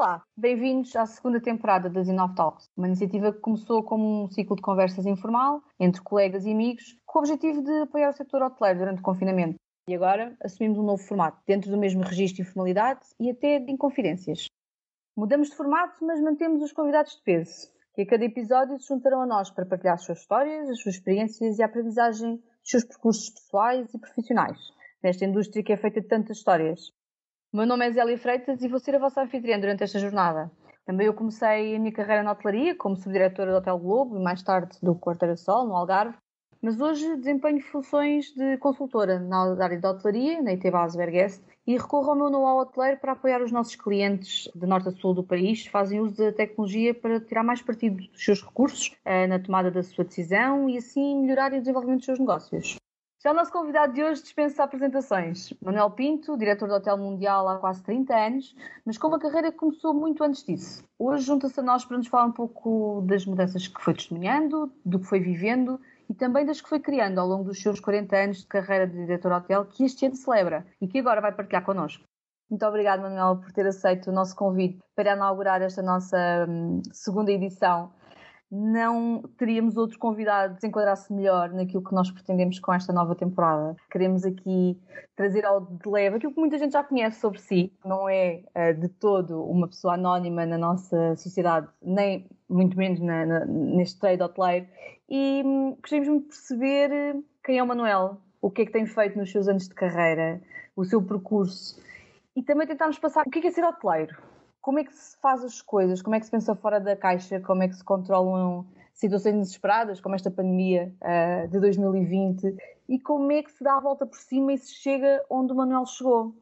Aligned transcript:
Olá, 0.00 0.24
bem-vindos 0.34 0.96
à 0.96 1.04
segunda 1.04 1.38
temporada 1.42 1.90
da 1.90 2.02
Zinov 2.02 2.34
Talks, 2.34 2.70
uma 2.74 2.86
iniciativa 2.86 3.34
que 3.34 3.40
começou 3.40 3.82
como 3.82 4.24
um 4.24 4.30
ciclo 4.30 4.56
de 4.56 4.62
conversas 4.62 5.04
informal 5.04 5.62
entre 5.78 6.00
colegas 6.00 6.46
e 6.46 6.52
amigos, 6.52 6.96
com 7.04 7.18
o 7.18 7.20
objetivo 7.20 7.62
de 7.62 7.82
apoiar 7.82 8.08
o 8.08 8.14
setor 8.14 8.40
hoteleiro 8.40 8.78
durante 8.78 9.00
o 9.00 9.02
confinamento. 9.02 9.56
E 9.86 9.94
agora 9.94 10.34
assumimos 10.42 10.78
um 10.78 10.84
novo 10.84 11.02
formato, 11.02 11.42
dentro 11.46 11.70
do 11.70 11.76
mesmo 11.76 12.00
registro 12.00 12.36
de 12.36 12.48
informalidade 12.48 13.00
e 13.20 13.30
até 13.30 13.58
de 13.58 13.70
inconfidências. 13.70 14.46
Mudamos 15.14 15.50
de 15.50 15.56
formato, 15.56 16.02
mas 16.02 16.18
mantemos 16.22 16.62
os 16.62 16.72
convidados 16.72 17.16
de 17.16 17.22
peso, 17.22 17.70
que 17.94 18.00
a 18.00 18.06
cada 18.06 18.24
episódio 18.24 18.80
se 18.80 18.88
juntarão 18.88 19.20
a 19.20 19.26
nós 19.26 19.50
para 19.50 19.66
partilhar 19.66 19.96
as 19.96 20.04
suas 20.04 20.20
histórias, 20.20 20.70
as 20.70 20.80
suas 20.80 20.94
experiências 20.94 21.58
e 21.58 21.62
a 21.62 21.66
aprendizagem 21.66 22.36
dos 22.36 22.70
seus 22.70 22.84
percursos 22.84 23.28
pessoais 23.28 23.92
e 23.92 23.98
profissionais, 23.98 24.58
nesta 25.02 25.26
indústria 25.26 25.62
que 25.62 25.74
é 25.74 25.76
feita 25.76 26.00
de 26.00 26.08
tantas 26.08 26.38
histórias. 26.38 26.90
Meu 27.52 27.66
nome 27.66 27.84
é 27.84 27.90
Zélia 27.90 28.16
Freitas 28.16 28.62
e 28.62 28.68
vou 28.68 28.78
ser 28.78 28.94
a 28.94 29.00
vossa 29.00 29.22
anfitriã 29.22 29.58
durante 29.58 29.82
esta 29.82 29.98
jornada. 29.98 30.48
Também 30.86 31.08
eu 31.08 31.12
comecei 31.12 31.74
a 31.74 31.78
minha 31.80 31.90
carreira 31.90 32.22
na 32.22 32.30
hotelaria 32.30 32.76
como 32.76 32.96
subdiretora 32.96 33.50
do 33.50 33.56
Hotel 33.56 33.76
Globo 33.76 34.16
e 34.16 34.22
mais 34.22 34.40
tarde 34.40 34.78
do 34.80 34.94
Quarteira 34.94 35.36
Sol, 35.36 35.66
no 35.66 35.74
Algarve, 35.74 36.16
mas 36.62 36.80
hoje 36.80 37.16
desempenho 37.16 37.60
funções 37.60 38.26
de 38.36 38.56
consultora 38.58 39.18
na 39.18 39.52
área 39.60 39.80
da 39.80 39.90
hotelaria, 39.90 40.40
na 40.40 40.52
IT 40.52 40.70
Base 40.70 40.96
Berguest, 40.96 41.42
e 41.66 41.76
recorro 41.76 42.10
ao 42.10 42.16
meu 42.16 42.30
know-how 42.30 42.60
hoteleiro 42.60 43.00
para 43.00 43.12
apoiar 43.12 43.42
os 43.42 43.50
nossos 43.50 43.74
clientes 43.74 44.48
de 44.54 44.64
norte 44.64 44.90
a 44.90 44.92
sul 44.92 45.12
do 45.12 45.24
país, 45.24 45.66
fazem 45.66 45.98
uso 45.98 46.18
da 46.18 46.32
tecnologia 46.32 46.94
para 46.94 47.18
tirar 47.18 47.42
mais 47.42 47.60
partido 47.60 47.96
dos 47.96 48.24
seus 48.24 48.40
recursos 48.42 48.94
eh, 49.04 49.26
na 49.26 49.40
tomada 49.40 49.72
da 49.72 49.82
sua 49.82 50.04
decisão 50.04 50.70
e 50.70 50.78
assim 50.78 51.20
melhorar 51.22 51.52
o 51.52 51.58
desenvolvimento 51.58 51.98
dos 51.98 52.06
seus 52.06 52.20
negócios. 52.20 52.76
Já 53.22 53.32
o 53.32 53.34
nosso 53.34 53.52
convidado 53.52 53.92
de 53.92 54.02
hoje 54.02 54.22
dispensa 54.22 54.64
apresentações. 54.64 55.52
Manuel 55.60 55.90
Pinto, 55.90 56.38
diretor 56.38 56.66
do 56.66 56.74
Hotel 56.74 56.96
Mundial 56.96 57.46
há 57.50 57.58
quase 57.58 57.82
30 57.82 58.14
anos, 58.16 58.56
mas 58.82 58.96
com 58.96 59.08
uma 59.08 59.18
carreira 59.18 59.52
que 59.52 59.58
começou 59.58 59.92
muito 59.92 60.24
antes 60.24 60.42
disso. 60.42 60.82
Hoje 60.98 61.26
junta-se 61.26 61.60
a 61.60 61.62
nós 61.62 61.84
para 61.84 61.98
nos 61.98 62.06
falar 62.06 62.24
um 62.24 62.32
pouco 62.32 63.04
das 63.06 63.26
mudanças 63.26 63.68
que 63.68 63.78
foi 63.78 63.92
testemunhando, 63.92 64.72
do 64.82 64.98
que 64.98 65.04
foi 65.04 65.20
vivendo 65.20 65.78
e 66.08 66.14
também 66.14 66.46
das 66.46 66.62
que 66.62 66.68
foi 66.70 66.80
criando 66.80 67.18
ao 67.18 67.26
longo 67.26 67.44
dos 67.44 67.60
seus 67.60 67.78
40 67.78 68.16
anos 68.16 68.38
de 68.38 68.46
carreira 68.46 68.86
de 68.86 68.96
diretor 68.96 69.32
hotel, 69.32 69.66
que 69.66 69.84
este 69.84 70.06
ano 70.06 70.16
celebra 70.16 70.66
e 70.80 70.88
que 70.88 70.98
agora 70.98 71.20
vai 71.20 71.32
partilhar 71.32 71.62
connosco. 71.62 72.02
Muito 72.48 72.64
obrigada, 72.64 73.02
Manuel, 73.02 73.36
por 73.36 73.52
ter 73.52 73.66
aceito 73.66 74.08
o 74.08 74.14
nosso 74.14 74.34
convite 74.34 74.78
para 74.96 75.12
inaugurar 75.12 75.60
esta 75.60 75.82
nossa 75.82 76.46
hum, 76.48 76.80
segunda 76.90 77.30
edição 77.30 77.92
não 78.50 79.22
teríamos 79.38 79.76
outro 79.76 79.98
convidado 79.98 80.54
que 80.54 80.60
se 80.60 80.66
enquadrasse 80.66 81.12
melhor 81.12 81.50
naquilo 81.50 81.84
que 81.84 81.94
nós 81.94 82.10
pretendemos 82.10 82.58
com 82.58 82.72
esta 82.72 82.92
nova 82.92 83.14
temporada. 83.14 83.76
Queremos 83.90 84.24
aqui 84.24 84.76
trazer 85.14 85.44
ao 85.44 85.60
de 85.60 85.88
leve 85.88 86.16
aquilo 86.16 86.34
que 86.34 86.40
muita 86.40 86.58
gente 86.58 86.72
já 86.72 86.82
conhece 86.82 87.20
sobre 87.20 87.40
si. 87.40 87.72
Não 87.84 88.08
é 88.08 88.42
uh, 88.56 88.74
de 88.80 88.88
todo 88.88 89.44
uma 89.44 89.68
pessoa 89.68 89.94
anónima 89.94 90.44
na 90.44 90.58
nossa 90.58 91.14
sociedade, 91.16 91.68
nem 91.80 92.26
muito 92.48 92.76
menos 92.76 92.98
na, 93.00 93.24
na, 93.24 93.44
neste 93.46 94.00
trade 94.00 94.22
hoteleiro. 94.22 94.66
E 95.08 95.42
hum, 95.44 95.76
gostaríamos 95.80 96.08
muito 96.08 96.22
de 96.24 96.28
perceber 96.28 96.92
eh, 96.92 97.16
quem 97.44 97.58
é 97.58 97.62
o 97.62 97.66
Manuel, 97.66 98.18
o 98.40 98.50
que 98.50 98.62
é 98.62 98.66
que 98.66 98.72
tem 98.72 98.86
feito 98.86 99.16
nos 99.16 99.30
seus 99.30 99.46
anos 99.48 99.68
de 99.68 99.74
carreira, 99.74 100.40
o 100.74 100.84
seu 100.84 101.00
percurso. 101.02 101.80
E 102.34 102.42
também 102.42 102.66
tentarmos 102.66 102.98
passar 102.98 103.26
o 103.26 103.30
que 103.30 103.38
é, 103.38 103.42
que 103.42 103.48
é 103.48 103.50
ser 103.50 103.64
hoteleiro 103.64 104.29
como 104.60 104.78
é 104.78 104.84
que 104.84 104.94
se 104.94 105.16
faz 105.18 105.42
as 105.44 105.62
coisas? 105.62 106.02
Como 106.02 106.14
é 106.14 106.20
que 106.20 106.26
se 106.26 106.30
pensa 106.30 106.54
fora 106.54 106.78
da 106.78 106.96
caixa? 106.96 107.40
Como 107.40 107.62
é 107.62 107.68
que 107.68 107.74
se 107.74 107.84
controlam 107.84 108.66
situações 108.92 109.34
inesperadas, 109.34 110.00
como 110.00 110.14
esta 110.14 110.30
pandemia 110.30 110.94
uh, 111.00 111.48
de 111.48 111.58
2020? 111.58 112.56
E 112.88 112.98
como 112.98 113.32
é 113.32 113.42
que 113.42 113.50
se 113.50 113.64
dá 113.64 113.76
a 113.76 113.80
volta 113.80 114.04
por 114.04 114.18
cima 114.18 114.52
e 114.52 114.58
se 114.58 114.74
chega 114.74 115.24
onde 115.30 115.52
o 115.52 115.56
Manuel 115.56 115.86
chegou? 115.86 116.34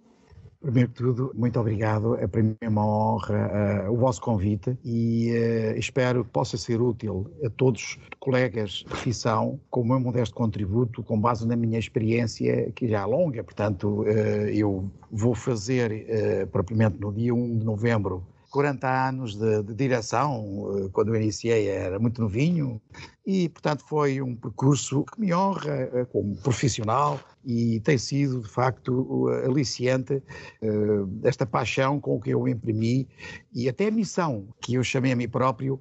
Primeiro 0.60 0.88
de 0.88 0.94
tudo, 0.94 1.32
muito 1.36 1.58
obrigado. 1.60 2.16
É 2.16 2.26
para 2.26 2.42
mim 2.42 2.56
uma 2.64 2.84
honra 2.84 3.86
uh, 3.86 3.92
o 3.92 3.96
vosso 3.96 4.20
convite 4.20 4.76
e 4.84 5.30
uh, 5.30 5.78
espero 5.78 6.24
que 6.24 6.30
possa 6.30 6.56
ser 6.56 6.80
útil 6.80 7.30
a 7.44 7.50
todos 7.50 7.96
colegas 8.18 8.70
de 8.70 8.84
profissão 8.86 9.60
com 9.70 9.82
o 9.82 9.84
meu 9.84 10.00
modesto 10.00 10.34
contributo, 10.34 11.00
com 11.04 11.20
base 11.20 11.46
na 11.46 11.54
minha 11.54 11.78
experiência, 11.78 12.72
que 12.72 12.88
já 12.88 13.02
é 13.02 13.04
longa. 13.04 13.44
Portanto, 13.44 14.02
uh, 14.02 14.04
eu 14.52 14.90
vou 15.12 15.34
fazer, 15.34 16.48
propriamente 16.50 17.00
no 17.00 17.12
dia 17.12 17.32
1 17.32 17.58
de 17.58 17.64
novembro, 17.64 18.26
40 18.50 19.08
anos 19.08 19.36
de, 19.36 19.62
de, 19.62 19.74
direção, 19.74 20.90
quando 20.92 21.14
eu 21.14 21.20
iniciei 21.20 21.68
era 21.68 21.98
muito 21.98 22.20
novinho, 22.20 22.80
e 23.26 23.48
portanto 23.48 23.84
foi 23.86 24.22
um 24.22 24.34
percurso 24.34 25.04
que 25.04 25.20
me 25.20 25.34
honra 25.34 26.06
como 26.12 26.36
profissional, 26.36 27.20
e 27.44 27.80
tem 27.80 27.96
sido, 27.96 28.40
de 28.40 28.48
facto, 28.48 29.28
aliciante 29.44 30.14
uh, 30.14 31.20
esta 31.22 31.46
paixão 31.46 32.00
com 32.00 32.20
que 32.20 32.30
eu 32.30 32.46
imprimi 32.46 33.08
e 33.54 33.68
até 33.68 33.88
a 33.88 33.90
missão 33.90 34.48
que 34.60 34.74
eu 34.74 34.84
chamei 34.84 35.12
a 35.12 35.16
mim 35.16 35.28
próprio 35.28 35.80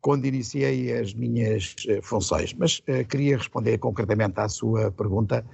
quando 0.00 0.24
iniciei 0.24 0.92
as 0.98 1.14
minhas 1.14 1.76
funções. 2.02 2.52
Mas 2.54 2.82
queria 3.08 3.36
responder 3.36 3.78
concretamente 3.78 4.40
à 4.40 4.48
sua 4.48 4.90
pergunta 4.90 5.46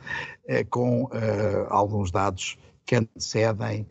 com 0.71 1.07
alguns 1.69 2.11
dados 2.11 2.57
que 2.87 2.97
antecedem 2.97 3.87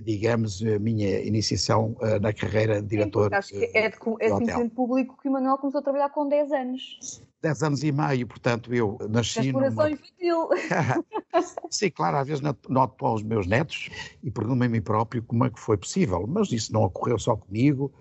digamos, 0.00 0.62
a 0.62 0.78
minha 0.78 1.20
iniciação 1.20 1.96
uh, 2.00 2.20
na 2.20 2.32
carreira 2.32 2.80
de 2.80 2.88
diretor. 2.88 3.30
Sim, 3.30 3.36
acho 3.36 3.48
que 3.50 3.64
é 3.64 3.68
de, 3.68 3.78
é 3.78 3.90
de 3.90 3.96
conhecimento 3.98 4.74
público 4.74 5.18
que 5.20 5.28
o 5.28 5.32
Manuel 5.32 5.58
começou 5.58 5.80
a 5.80 5.82
trabalhar 5.82 6.10
com 6.10 6.28
10 6.28 6.52
anos. 6.52 7.22
10 7.42 7.62
anos 7.62 7.82
e 7.82 7.90
meio, 7.90 8.26
portanto, 8.26 8.72
eu 8.74 8.98
nasci. 9.08 9.40
Exploração 9.40 9.84
numa... 9.84 9.90
infantil. 9.90 10.48
Sim, 11.70 11.90
claro, 11.90 12.18
às 12.18 12.26
vezes 12.26 12.42
noto 12.42 12.96
para 12.96 13.12
os 13.12 13.22
meus 13.22 13.46
netos 13.46 13.88
e 14.22 14.30
pergunto-me 14.30 14.66
a 14.66 14.68
mim 14.68 14.82
próprio 14.82 15.22
como 15.22 15.44
é 15.44 15.50
que 15.50 15.58
foi 15.58 15.76
possível, 15.76 16.26
mas 16.26 16.52
isso 16.52 16.72
não 16.72 16.82
ocorreu 16.82 17.18
só 17.18 17.36
comigo, 17.36 17.92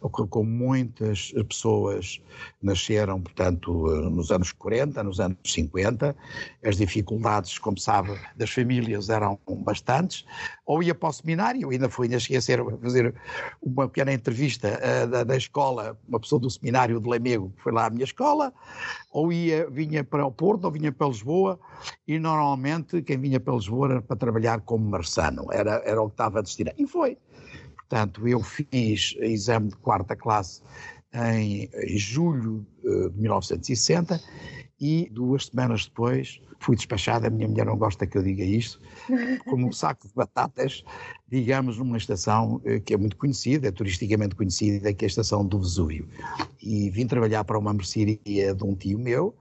ocorreu 0.00 0.28
com 0.28 0.44
muitas 0.44 1.32
pessoas 1.48 2.20
nasceram, 2.62 3.20
portanto, 3.20 3.72
nos 4.10 4.30
anos 4.30 4.52
40, 4.52 5.02
nos 5.02 5.20
anos 5.20 5.38
50, 5.44 6.14
as 6.64 6.76
dificuldades, 6.76 7.58
como 7.58 7.78
sabe, 7.78 8.18
das 8.36 8.50
famílias 8.50 9.08
eram 9.08 9.38
bastantes, 9.64 10.24
ou 10.66 10.82
ia 10.82 10.94
para 10.94 11.08
o 11.08 11.12
seminário, 11.12 11.70
ainda 11.70 11.88
fui, 11.88 12.06
ainda 12.06 12.18
cheguei 12.18 12.38
a, 12.38 12.42
ser, 12.42 12.64
fazer 12.80 13.14
uma 13.62 13.86
pequena 13.86 14.12
entrevista 14.12 14.80
uh, 14.80 15.06
da, 15.06 15.24
da, 15.24 15.36
escola, 15.36 15.98
uma 16.08 16.18
pessoa 16.18 16.40
do 16.40 16.50
seminário 16.50 17.00
de 17.00 17.08
Lamego, 17.08 17.52
que 17.56 17.62
foi 17.62 17.72
lá 17.72 17.86
à 17.86 17.90
minha 17.90 18.04
escola, 18.04 18.52
ou 19.10 19.32
ia, 19.32 19.68
vinha 19.70 20.02
para 20.04 20.26
o 20.26 20.32
Porto, 20.32 20.64
ou 20.64 20.70
vinha 20.70 20.92
para 20.92 21.08
Lisboa, 21.08 21.58
e 22.06 22.18
normalmente 22.18 23.02
quem 23.02 23.18
vinha 23.18 23.40
para 23.40 23.54
Lisboa 23.54 23.92
era 23.92 24.02
para 24.02 24.16
trabalhar 24.16 24.60
como 24.60 24.88
marçano, 24.88 25.46
era, 25.52 25.82
era 25.84 26.00
o 26.00 26.06
que 26.06 26.14
estava 26.14 26.42
destinado. 26.42 26.76
E 26.78 26.86
foi. 26.86 27.18
Portanto, 27.76 28.26
eu 28.26 28.40
fiz 28.40 29.14
exame 29.20 29.68
de 29.68 29.76
quarta 29.76 30.16
classe 30.16 30.62
em, 31.12 31.68
em 31.72 31.98
julho 31.98 32.66
eh, 32.84 33.08
de 33.10 33.20
1960 33.20 34.20
e 34.80 35.08
duas 35.10 35.46
semanas 35.46 35.86
depois 35.86 36.40
fui 36.64 36.76
despachado, 36.76 37.26
a 37.26 37.30
minha 37.30 37.46
mulher 37.46 37.66
não 37.66 37.76
gosta 37.76 38.06
que 38.06 38.16
eu 38.16 38.22
diga 38.22 38.42
isto, 38.42 38.80
como 39.44 39.68
um 39.68 39.72
saco 39.72 40.08
de 40.08 40.14
batatas, 40.14 40.82
digamos, 41.28 41.78
numa 41.78 41.98
estação 41.98 42.60
eh, 42.64 42.80
que 42.80 42.94
é 42.94 42.96
muito 42.96 43.16
conhecida, 43.16 43.68
é 43.68 43.70
turisticamente 43.70 44.34
conhecida, 44.34 44.92
que 44.94 45.04
é 45.04 45.06
a 45.06 45.08
estação 45.08 45.44
do 45.44 45.58
Vesúvio. 45.58 46.08
E 46.62 46.88
vim 46.88 47.06
trabalhar 47.06 47.44
para 47.44 47.58
uma 47.58 47.74
mercearia 47.74 48.54
de 48.54 48.64
um 48.64 48.74
tio 48.74 48.98
meu, 48.98 49.34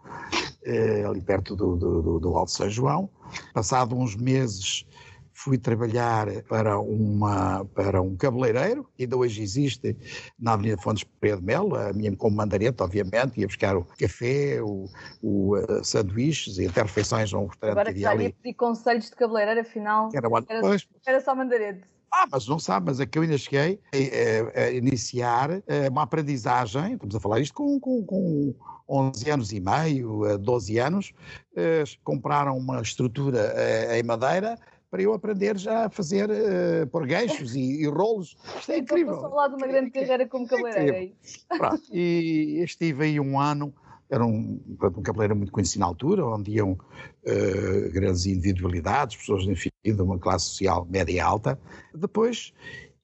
eh, 0.65 1.05
ali 1.05 1.21
perto 1.21 1.55
do, 1.55 1.77
do, 1.77 2.19
do 2.19 2.37
Alto 2.37 2.51
São 2.51 2.69
João. 2.69 3.09
Passado 3.53 3.95
uns 3.95 4.15
meses 4.15 4.85
fui 5.33 5.57
trabalhar 5.57 6.27
para, 6.43 6.79
uma, 6.79 7.65
para 7.65 8.01
um 8.01 8.15
cabeleireiro, 8.15 8.87
que 8.95 9.03
ainda 9.03 9.17
hoje 9.17 9.41
existe 9.41 9.97
na 10.39 10.53
Avenida 10.53 10.77
Fontes 10.81 11.05
de 11.21 11.41
Melo, 11.41 11.75
a 11.75 11.91
minha 11.91 12.15
como 12.15 12.37
mandarete, 12.37 12.81
obviamente, 12.81 13.39
ia 13.39 13.47
buscar 13.47 13.75
o 13.75 13.83
café, 13.99 14.61
o, 14.61 14.85
o 15.21 15.57
uh, 15.57 15.83
sanduíches 15.83 16.57
e 16.59 16.67
até 16.67 16.83
refeições 16.83 17.33
a 17.33 17.39
um 17.39 17.47
restaurante 17.47 17.79
Agora 17.79 17.93
que 17.93 17.99
já 17.99 18.15
ia 18.15 18.31
pedir 18.31 18.53
conselhos 18.53 19.09
de 19.09 19.15
cabeleireiro, 19.15 19.61
afinal, 19.61 20.09
era, 20.13 20.27
era, 20.47 20.77
era 21.05 21.21
só 21.21 21.35
mandarete. 21.35 21.81
Ah, 22.11 22.27
mas 22.31 22.47
não 22.47 22.59
sabe, 22.59 22.85
mas 22.85 22.99
é 22.99 23.07
que 23.07 23.17
eu 23.17 23.23
ainda 23.23 23.37
cheguei 23.39 23.79
a, 23.91 24.59
a, 24.59 24.63
a 24.65 24.71
iniciar 24.71 25.63
eh, 25.65 25.89
uma 25.89 26.03
aprendizagem, 26.03 26.93
estamos 26.93 27.15
a 27.15 27.19
falar 27.19 27.39
isto 27.39 27.55
com, 27.55 27.79
com, 27.79 28.05
com 28.05 28.53
11 28.87 29.31
anos 29.31 29.51
e 29.51 29.59
meio, 29.59 30.37
12 30.37 30.77
anos, 30.77 31.11
eh, 31.55 31.83
compraram 32.03 32.55
uma 32.55 32.79
estrutura 32.81 33.55
em 33.97 34.03
madeira 34.03 34.59
para 34.93 35.01
eu 35.01 35.11
aprender 35.11 35.57
já 35.57 35.87
a 35.87 35.89
fazer, 35.89 36.29
uh, 36.29 36.85
pôr 36.91 37.07
ganchos 37.07 37.55
e, 37.55 37.81
e 37.81 37.87
rolos. 37.87 38.37
Isto 38.59 38.73
é 38.73 38.77
incrível. 38.77 39.15
Estou 39.15 39.25
a 39.25 39.29
falar 39.31 39.47
de 39.47 39.55
uma 39.55 39.65
grande 39.65 39.89
carreira 39.89 40.27
como 40.27 40.47
cabeleireiro. 40.47 41.15
É 41.51 41.57
e 41.91 42.61
estive 42.63 43.05
aí 43.05 43.19
um 43.19 43.39
ano, 43.39 43.73
era 44.07 44.23
um, 44.23 44.61
um 44.69 45.01
cabeleireiro 45.01 45.35
muito 45.35 45.51
conhecido 45.51 45.79
na 45.79 45.87
altura, 45.87 46.23
onde 46.23 46.51
iam 46.51 46.73
uh, 46.73 47.91
grandes 47.91 48.27
individualidades, 48.27 49.17
pessoas, 49.17 49.45
enfim, 49.45 49.71
de 49.83 49.99
uma 49.99 50.19
classe 50.19 50.45
social 50.45 50.87
média 50.87 51.11
e 51.11 51.19
alta. 51.19 51.59
Depois 51.95 52.53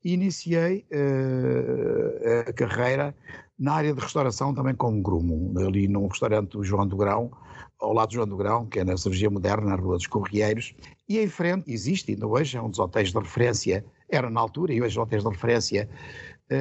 iniciei 0.03 0.85
uh, 0.91 2.49
a 2.49 2.53
carreira 2.53 3.15
na 3.57 3.73
área 3.73 3.95
de 3.95 3.99
restauração 3.99 4.53
também 4.53 4.75
como 4.75 5.01
grumo, 5.01 5.59
ali 5.59 5.87
num 5.87 6.05
restaurante 6.05 6.51
do 6.51 6.63
João 6.63 6.85
do 6.85 6.95
Grão, 6.95 7.31
ao 7.79 7.93
lado 7.93 8.09
do 8.09 8.13
João 8.13 8.27
do 8.27 8.37
Grão, 8.37 8.67
que 8.67 8.79
é 8.79 8.83
na 8.83 8.95
Cervejaria 8.95 9.31
Moderna, 9.31 9.71
na 9.71 9.75
Rua 9.75 9.97
dos 9.97 10.05
Correieiros, 10.05 10.75
e 11.09 11.19
em 11.19 11.27
frente 11.27 11.71
existe, 11.71 12.11
ainda 12.13 12.27
hoje, 12.27 12.55
é 12.55 12.61
um 12.61 12.69
dos 12.69 12.79
hotéis 12.79 13.11
de 13.11 13.17
referência, 13.17 13.83
era 14.07 14.29
na 14.29 14.39
altura, 14.39 14.73
e 14.73 14.81
hoje 14.81 14.99
hotéis 14.99 15.23
de 15.23 15.29
referência 15.29 15.89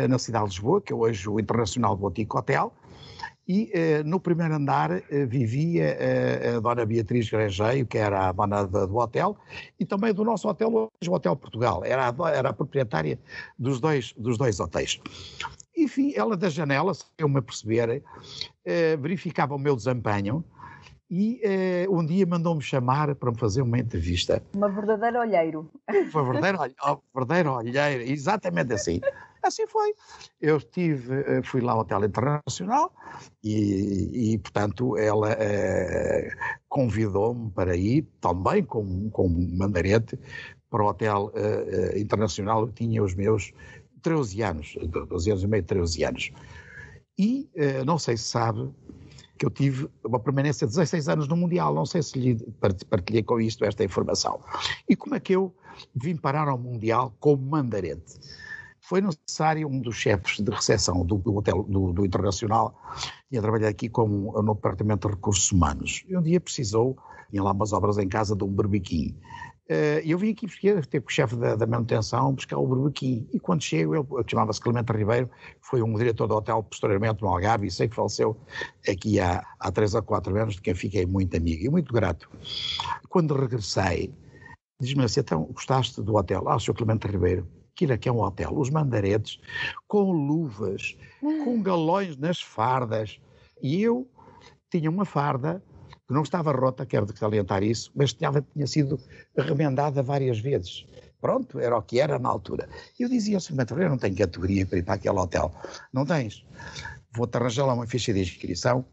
na 0.09 0.19
cidade 0.19 0.45
de 0.45 0.51
Lisboa, 0.51 0.83
que 0.83 0.93
é 0.93 0.97
hoje 0.97 1.29
o 1.29 1.41
Internacional 1.41 1.97
Boutique 1.97 2.37
Hotel, 2.37 2.73
e 3.49 3.73
uh, 3.75 4.07
no 4.07 4.21
primeiro 4.21 4.55
andar 4.55 4.91
uh, 4.91 5.03
vivia 5.27 5.97
uh, 5.97 6.57
a 6.59 6.61
dona 6.61 6.85
Beatriz 6.85 7.31
Grangeio, 7.31 7.87
que 7.87 7.97
era 7.97 8.29
a 8.29 8.33
dona 8.33 8.65
do, 8.65 8.87
do 8.87 8.97
hotel, 8.97 9.37
e 9.81 9.87
também 9.87 10.13
do 10.13 10.23
nosso 10.23 10.47
hotel, 10.47 10.71
hoje 10.71 11.11
o 11.11 11.15
Hotel 11.15 11.35
Portugal, 11.35 11.83
era 11.83 12.11
a, 12.11 12.31
era 12.31 12.51
a 12.51 12.53
proprietária 12.53 13.19
dos 13.59 13.81
dois, 13.81 14.13
dos 14.19 14.37
dois 14.37 14.61
hotéis. 14.61 15.01
Enfim, 15.75 16.13
ela 16.15 16.37
da 16.37 16.51
janela, 16.51 16.93
sem 16.93 17.07
eu 17.19 17.29
me 17.29 17.41
perceber, 17.41 18.03
verificava 19.01 19.55
o 19.55 19.59
meu 19.59 19.77
desempenho, 19.77 20.45
e 21.11 21.41
um 21.89 22.05
dia 22.05 22.27
mandou-me 22.27 22.63
chamar 22.63 23.15
para 23.15 23.31
me 23.31 23.39
fazer 23.39 23.63
uma 23.63 23.79
entrevista. 23.79 24.43
Uma 24.55 24.69
verdadeira 24.69 25.21
olheiro. 25.21 25.71
Uma 26.13 26.25
verdadeira, 26.25 26.73
verdadeira 27.15 27.53
olheiro, 27.53 28.03
exatamente 28.03 28.73
assim. 28.75 29.01
Assim 29.43 29.67
foi. 29.67 29.95
Eu 30.41 30.57
estive, 30.57 31.15
eh, 31.15 31.43
fui 31.43 31.61
lá 31.61 31.73
ao 31.73 31.81
Hotel 31.81 32.05
Internacional 32.05 32.93
e, 33.43 34.33
e 34.33 34.39
portanto, 34.39 34.97
ela 34.97 35.33
eh, 35.33 36.31
convidou-me 36.69 37.51
para 37.51 37.77
ir 37.77 38.07
também 38.21 38.65
com, 38.65 39.09
com 39.11 39.29
mandarete 39.29 40.19
para 40.71 40.83
o 40.83 40.89
Hotel 40.89 41.33
eh, 41.35 41.99
Internacional. 41.99 42.63
Eu 42.63 42.73
tinha 42.73 43.03
os 43.03 43.15
meus 43.15 43.53
13 44.03 44.43
anos, 44.43 44.77
12 45.09 45.31
anos 45.31 45.43
e 45.43 45.47
meio, 45.47 45.63
13 45.63 46.05
anos. 46.05 46.31
E 47.21 47.51
não 47.85 47.99
sei 47.99 48.17
se 48.17 48.25
sabe 48.25 48.71
que 49.39 49.47
eu 49.47 49.51
tive 49.51 49.89
uma 50.05 50.19
permanência 50.19 50.67
de 50.67 50.73
16 50.73 51.09
anos 51.09 51.29
no 51.29 51.37
Mundial, 51.37 51.73
não 51.73 51.87
sei 51.87 52.03
se 52.03 52.19
lhe 52.19 52.37
partilhei 52.91 53.23
com 53.23 53.41
isto 53.41 53.65
esta 53.65 53.85
informação. 53.85 54.41
E 54.89 54.97
como 54.97 55.15
é 55.15 55.21
que 55.21 55.35
eu 55.35 55.55
vim 55.95 56.17
parar 56.17 56.49
ao 56.49 56.59
Mundial 56.59 57.15
como 57.21 57.43
mandarete? 57.43 58.19
foi 58.89 59.03
necessário 59.03 59.69
um 59.69 59.81
dos 59.81 59.97
chefes 59.97 60.39
de 60.43 60.51
recepção 60.51 61.05
do, 61.05 61.19
do 61.19 61.37
hotel 61.37 61.63
do, 61.65 61.93
do, 61.93 62.07
Internacional, 62.07 62.75
ia 63.31 63.43
trabalhar 63.43 63.69
aqui 63.69 63.87
como 63.87 64.33
no 64.41 64.55
Departamento 64.55 65.07
de 65.07 65.15
Recursos 65.15 65.53
Humanos, 65.53 66.05
e 66.09 66.17
um 66.17 66.23
dia 66.23 66.41
precisou, 66.41 66.97
tinha 67.29 67.43
lá 67.43 67.53
umas 67.53 67.75
obras 67.75 67.99
em 67.99 68.09
casa 68.09 68.35
de 68.35 68.43
um 68.45 68.49
berbequim. 68.49 69.15
Uh, 69.71 70.01
eu 70.03 70.17
vim 70.17 70.31
aqui 70.31 70.47
buscar, 70.47 70.87
ter 70.87 71.01
com 71.03 71.09
o 71.09 71.13
chefe 71.13 71.37
da, 71.37 71.55
da, 71.55 71.67
manutenção 71.67 72.33
buscar 72.33 72.57
o 72.57 72.67
berbequim, 72.67 73.29
e 73.35 73.39
quando 73.39 73.63
chego, 73.63 73.97
ele 73.97 74.25
chamava-se 74.27 74.59
Clemente 74.63 74.91
Ribeiro, 74.91 75.29
foi 75.61 75.83
um 75.83 75.95
diretor 75.95 76.27
do 76.27 76.37
hotel 76.37 76.63
posteriormente 76.63 77.21
no 77.21 77.29
Algarve, 77.29 77.67
e 77.67 77.71
sei 77.71 77.87
que 77.87 77.95
faleceu 77.95 78.35
aqui 78.89 79.21
há, 79.21 79.45
há 79.61 79.71
três 79.71 79.95
ou 79.95 80.03
quatro 80.03 80.35
anos, 80.41 80.55
de 80.55 80.63
quem 80.63 80.75
fiquei 80.75 81.05
muito 81.05 81.37
amigo 81.37 81.67
e 81.67 81.69
muito 81.69 81.93
grato. 81.93 82.31
Quando 83.11 83.35
regressei, 83.35 84.11
diz-me 84.81 85.05
assim, 85.05 85.21
então, 85.21 85.45
gostaste 85.53 86.01
do 86.01 86.17
hotel? 86.17 86.49
Ah, 86.49 86.57
o 86.57 86.61
Sr. 86.61 86.73
Clemente 86.73 87.07
Ribeiro, 87.07 87.47
aquilo 87.75 87.93
aqui 87.93 88.09
é 88.09 88.13
um 88.13 88.23
hotel, 88.23 88.57
os 88.57 88.71
mandaretes, 88.71 89.39
com 89.87 90.13
luvas, 90.13 90.97
com 91.21 91.61
galões 91.61 92.17
nas 92.17 92.41
fardas. 92.41 93.21
E 93.61 93.83
eu 93.83 94.09
tinha 94.71 94.89
uma 94.89 95.05
farda 95.05 95.63
que 96.09 96.15
não 96.15 96.23
estava 96.23 96.51
rota, 96.53 96.87
quero 96.87 97.07
salientar 97.15 97.63
isso, 97.63 97.93
mas 97.95 98.15
tinha, 98.15 98.33
tinha 98.55 98.67
sido 98.67 98.99
remendada 99.37 100.03
várias 100.03 100.41
vezes. 100.41 100.87
Pronto, 101.21 101.61
era 101.61 101.77
o 101.77 101.83
que 101.83 102.01
era 102.01 102.19
na 102.19 102.31
altura. 102.31 102.67
Eu 102.99 103.09
dizia 103.11 103.37
ao 103.37 103.41
Sr. 103.41 103.79
eu 103.79 103.91
não 103.91 103.99
tenho 103.99 104.17
categoria 104.17 104.65
para 104.65 104.79
ir 104.79 104.83
para 104.85 104.95
aquele 104.95 105.19
hotel. 105.19 105.53
Não 105.93 106.07
tens? 106.07 106.47
Vou-te 107.13 107.37
arranjar 107.37 107.67
lá 107.67 107.75
uma 107.75 107.87
ficha 107.87 108.13
de 108.15 108.21
inscrição 108.21 108.85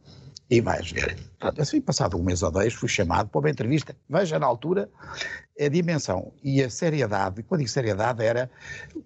e 0.50 0.60
vais 0.60 0.92
ver. 0.92 1.18
Pronto, 1.40 1.62
assim, 1.62 1.80
passado 1.80 2.18
um 2.18 2.24
mês 2.24 2.44
ou 2.44 2.52
dois, 2.52 2.74
fui 2.74 2.90
chamado 2.90 3.30
para 3.30 3.40
uma 3.40 3.50
entrevista. 3.50 3.96
Veja 4.10 4.38
na 4.38 4.46
altura 4.46 4.90
a 5.60 5.68
dimensão 5.70 6.34
e 6.44 6.62
a 6.62 6.70
seriedade. 6.70 7.44
Quando 7.44 7.60
digo 7.60 7.70
seriedade, 7.70 8.24
era 8.24 8.50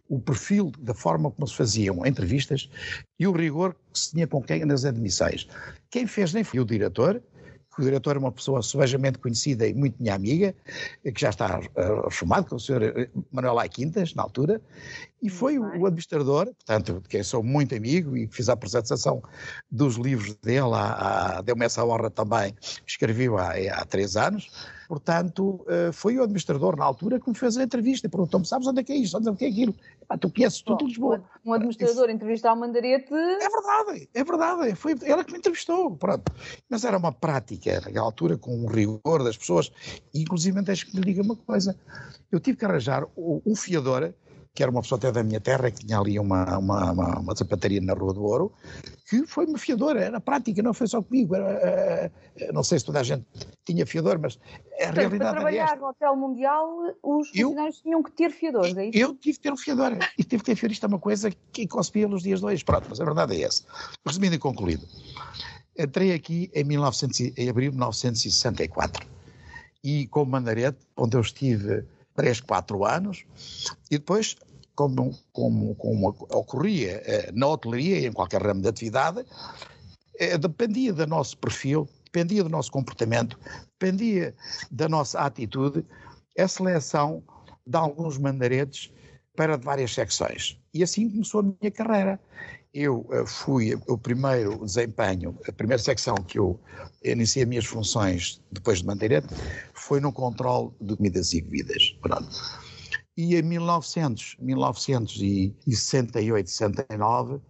o 0.07 0.19
perfil 0.19 0.71
da 0.79 0.93
forma 0.93 1.29
como 1.29 1.47
se 1.47 1.55
faziam 1.55 2.05
entrevistas 2.05 2.69
e 3.19 3.27
o 3.27 3.31
rigor 3.31 3.75
que 3.91 3.99
se 3.99 4.11
tinha 4.11 4.27
com 4.27 4.41
quem 4.41 4.65
nas 4.65 4.83
admissões. 4.83 5.47
Quem 5.89 6.07
fez 6.07 6.33
nem 6.33 6.43
foi 6.43 6.59
o 6.59 6.65
diretor, 6.65 7.21
o 7.79 7.83
diretor 7.83 8.15
é 8.15 8.19
uma 8.19 8.31
pessoa 8.31 8.61
subejamente 8.61 9.17
conhecida 9.19 9.67
e 9.67 9.73
muito 9.73 9.95
minha 9.99 10.13
amiga, 10.13 10.53
que 11.03 11.19
já 11.19 11.29
está 11.29 11.59
reformado, 12.03 12.47
com 12.47 12.55
o 12.55 12.59
senhor 12.59 12.83
eh, 12.83 13.09
Manuel 13.31 13.59
Ai 13.59 13.69
Quintas, 13.69 14.13
na 14.13 14.23
altura, 14.23 14.61
e 15.21 15.29
foi 15.29 15.57
o, 15.57 15.63
o 15.63 15.85
administrador, 15.85 16.45
portanto, 16.45 17.01
de 17.01 17.09
quem 17.09 17.23
sou 17.23 17.43
muito 17.43 17.75
amigo 17.75 18.15
e 18.15 18.27
fiz 18.27 18.49
a 18.49 18.53
apresentação 18.53 19.21
dos 19.69 19.95
livros 19.95 20.35
dele, 20.35 20.59
deu-me 21.45 21.65
essa 21.65 21.83
honra 21.83 22.09
também, 22.09 22.53
escrevi 22.85 23.27
há, 23.27 23.81
há 23.81 23.85
três 23.85 24.15
anos, 24.15 24.49
Portanto, 24.89 25.63
eh, 25.67 25.91
foi 25.91 26.17
o 26.17 26.23
administrador 26.23 26.75
na 26.75 26.83
altura 26.83 27.19
que 27.19 27.29
me 27.29 27.35
fez 27.35 27.55
a 27.57 27.63
entrevista 27.63 28.07
e 28.07 28.09
perguntou-me: 28.09 28.43
sabes 28.43 28.65
onde 28.65 28.81
é 28.81 28.83
que 28.83 28.91
é 28.91 28.95
isto? 28.95 29.15
Onde 29.17 29.29
é 29.29 29.35
que 29.35 29.45
é 29.45 29.47
aquilo? 29.47 29.75
tu 30.19 30.31
conheces 30.31 30.63
tudo 30.63 30.87
Lisboa. 30.87 31.23
Um 31.45 31.53
administrador 31.53 32.09
entrevistar 32.09 32.53
o 32.53 32.55
Mandarete. 32.55 33.13
É 33.13 33.37
verdade, 33.37 34.09
é 34.11 34.23
verdade. 34.23 34.73
Foi 34.73 34.95
ela 35.03 35.23
que 35.23 35.31
me 35.31 35.37
entrevistou. 35.37 35.95
Pronto. 35.95 36.31
Mas 36.67 36.83
era 36.83 36.97
uma 36.97 37.11
prática, 37.11 37.79
naquela 37.81 38.03
altura, 38.03 38.35
com 38.35 38.65
um 38.65 38.65
rigor 38.65 39.23
das 39.23 39.37
pessoas. 39.37 39.71
E, 40.11 40.23
inclusive, 40.23 40.59
deixe 40.63 40.87
que 40.87 40.97
lhe 40.97 41.03
diga 41.03 41.21
uma 41.21 41.35
coisa: 41.35 41.77
eu 42.31 42.39
tive 42.39 42.57
que 42.57 42.65
arranjar 42.65 43.05
um 43.15 43.55
fiador 43.55 44.11
que 44.59 44.63
era 44.63 44.69
uma 44.73 44.81
pessoa 44.81 44.97
até 44.97 45.09
da 45.09 45.23
minha 45.23 45.39
terra, 45.39 45.71
que 45.71 45.85
tinha 45.85 45.97
ali 45.97 46.19
uma, 46.19 46.57
uma, 46.57 46.91
uma, 46.91 47.19
uma 47.19 47.33
sapataria 47.33 47.79
na 47.79 47.93
Rua 47.93 48.13
do 48.13 48.21
Ouro, 48.21 48.51
que 49.09 49.25
foi 49.25 49.45
uma 49.45 49.57
fiadora, 49.57 50.01
era 50.01 50.19
prática, 50.19 50.61
não 50.61 50.73
foi 50.73 50.85
só 50.85 51.01
comigo. 51.01 51.33
Era, 51.33 51.47
era, 51.47 52.11
eh, 52.35 52.51
não 52.51 52.61
sei 52.61 52.77
se 52.77 52.83
toda 52.83 52.99
a 52.99 53.03
gente 53.03 53.25
tinha 53.63 53.85
fiador, 53.85 54.19
mas 54.19 54.37
a 54.81 54.91
realidade 54.91 55.17
para 55.17 55.31
trabalhar 55.31 55.77
no 55.77 55.87
Hotel 55.87 56.13
Mundial, 56.17 56.67
os 57.01 57.29
funcionários 57.29 57.77
eu, 57.77 57.83
tinham 57.83 58.03
que 58.03 58.11
ter 58.11 58.31
fiadores, 58.31 58.75
é 58.75 58.87
isso? 58.87 58.97
Eu 58.97 59.15
tive 59.15 59.37
que 59.37 59.43
ter 59.43 59.53
um 59.53 59.57
fiador, 59.57 59.97
e 60.17 60.23
tive 60.25 60.43
que 60.43 60.49
ter 60.51 60.55
fiador. 60.57 60.73
Isto 60.73 60.85
é 60.87 60.89
uma 60.89 60.99
coisa 60.99 61.31
que 61.53 61.65
conspia 61.65 62.09
nos 62.09 62.23
dias 62.23 62.43
hoje. 62.43 62.61
Pronto, 62.65 62.85
mas 62.89 62.99
a 62.99 63.05
verdade 63.05 63.41
é 63.41 63.45
essa. 63.45 63.63
Resumindo 64.05 64.35
e 64.35 64.39
concluído, 64.39 64.85
entrei 65.77 66.11
aqui 66.11 66.51
em, 66.53 66.65
1900, 66.65 67.37
em 67.37 67.47
abril 67.47 67.71
de 67.71 67.77
1964 67.77 69.07
e 69.81 70.05
como 70.07 70.31
mandarete, 70.31 70.79
onde 70.97 71.15
eu 71.15 71.21
estive 71.21 71.85
3, 72.19 72.41
4 72.41 72.85
anos, 72.85 73.23
e 73.89 73.97
depois 73.97 74.35
como, 74.79 75.13
como, 75.33 75.75
como 75.75 76.07
ocorria 76.31 77.03
eh, 77.05 77.31
na 77.33 77.47
hotelaria 77.47 77.99
e 77.99 78.05
em 78.05 78.13
qualquer 78.13 78.41
ramo 78.41 78.61
de 78.61 78.69
atividade, 78.69 79.25
eh, 80.17 80.37
dependia 80.37 80.93
do 80.93 81.05
nosso 81.05 81.37
perfil, 81.37 81.85
dependia 82.05 82.45
do 82.45 82.49
nosso 82.49 82.71
comportamento, 82.71 83.37
dependia 83.77 84.33
da 84.71 84.87
nossa 84.87 85.19
atitude, 85.19 85.85
a 86.37 86.47
seleção 86.47 87.21
de 87.67 87.77
alguns 87.77 88.17
mandaretes 88.17 88.89
para 89.35 89.57
várias 89.57 89.93
secções. 89.93 90.57
E 90.73 90.81
assim 90.81 91.09
começou 91.09 91.41
a 91.41 91.43
minha 91.43 91.71
carreira. 91.71 92.17
Eu 92.73 93.05
uh, 93.09 93.27
fui 93.27 93.77
o 93.85 93.97
primeiro 93.97 94.63
desempenho, 94.63 95.37
a 95.45 95.51
primeira 95.51 95.83
secção 95.83 96.15
que 96.15 96.39
eu 96.39 96.57
iniciei 97.03 97.43
as 97.43 97.49
minhas 97.49 97.65
funções 97.65 98.41
depois 98.49 98.79
de 98.79 98.85
mandarete 98.85 99.27
foi 99.73 99.99
no 99.99 100.13
controle 100.13 100.71
de 100.79 100.95
comidas 100.95 101.33
e 101.33 101.41
bebidas. 101.41 101.97
Pronto. 102.01 102.68
E 103.21 103.35
em 103.35 103.41
1900, 103.41 104.37
1968, 104.39 106.49
69, 106.49 107.41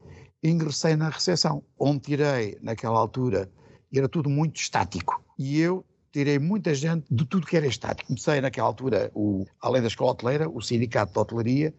ingressei 0.44 0.96
na 0.96 1.10
recepção, 1.10 1.62
onde 1.78 2.00
tirei, 2.00 2.58
naquela 2.60 2.98
altura, 2.98 3.48
era 3.94 4.10
tudo 4.10 4.32
muito 4.32 4.60
estático. 4.60 5.24
E 5.38 5.60
eu 5.60 5.86
tirei 6.12 6.40
muita 6.40 6.74
gente 6.74 7.06
de 7.12 7.24
tudo 7.24 7.46
que 7.46 7.56
era 7.56 7.68
estático. 7.68 8.08
Comecei 8.08 8.42
naquela 8.42 8.66
altura, 8.66 9.12
o, 9.14 9.46
além 9.62 9.84
da 9.84 9.90
escola 9.90 10.14
hoteleira, 10.14 10.50
o 10.50 10.60
sindicato 10.60 11.14
de 11.14 11.20
hotelaria, 11.20 11.72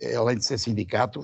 eh, 0.00 0.16
além 0.16 0.38
de 0.38 0.44
ser 0.46 0.58
sindicato, 0.58 1.22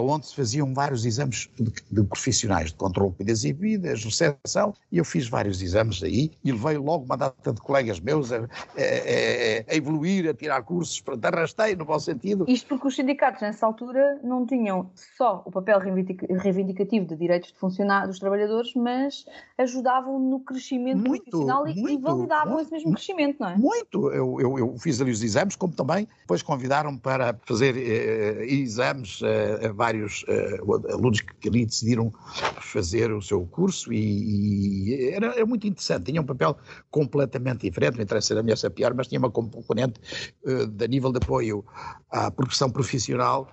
onde 0.00 0.26
se 0.26 0.34
faziam 0.34 0.72
vários 0.72 1.04
exames 1.04 1.48
de, 1.58 1.72
de 1.90 2.02
profissionais 2.04 2.70
de 2.70 2.74
controle 2.74 3.10
de 3.12 3.18
bebidas 3.18 3.44
e 3.44 3.52
bebidas, 3.52 4.04
recepção, 4.04 4.74
e 4.90 4.98
eu 4.98 5.04
fiz 5.04 5.28
vários 5.28 5.62
exames 5.62 6.02
aí 6.02 6.32
e 6.42 6.52
levei 6.52 6.76
logo 6.76 7.04
uma 7.04 7.16
data 7.16 7.52
de 7.52 7.60
colegas 7.60 8.00
meus 8.00 8.32
a, 8.32 8.38
a, 8.38 8.40
a, 8.40 9.72
a 9.72 9.74
evoluir, 9.74 10.28
a 10.28 10.34
tirar 10.34 10.62
cursos, 10.62 11.00
para 11.00 11.16
arrastei 11.28 11.76
no 11.76 11.84
bom 11.84 11.98
sentido. 11.98 12.44
Isto 12.48 12.68
porque 12.68 12.88
os 12.88 12.96
sindicatos 12.96 13.42
nessa 13.42 13.66
altura 13.66 14.20
não 14.22 14.46
tinham 14.46 14.90
só 15.16 15.42
o 15.44 15.50
papel 15.50 15.78
reivindicativo 15.78 17.06
de 17.06 17.16
direitos 17.16 17.52
de 17.52 17.58
funcionários 17.58 18.10
dos 18.10 18.18
trabalhadores, 18.18 18.72
mas 18.74 19.24
ajudavam 19.58 20.18
no 20.18 20.40
crescimento 20.40 21.06
muito, 21.06 21.24
profissional 21.24 21.66
e, 21.66 21.74
muito, 21.74 21.98
e 21.98 22.02
validavam 22.02 22.54
muito, 22.54 22.66
esse 22.66 22.72
mesmo 22.72 22.92
crescimento, 22.92 23.36
não 23.40 23.48
é? 23.48 23.56
Muito, 23.56 24.10
eu, 24.12 24.40
eu, 24.40 24.58
eu 24.58 24.78
fiz 24.78 25.00
ali 25.00 25.10
os 25.10 25.22
exames, 25.22 25.56
como 25.56 25.72
também 25.74 26.08
depois 26.20 26.42
convidaram-me 26.42 26.98
para 26.98 27.38
fazer 27.44 27.76
eh, 27.76 28.46
exames 28.46 29.20
eh, 29.22 29.65
vários 29.72 30.22
uh, 30.24 30.92
alunos 30.92 31.20
que 31.20 31.48
ali 31.48 31.66
decidiram 31.66 32.12
fazer 32.60 33.12
o 33.12 33.22
seu 33.22 33.46
curso 33.46 33.92
e, 33.92 33.96
e 33.96 35.10
era, 35.10 35.28
era, 35.34 35.46
muito 35.46 35.66
interessante, 35.66 36.06
tinha 36.06 36.20
um 36.20 36.24
papel 36.24 36.56
completamente 36.90 37.62
diferente, 37.62 37.96
não 37.96 38.02
interessa 38.02 38.28
ser 38.28 38.38
a 38.38 38.42
melhor 38.42 38.58
a 38.64 38.70
pior, 38.70 38.94
mas 38.94 39.08
tinha 39.08 39.18
uma 39.18 39.30
componente 39.30 40.00
uh, 40.44 40.66
de 40.66 40.88
nível 40.88 41.12
de 41.12 41.18
apoio 41.18 41.64
à 42.10 42.30
progressão 42.30 42.70
profissional 42.70 43.48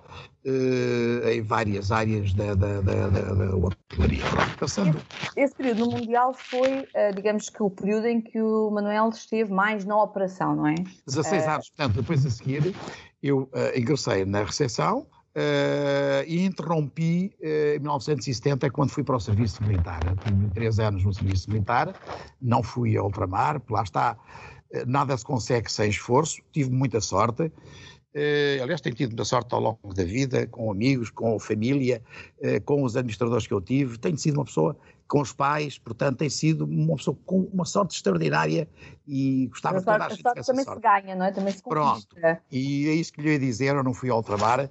uh, 0.46 1.28
em 1.28 1.42
várias 1.42 1.90
áreas 1.90 2.32
da, 2.34 2.54
da, 2.54 2.80
da, 2.80 3.08
da 3.08 3.56
hotelaria. 3.56 4.24
Passando... 4.58 4.98
Esse 5.36 5.54
período 5.54 5.86
no 5.86 5.92
Mundial 5.92 6.34
foi, 6.34 6.80
uh, 6.80 7.14
digamos 7.14 7.48
que 7.48 7.62
o 7.62 7.70
período 7.70 8.06
em 8.06 8.20
que 8.20 8.40
o 8.40 8.70
Manuel 8.70 9.10
esteve 9.10 9.52
mais 9.52 9.84
na 9.84 10.02
operação, 10.02 10.54
não 10.54 10.66
é? 10.66 10.74
16 11.06 11.46
anos, 11.46 11.70
portanto, 11.70 12.00
depois 12.00 12.24
a 12.26 12.30
seguir 12.30 12.74
eu 13.22 13.48
ingressei 13.74 14.26
na 14.26 14.44
recepção, 14.44 15.06
Uh, 15.36 16.22
e 16.28 16.44
interrompi 16.44 17.34
uh, 17.40 17.74
em 17.74 17.80
1970, 17.80 18.70
quando 18.70 18.90
fui 18.90 19.02
para 19.02 19.16
o 19.16 19.20
serviço 19.20 19.64
militar. 19.64 20.00
Tive 20.24 20.50
três 20.50 20.78
anos 20.78 21.04
no 21.04 21.12
serviço 21.12 21.50
militar, 21.50 21.92
não 22.40 22.62
fui 22.62 22.96
a 22.96 23.02
ultramar, 23.02 23.60
lá 23.68 23.82
está, 23.82 24.16
uh, 24.16 24.86
nada 24.86 25.16
se 25.16 25.24
consegue 25.24 25.72
sem 25.72 25.90
esforço, 25.90 26.40
tive 26.52 26.70
muita 26.70 27.00
sorte. 27.00 27.50
aliás, 28.62 28.80
tenho 28.80 28.94
tido 28.94 29.08
muita 29.08 29.24
sorte 29.24 29.52
ao 29.52 29.60
longo 29.60 29.92
da 29.92 30.04
vida, 30.04 30.46
com 30.46 30.70
amigos, 30.70 31.10
com 31.10 31.36
família, 31.40 32.00
com 32.64 32.84
os 32.84 32.96
administradores 32.96 33.44
que 33.44 33.54
eu 33.54 33.60
tive. 33.60 33.98
Tenho 33.98 34.16
sido 34.16 34.36
uma 34.36 34.44
pessoa 34.44 34.76
com 35.08 35.20
os 35.20 35.32
pais, 35.32 35.78
portanto, 35.78 36.18
tem 36.18 36.30
sido 36.30 36.64
uma 36.64 36.96
pessoa 36.96 37.16
com 37.26 37.40
uma 37.52 37.64
sorte 37.64 37.96
extraordinária 37.96 38.68
e 39.06 39.46
gostava 39.48 39.78
de 39.78 39.84
toda 39.84 40.04
a, 40.04 40.06
a 40.06 40.10
sorte 40.10 40.46
também 40.46 40.64
sorte. 40.64 40.80
se 40.80 40.82
ganha, 40.82 41.14
não 41.14 41.26
é? 41.26 41.32
Também 41.32 41.52
se 41.52 41.62
conquista. 41.62 42.14
Pronto, 42.14 42.42
e 42.50 42.88
é 42.88 42.92
isso 42.94 43.12
que 43.12 43.20
lhe 43.20 43.32
ia 43.32 43.38
dizer, 43.38 43.74
eu 43.74 43.82
não 43.82 43.92
fui 43.92 44.10
ao 44.10 44.16
ultramar, 44.16 44.70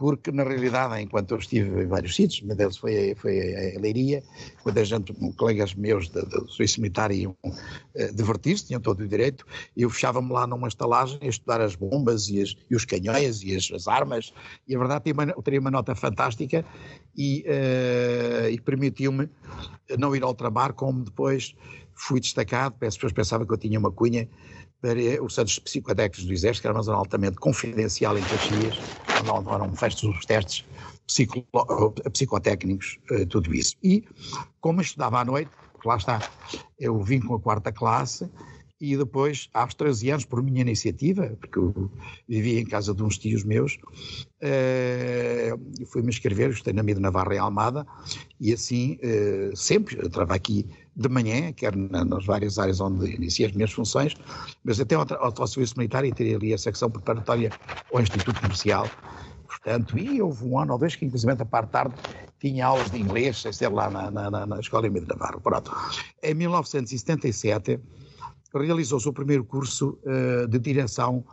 porque 0.00 0.32
na 0.32 0.44
realidade, 0.44 0.98
enquanto 1.02 1.32
eu 1.32 1.38
estive 1.38 1.82
em 1.82 1.86
vários 1.86 2.16
sítios, 2.16 2.40
uma 2.40 2.54
deles 2.54 2.78
foi, 2.78 3.14
foi 3.16 3.74
a 3.76 3.78
Leiria, 3.78 4.22
quando 4.62 4.78
a 4.78 4.82
gente, 4.82 5.12
colegas 5.36 5.74
meus 5.74 6.08
do 6.08 6.50
Serviço 6.50 6.80
Militar 6.80 7.12
iam 7.12 7.36
uh, 7.44 8.14
divertir-se, 8.14 8.66
tinham 8.66 8.80
todo 8.80 9.00
o 9.00 9.06
direito, 9.06 9.44
eu 9.76 9.90
fechava-me 9.90 10.32
lá 10.32 10.46
numa 10.46 10.68
estalagem 10.68 11.18
a 11.20 11.26
estudar 11.26 11.60
as 11.60 11.74
bombas 11.74 12.30
e, 12.30 12.40
as, 12.40 12.56
e 12.70 12.74
os 12.74 12.86
canhões 12.86 13.42
e 13.42 13.54
as, 13.54 13.70
as, 13.70 13.86
armas, 13.86 14.32
e 14.66 14.74
a 14.74 14.78
verdade 14.78 15.04
teria 15.04 15.12
uma, 15.12 15.42
teria 15.42 15.60
uma 15.60 15.70
nota 15.70 15.94
fantástica 15.94 16.64
e, 17.14 17.44
uh, 17.46 18.48
e 18.48 18.58
permitiu-me 18.58 19.28
não 19.98 20.16
ir 20.16 20.22
ao 20.22 20.32
trabalho, 20.32 20.72
como 20.72 21.04
depois 21.04 21.54
fui 21.94 22.20
destacado, 22.20 22.74
as 22.80 22.94
pessoas 22.94 23.12
pensavam 23.12 23.46
que 23.46 23.52
eu 23.52 23.58
tinha 23.58 23.78
uma 23.78 23.92
cunha, 23.92 24.26
para 24.80 25.22
os 25.22 25.34
centros 25.34 25.58
psicotécnicos 25.58 26.24
do 26.24 26.32
Exército, 26.32 26.62
que 26.62 26.66
era 26.68 26.76
uma 26.76 26.82
zona 26.82 26.98
altamente 26.98 27.36
confidencial 27.36 28.16
em 28.16 28.22
Caxias, 28.22 28.78
onde 29.30 29.48
eram 29.50 29.72
feitos 29.74 30.02
os 30.02 30.24
testes 30.24 30.64
psico, 31.06 31.46
psicotécnicos, 32.12 32.98
eh, 33.10 33.26
tudo 33.26 33.52
isso. 33.54 33.76
E, 33.82 34.04
como 34.60 34.80
estudava 34.80 35.20
à 35.20 35.24
noite, 35.24 35.50
porque 35.72 35.88
lá 35.88 35.96
está, 35.96 36.20
eu 36.78 37.02
vim 37.02 37.20
com 37.20 37.34
a 37.34 37.40
quarta 37.40 37.72
classe, 37.72 38.30
e 38.80 38.96
depois, 38.96 39.50
aos 39.52 39.74
13 39.74 40.10
anos, 40.10 40.24
por 40.24 40.42
minha 40.42 40.62
iniciativa, 40.62 41.36
porque 41.38 41.58
eu 41.58 41.90
vivia 42.26 42.60
em 42.60 42.64
casa 42.64 42.94
de 42.94 43.02
uns 43.02 43.18
tios 43.18 43.44
meus, 43.44 43.76
fui-me 45.88 46.08
inscrever, 46.08 46.48
estudei 46.48 46.72
na 46.72 46.82
Mida 46.82 46.98
Navarra 46.98 47.34
em 47.34 47.38
Almada, 47.38 47.86
e 48.40 48.54
assim, 48.54 48.98
sempre, 49.54 49.98
eu 49.98 50.06
estava 50.06 50.34
aqui 50.34 50.66
de 50.96 51.08
manhã, 51.08 51.52
quer 51.52 51.74
nas 51.76 52.24
várias 52.26 52.58
áreas 52.58 52.80
onde 52.80 53.14
iniciei 53.14 53.48
as 53.48 53.54
minhas 53.54 53.72
funções, 53.72 54.14
mas 54.64 54.80
até 54.80 54.94
ao, 54.94 55.06
ao 55.20 55.46
serviço 55.46 55.74
militar 55.76 56.04
e 56.04 56.12
teria 56.12 56.36
ali 56.36 56.52
a 56.52 56.58
secção 56.58 56.90
preparatória 56.90 57.50
ao 57.92 58.00
Instituto 58.00 58.40
Comercial, 58.40 58.88
portanto, 59.46 59.98
e 59.98 60.20
houve 60.20 60.44
um 60.44 60.58
ano 60.58 60.72
ou 60.72 60.78
dois 60.78 60.96
que, 60.96 61.04
inclusive, 61.04 61.32
a 61.32 61.44
parte 61.44 61.70
tarde, 61.70 61.94
tinha 62.38 62.66
aulas 62.66 62.90
de 62.90 62.98
inglês, 62.98 63.44
ser 63.52 63.68
lá 63.68 63.90
na, 63.90 64.10
na, 64.10 64.46
na 64.46 64.60
Escola 64.60 64.86
Emílio 64.86 65.06
Navarro. 65.06 65.40
Pronto. 65.40 65.70
Em 66.22 66.34
1977, 66.34 67.78
realizou-se 68.54 69.08
o 69.08 69.12
primeiro 69.12 69.44
curso 69.44 69.98
uh, 70.04 70.48
de 70.48 70.58
direção 70.58 71.24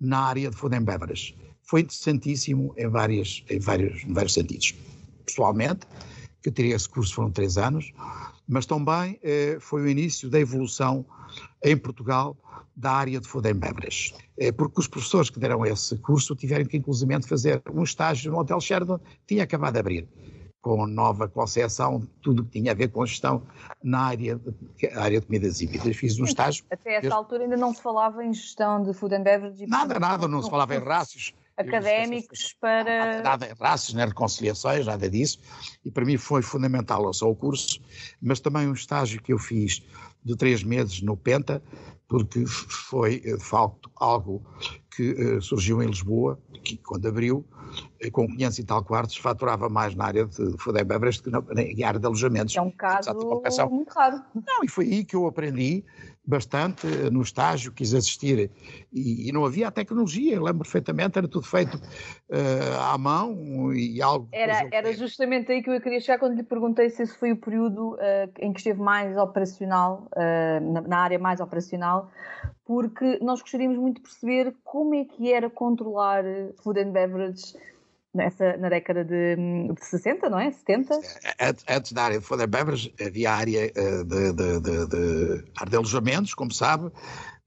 na 0.00 0.20
área 0.20 0.50
de 0.50 0.56
food 0.56 0.76
and 0.76 0.84
beverage. 0.84 1.36
Foi 1.62 1.82
interessantíssimo 1.82 2.72
em, 2.76 2.88
várias, 2.88 3.44
em, 3.50 3.58
vários, 3.58 4.02
em 4.04 4.12
vários 4.12 4.34
sentidos. 4.34 4.74
Pessoalmente, 5.26 5.86
que 6.42 6.50
teria 6.50 6.74
esse 6.74 6.88
curso 6.88 7.14
foram 7.14 7.30
três 7.30 7.58
anos, 7.58 7.92
mas 8.48 8.66
também 8.66 9.20
uh, 9.22 9.60
foi 9.60 9.82
o 9.82 9.88
início 9.88 10.30
da 10.30 10.40
evolução 10.40 11.04
em 11.62 11.76
Portugal 11.76 12.36
da 12.74 12.92
área 12.92 13.20
de 13.20 13.28
food 13.28 13.48
and 13.48 13.56
beverage, 13.56 14.14
uh, 14.40 14.52
porque 14.54 14.80
os 14.80 14.88
professores 14.88 15.28
que 15.28 15.38
deram 15.38 15.66
esse 15.66 15.96
curso 15.98 16.34
tiveram 16.34 16.64
que 16.64 16.76
inclusivamente 16.76 17.28
fazer 17.28 17.62
um 17.72 17.82
estágio 17.82 18.32
no 18.32 18.38
Hotel 18.38 18.60
Sheraton, 18.60 18.98
tinha 19.26 19.44
acabado 19.44 19.74
de 19.74 19.80
abrir 19.80 20.08
com 20.60 20.86
nova 20.86 21.28
concepção, 21.28 22.02
tudo 22.20 22.44
que 22.44 22.50
tinha 22.50 22.72
a 22.72 22.74
ver 22.74 22.88
com 22.88 23.04
gestão 23.06 23.42
na 23.82 24.00
área 24.06 24.36
de, 24.36 24.88
área 24.88 25.20
de 25.20 25.26
comidas 25.26 25.60
e 25.60 25.66
bebidas. 25.66 25.96
Fiz 25.96 26.18
um 26.18 26.24
estágio. 26.24 26.64
Até 26.70 26.96
essa 26.96 27.14
altura 27.14 27.44
ainda 27.44 27.56
não 27.56 27.72
se 27.72 27.80
falava 27.80 28.24
em 28.24 28.32
gestão 28.32 28.82
de 28.82 28.92
food 28.92 29.14
and 29.14 29.22
beverage. 29.22 29.66
Nada, 29.66 29.98
nada, 29.98 30.26
não, 30.26 30.42
se 30.42 30.50
falava 30.50 30.74
em 30.74 30.80
rácios. 30.80 31.32
Académicos 31.58 32.54
para. 32.60 33.22
Nada 33.22 33.46
em 33.46 33.54
rácios, 33.60 33.94
nem 33.94 34.06
reconciliações, 34.06 34.86
nada 34.86 35.08
disso. 35.10 35.40
E 35.84 35.90
para 35.90 36.04
mim 36.04 36.16
foi 36.16 36.42
fundamental 36.42 37.02
não 37.02 37.12
só 37.12 37.30
o 37.30 37.34
curso, 37.34 37.80
mas 38.20 38.40
também 38.40 38.68
um 38.68 38.72
estágio 38.72 39.20
que 39.22 39.32
eu 39.32 39.38
fiz 39.38 39.82
de 40.24 40.36
três 40.36 40.62
meses 40.62 41.00
no 41.02 41.16
Penta, 41.16 41.62
porque 42.06 42.44
foi 42.46 43.20
de 43.20 43.38
facto 43.38 43.90
algo 43.96 44.42
que 44.94 45.12
uh, 45.12 45.40
surgiu 45.40 45.80
em 45.82 45.86
Lisboa, 45.86 46.40
que 46.64 46.76
quando 46.78 47.06
abriu, 47.06 47.44
uh, 48.04 48.10
com 48.10 48.26
500 48.26 48.58
e 48.58 48.64
tal 48.64 48.84
quartos, 48.84 49.16
faturava 49.16 49.68
mais 49.68 49.94
na 49.94 50.06
área 50.06 50.26
de 50.26 50.58
food 50.58 50.80
and 50.80 50.86
beverage 50.86 51.22
que 51.22 51.30
na, 51.30 51.40
na, 51.40 51.86
área 51.86 52.00
de 52.00 52.06
alojamentos. 52.06 52.56
É 52.56 52.60
um 52.60 52.70
caso 52.70 53.14
muito 53.70 53.90
raro. 53.90 54.20
Não, 54.34 54.64
e 54.64 54.68
foi 54.68 54.86
aí 54.86 55.04
que 55.04 55.14
eu 55.14 55.26
aprendi 55.26 55.84
bastante 56.28 56.86
no 57.10 57.22
estágio, 57.22 57.72
quis 57.72 57.94
assistir 57.94 58.50
e, 58.92 59.28
e 59.28 59.32
não 59.32 59.46
havia 59.46 59.68
a 59.68 59.70
tecnologia, 59.70 60.36
lembro 60.36 60.58
perfeitamente, 60.58 61.16
era 61.16 61.26
tudo 61.26 61.46
feito 61.46 61.76
uh, 61.76 62.80
à 62.92 62.98
mão 62.98 63.72
e 63.72 64.02
algo... 64.02 64.28
Era, 64.30 64.68
era 64.70 64.92
justamente 64.92 65.50
aí 65.50 65.62
que 65.62 65.70
eu 65.70 65.80
queria 65.80 66.00
chegar 66.00 66.18
quando 66.18 66.36
lhe 66.36 66.42
perguntei 66.42 66.90
se 66.90 67.02
esse 67.02 67.16
foi 67.16 67.32
o 67.32 67.36
período 67.36 67.94
uh, 67.94 67.98
em 68.40 68.52
que 68.52 68.60
esteve 68.60 68.78
mais 68.78 69.16
operacional, 69.16 70.06
uh, 70.14 70.72
na, 70.72 70.82
na, 70.82 70.98
área 70.98 71.18
mais 71.18 71.40
operacional, 71.40 72.10
porque 72.66 73.18
nós 73.22 73.40
gostaríamos 73.40 73.78
muito 73.78 73.96
de 73.96 74.02
perceber 74.02 74.54
como 74.62 74.94
é 74.94 75.04
que 75.06 75.32
era 75.32 75.48
controlar 75.48 76.24
food 76.62 76.78
and 76.78 76.92
beverage 76.92 77.54
nessa, 78.18 78.56
na 78.56 78.68
década 78.68 79.04
de, 79.04 79.36
de 79.72 79.84
60, 79.84 80.28
não 80.28 80.38
é? 80.38 80.50
70? 80.50 81.00
Antes 81.68 81.92
da 81.92 82.02
área 82.02 82.20
de 82.20 82.46
beverage 82.46 82.92
havia 83.00 83.30
a 83.30 83.36
área 83.36 83.72
eh, 83.74 84.04
de, 84.04 84.32
de, 84.32 84.60
de, 84.60 84.86
de, 84.86 85.44
de 85.70 85.76
alojamentos, 85.76 86.34
como 86.34 86.52
sabe, 86.52 86.90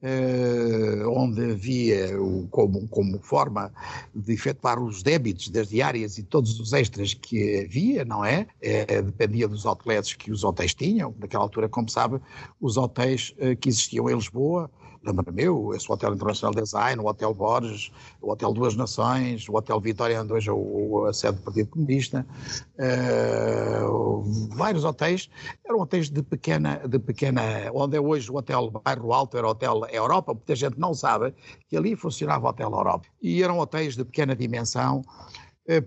Uh, 0.03 1.07
onde 1.11 1.51
havia 1.51 2.19
o, 2.19 2.47
como, 2.49 2.87
como, 2.87 3.19
forma 3.19 3.71
de 4.15 4.33
efetuar 4.33 4.81
os 4.81 5.03
débitos 5.03 5.47
das 5.49 5.69
diárias 5.69 6.17
e 6.17 6.23
todos 6.23 6.59
os 6.59 6.73
extras 6.73 7.13
que 7.13 7.59
havia, 7.59 8.03
não 8.03 8.25
é? 8.25 8.47
Uh, 8.63 9.03
dependia 9.03 9.47
dos 9.47 9.63
outlets 9.63 10.15
que 10.15 10.31
os 10.31 10.43
hotéis 10.43 10.73
tinham. 10.73 11.13
Naquela 11.19 11.43
altura, 11.43 11.69
como 11.69 11.87
sabe, 11.87 12.19
os 12.59 12.77
hotéis 12.77 13.35
uh, 13.37 13.55
que 13.55 13.69
existiam 13.69 14.09
em 14.09 14.15
Lisboa 14.15 14.71
lembra-me 15.03 15.43
eu, 15.43 15.73
esse 15.73 15.91
Hotel 15.91 16.13
Internacional 16.13 16.53
Design, 16.53 17.01
o 17.01 17.07
Hotel 17.07 17.33
Borges, 17.33 17.91
o 18.21 18.31
Hotel 18.31 18.53
Duas 18.53 18.75
Nações, 18.75 19.47
o 19.49 19.55
Hotel 19.55 19.79
Vitória, 19.79 20.21
onde 20.21 20.33
hoje 20.33 20.49
é 20.49 20.53
o, 20.53 21.05
a 21.07 21.13
sede 21.13 21.37
do 21.37 21.43
Partido 21.43 21.69
Comunista, 21.69 22.25
uh, 22.77 24.21
vários 24.55 24.83
hotéis, 24.83 25.29
eram 25.65 25.79
hotéis 25.79 26.09
de 26.09 26.21
pequena, 26.21 26.81
de 26.87 26.99
pequena, 26.99 27.41
onde 27.73 27.97
é 27.97 28.01
hoje 28.01 28.29
o 28.31 28.35
Hotel 28.35 28.69
Bairro 28.69 29.13
Alto, 29.13 29.37
era 29.37 29.47
o 29.47 29.51
Hotel 29.51 29.85
Europa, 29.91 30.33
muita 30.33 30.55
gente 30.55 30.79
não 30.79 30.93
sabe 30.93 31.33
que 31.67 31.75
ali 31.75 31.95
funcionava 31.95 32.45
o 32.45 32.49
Hotel 32.49 32.69
Europa. 32.69 33.07
E 33.21 33.41
eram 33.41 33.57
hotéis 33.59 33.95
de 33.95 34.05
pequena 34.05 34.35
dimensão, 34.35 35.01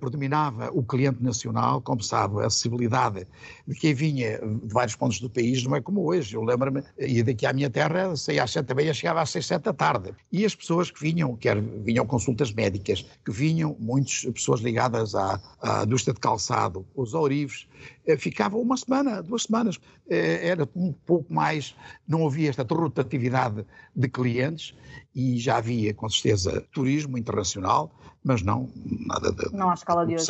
predominava 0.01 0.71
o 0.73 0.83
cliente 0.83 1.23
nacional, 1.23 1.81
como 1.81 2.03
sabe, 2.03 2.43
a 2.43 2.47
acessibilidade 2.47 3.27
de 3.67 3.75
quem 3.75 3.93
vinha 3.93 4.39
de 4.39 4.73
vários 4.73 4.95
pontos 4.97 5.21
do 5.21 5.29
país 5.29 5.65
não 5.65 5.77
é 5.77 5.81
como 5.81 6.07
hoje. 6.07 6.37
Eu 6.37 6.43
lembro-me, 6.43 6.83
ia 6.99 7.25
daqui 7.25 7.45
à 7.45 7.53
minha 7.53 7.69
terra, 7.69 8.17
saía 8.17 8.45
às 8.45 8.53
sete 8.53 8.67
da 8.67 8.75
manhã, 8.75 8.93
chegava 8.93 9.21
às 9.21 9.31
seis, 9.31 9.47
sete 9.47 9.63
da 9.63 9.73
tarde. 9.73 10.15
E 10.31 10.45
as 10.45 10.55
pessoas 10.55 10.91
que 10.91 11.01
vinham, 11.01 11.37
quer 11.37 11.61
vinham 11.61 12.07
consultas 12.07 12.53
médicas, 12.53 13.05
que 13.25 13.33
vinham, 13.33 13.77
muitas 13.79 14.25
pessoas 14.33 14.61
ligadas 14.61 15.15
à, 15.15 15.41
à 15.61 15.85
indústria 15.85 16.15
de 16.15 16.21
calçado, 16.21 16.87
os 16.95 17.15
ourives, 17.15 17.67
eh, 18.07 18.17
ficavam 18.17 18.61
uma 18.61 18.77
semana, 18.77 19.23
duas 19.23 19.45
semanas. 19.45 19.81
Eh, 20.09 20.49
era 20.49 20.69
um 20.75 20.93
pouco 20.93 21.33
mais, 21.33 21.75
não 22.07 22.27
havia 22.27 22.51
esta 22.51 22.63
rotatividade 22.63 23.65
de 23.95 24.09
clientes 24.09 24.75
e 25.15 25.39
já 25.39 25.59
havia, 25.59 25.95
com 25.95 26.09
certeza, 26.09 26.65
turismo 26.73 27.17
internacional, 27.17 27.91
mas 28.23 28.43
não 28.43 28.71
nada 29.07 29.33
de. 29.33 29.53
Não 29.53 29.71
à 29.71 29.75
escala 29.75 30.07
de 30.07 30.15
hoje. 30.15 30.27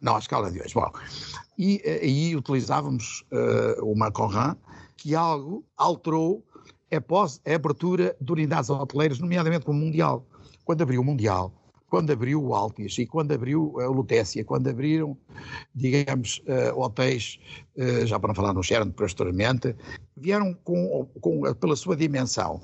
Não 0.00 0.14
à 0.14 0.18
escala 0.18 0.50
de 0.50 0.60
hoje. 0.60 0.74
Bom, 0.74 0.90
e 1.58 1.80
eh, 1.84 2.00
aí 2.02 2.36
utilizávamos 2.36 3.24
uh, 3.32 3.84
uma 3.84 4.12
Conran 4.12 4.56
que 4.96 5.14
algo 5.14 5.64
alterou 5.76 6.44
após 6.90 7.40
a 7.46 7.54
abertura 7.54 8.16
de 8.20 8.32
unidades 8.32 8.70
hoteleiras, 8.70 9.18
nomeadamente 9.18 9.64
com 9.64 9.72
o 9.72 9.74
Mundial. 9.74 10.24
Quando 10.64 10.82
abriu 10.82 11.00
o 11.00 11.04
Mundial, 11.04 11.52
quando 11.88 12.12
abriu 12.12 12.42
o 12.42 12.54
Altias 12.54 12.98
e 12.98 13.06
quando 13.06 13.32
abriu 13.32 13.74
a 13.80 13.86
Lutécia, 13.86 14.44
quando 14.44 14.68
abriram, 14.68 15.16
digamos, 15.74 16.42
uh, 16.46 16.78
hotéis, 16.78 17.38
uh, 17.76 18.06
já 18.06 18.18
para 18.18 18.28
não 18.28 18.34
falar 18.34 18.52
no 18.52 18.62
Sheraton 18.62 18.90
posteriormente, 18.92 19.74
vieram 20.16 20.54
com, 20.64 21.08
com, 21.20 21.54
pela 21.54 21.76
sua 21.76 21.96
dimensão. 21.96 22.60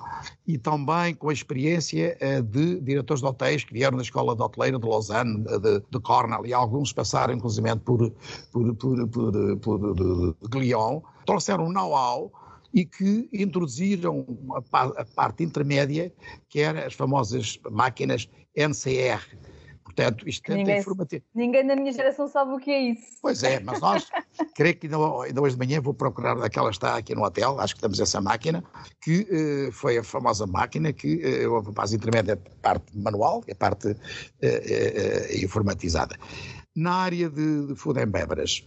E 0.46 0.58
também 0.58 1.14
com 1.14 1.30
a 1.30 1.32
experiência 1.32 2.16
uh, 2.20 2.42
de 2.42 2.80
diretores 2.80 3.22
de 3.22 3.26
hotéis 3.26 3.64
que 3.64 3.72
vieram 3.72 3.96
da 3.96 4.02
Escola 4.02 4.36
de 4.36 4.42
Hoteleira 4.42 4.78
de 4.78 4.86
Lausanne, 4.86 5.42
de, 5.42 5.80
de 5.90 6.00
Cornell, 6.00 6.44
e 6.46 6.52
alguns 6.52 6.92
passaram 6.92 7.34
inclusive 7.34 7.76
por, 7.76 8.12
por, 8.52 8.74
por, 8.76 9.08
por, 9.08 9.58
por 9.58 9.94
de, 9.94 10.48
de 10.48 10.58
Lyon, 10.58 11.00
trouxeram 11.24 11.72
know-how 11.72 12.30
e 12.74 12.84
que 12.84 13.28
introduziram 13.32 14.26
a, 14.74 15.04
parte 15.04 15.44
intermédia, 15.44 16.12
que 16.48 16.58
eram 16.58 16.80
as 16.80 16.92
famosas 16.92 17.58
máquinas 17.70 18.28
NCR, 18.56 19.20
portanto, 19.82 20.28
isto 20.28 20.52
é 20.52 20.56
ninguém, 20.56 20.78
informativo. 20.78 21.24
Ninguém 21.34 21.66
da 21.66 21.76
minha 21.76 21.92
geração 21.92 22.26
sabe 22.28 22.52
o 22.52 22.58
que 22.58 22.70
é 22.70 22.80
isso. 22.90 23.18
Pois 23.22 23.42
é, 23.42 23.60
mas 23.60 23.80
nós, 23.80 24.08
creio 24.54 24.76
que 24.76 24.86
ainda, 24.86 24.96
ainda 25.22 25.40
hoje 25.40 25.56
de 25.56 25.66
manhã 25.66 25.80
vou 25.80 25.94
procurar 25.94 26.34
daquela 26.34 26.70
está 26.70 26.96
aqui 26.96 27.14
no 27.14 27.22
hotel, 27.22 27.60
acho 27.60 27.74
que 27.74 27.80
temos 27.80 28.00
essa 28.00 28.20
máquina, 28.20 28.62
que 29.00 29.68
uh, 29.68 29.72
foi 29.72 29.98
a 29.98 30.04
famosa 30.04 30.46
máquina 30.46 30.92
que 30.92 31.46
uh, 31.46 31.52
houve 31.52 31.70
intermédia, 31.94 32.34
a 32.34 32.62
parte 32.62 32.96
manual 32.96 33.42
e 33.46 33.52
a 33.52 33.54
parte 33.54 33.88
uh, 33.88 35.42
informatizada. 35.42 36.16
Na 36.76 36.94
área 36.94 37.30
de, 37.30 37.68
de 37.68 37.76
food 37.76 38.00
and 38.00 38.08
beverage, 38.08 38.66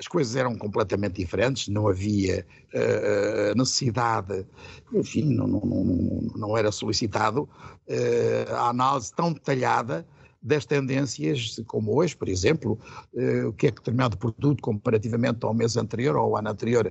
as 0.00 0.08
coisas 0.08 0.34
eram 0.34 0.56
completamente 0.56 1.16
diferentes, 1.16 1.68
não 1.68 1.86
havia 1.86 2.46
uh, 2.74 3.56
necessidade, 3.56 4.46
enfim, 4.94 5.34
não, 5.34 5.46
não, 5.46 5.60
não, 5.60 6.20
não 6.34 6.56
era 6.56 6.72
solicitado 6.72 7.42
uh, 7.42 8.54
a 8.54 8.70
análise 8.70 9.12
tão 9.14 9.30
detalhada 9.30 10.06
das 10.42 10.64
tendências, 10.64 11.60
como 11.66 11.94
hoje, 11.94 12.16
por 12.16 12.30
exemplo, 12.30 12.78
uh, 13.12 13.48
o 13.48 13.52
que 13.52 13.66
é 13.66 13.70
que 13.70 13.76
determinado 13.76 14.16
produto, 14.16 14.62
comparativamente 14.62 15.44
ao 15.44 15.52
mês 15.52 15.76
anterior 15.76 16.16
ou 16.16 16.22
ao 16.22 16.36
ano 16.38 16.48
anterior, 16.48 16.90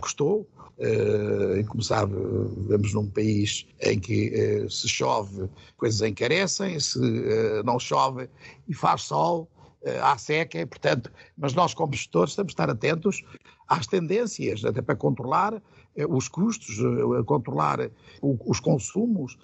custou. 0.00 0.48
e 1.56 1.62
como 1.64 1.80
sabe, 1.80 2.14
vivemos 2.56 2.92
num 2.92 3.06
país 3.06 3.66
em 3.80 4.00
que 4.00 4.66
se 4.68 4.88
chove, 4.88 5.48
coisas 5.76 6.00
encarecem, 6.00 6.80
se 6.80 6.98
não 7.64 7.78
chove 7.78 8.28
e 8.66 8.74
faz 8.74 9.02
sol, 9.02 9.48
à 10.02 10.16
seca, 10.18 10.66
portanto, 10.66 11.10
mas 11.36 11.54
nós 11.54 11.72
como 11.72 11.92
gestores 11.92 12.34
temos 12.34 12.50
de 12.50 12.52
estar 12.52 12.68
atentos 12.68 13.22
às 13.66 13.86
tendências, 13.86 14.64
até 14.64 14.82
para 14.82 14.96
controlar 14.96 15.62
eh, 15.96 16.06
os 16.06 16.28
custos, 16.28 16.78
eh, 16.78 17.22
controlar 17.24 17.90
os 18.20 18.60
consumos, 18.60 19.38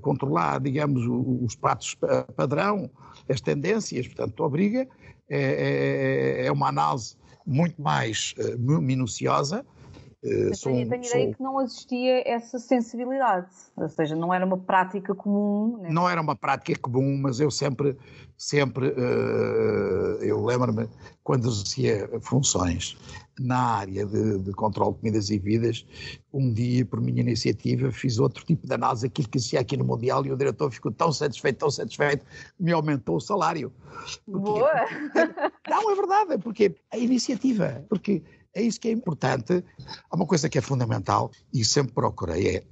controlar, 0.00 0.60
digamos, 0.60 1.02
os 1.44 1.54
pratos 1.56 1.96
padrão, 2.36 2.90
as 3.28 3.40
tendências, 3.40 4.06
portanto, 4.06 4.40
obriga, 4.40 4.86
é, 5.28 6.42
é, 6.42 6.46
é 6.46 6.52
uma 6.52 6.68
análise 6.68 7.16
muito 7.46 7.80
mais 7.80 8.34
minuciosa, 8.58 9.64
eu 10.22 10.30
tenho, 10.30 10.44
tenho 10.44 10.54
sou... 10.54 10.72
ideia 10.72 11.34
que 11.34 11.42
não 11.42 11.60
existia 11.62 12.28
essa 12.28 12.58
sensibilidade, 12.58 13.48
ou 13.74 13.88
seja, 13.88 14.14
não 14.14 14.32
era 14.32 14.44
uma 14.44 14.58
prática 14.58 15.14
comum. 15.14 15.78
Né? 15.78 15.88
Não 15.90 16.08
era 16.08 16.20
uma 16.20 16.36
prática 16.36 16.78
comum, 16.78 17.18
mas 17.22 17.40
eu 17.40 17.50
sempre, 17.50 17.96
sempre, 18.36 18.88
uh, 18.88 20.22
eu 20.22 20.44
lembro-me, 20.44 20.88
quando 21.24 21.48
exercia 21.48 22.10
funções 22.20 22.98
na 23.38 23.76
área 23.76 24.04
de, 24.04 24.40
de 24.40 24.52
controle 24.52 24.92
de 24.92 24.98
comidas 24.98 25.30
e 25.30 25.38
bebidas, 25.38 25.86
um 26.30 26.52
dia, 26.52 26.84
por 26.84 27.00
minha 27.00 27.22
iniciativa, 27.22 27.90
fiz 27.90 28.18
outro 28.18 28.44
tipo 28.44 28.66
de 28.66 28.74
análise, 28.74 29.06
aquilo 29.06 29.28
que 29.28 29.38
existia 29.38 29.60
aqui 29.60 29.74
no 29.76 29.84
Mundial, 29.84 30.26
e 30.26 30.32
o 30.32 30.36
diretor 30.36 30.70
ficou 30.70 30.92
tão 30.92 31.10
satisfeito, 31.10 31.56
tão 31.56 31.70
satisfeito, 31.70 32.26
me 32.58 32.72
aumentou 32.72 33.16
o 33.16 33.20
salário. 33.20 33.72
Porque, 34.26 34.38
Boa! 34.38 34.86
não, 35.66 35.90
é 35.90 35.94
verdade, 35.94 36.38
porque 36.42 36.74
a 36.92 36.98
iniciativa, 36.98 37.82
porque 37.88 38.22
é 38.54 38.62
isso 38.62 38.80
que 38.80 38.88
é 38.88 38.92
importante. 38.92 39.64
Há 40.10 40.16
uma 40.16 40.26
coisa 40.26 40.48
que 40.48 40.58
é 40.58 40.60
fundamental 40.60 41.30
e 41.52 41.64
sempre 41.64 41.92
procurei 41.92 42.56
é 42.56 42.64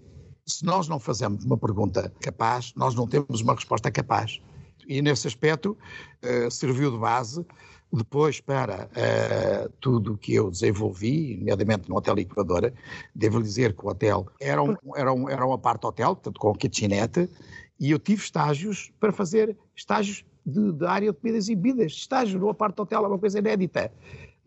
se 0.48 0.64
nós 0.64 0.88
não 0.88 0.98
fazemos 0.98 1.44
uma 1.44 1.58
pergunta 1.58 2.10
capaz, 2.20 2.72
nós 2.74 2.94
não 2.94 3.06
temos 3.06 3.42
uma 3.42 3.54
resposta 3.54 3.90
capaz. 3.90 4.40
E 4.88 5.02
nesse 5.02 5.28
aspecto 5.28 5.76
uh, 6.24 6.50
serviu 6.50 6.90
de 6.90 6.96
base 6.96 7.44
depois 7.92 8.40
para 8.40 8.86
uh, 8.86 9.68
tudo 9.80 10.14
o 10.14 10.18
que 10.18 10.34
eu 10.34 10.50
desenvolvi, 10.50 11.36
nomeadamente 11.36 11.88
no 11.88 11.96
Hotel 11.96 12.18
Equadora. 12.18 12.72
Devo 13.14 13.42
dizer 13.42 13.74
que 13.74 13.84
o 13.84 13.88
hotel 13.88 14.26
era, 14.40 14.62
um, 14.62 14.74
era, 14.96 15.12
um, 15.12 15.28
era 15.28 15.46
uma 15.46 15.58
parte 15.58 15.86
hotel, 15.86 16.14
portanto 16.16 16.40
com 16.40 16.54
kitchenette, 16.54 17.28
e 17.78 17.90
eu 17.90 17.98
tive 17.98 18.22
estágios 18.22 18.90
para 18.98 19.12
fazer 19.12 19.56
estágios 19.76 20.24
de, 20.44 20.72
de 20.72 20.86
área 20.86 21.12
de 21.12 21.18
comidas 21.18 21.48
e 21.48 21.54
bebidas. 21.54 21.92
Estágio 21.92 22.38
no 22.40 22.54
parte 22.54 22.80
hotel 22.80 23.04
é 23.04 23.08
uma 23.08 23.18
coisa 23.18 23.38
inédita 23.38 23.92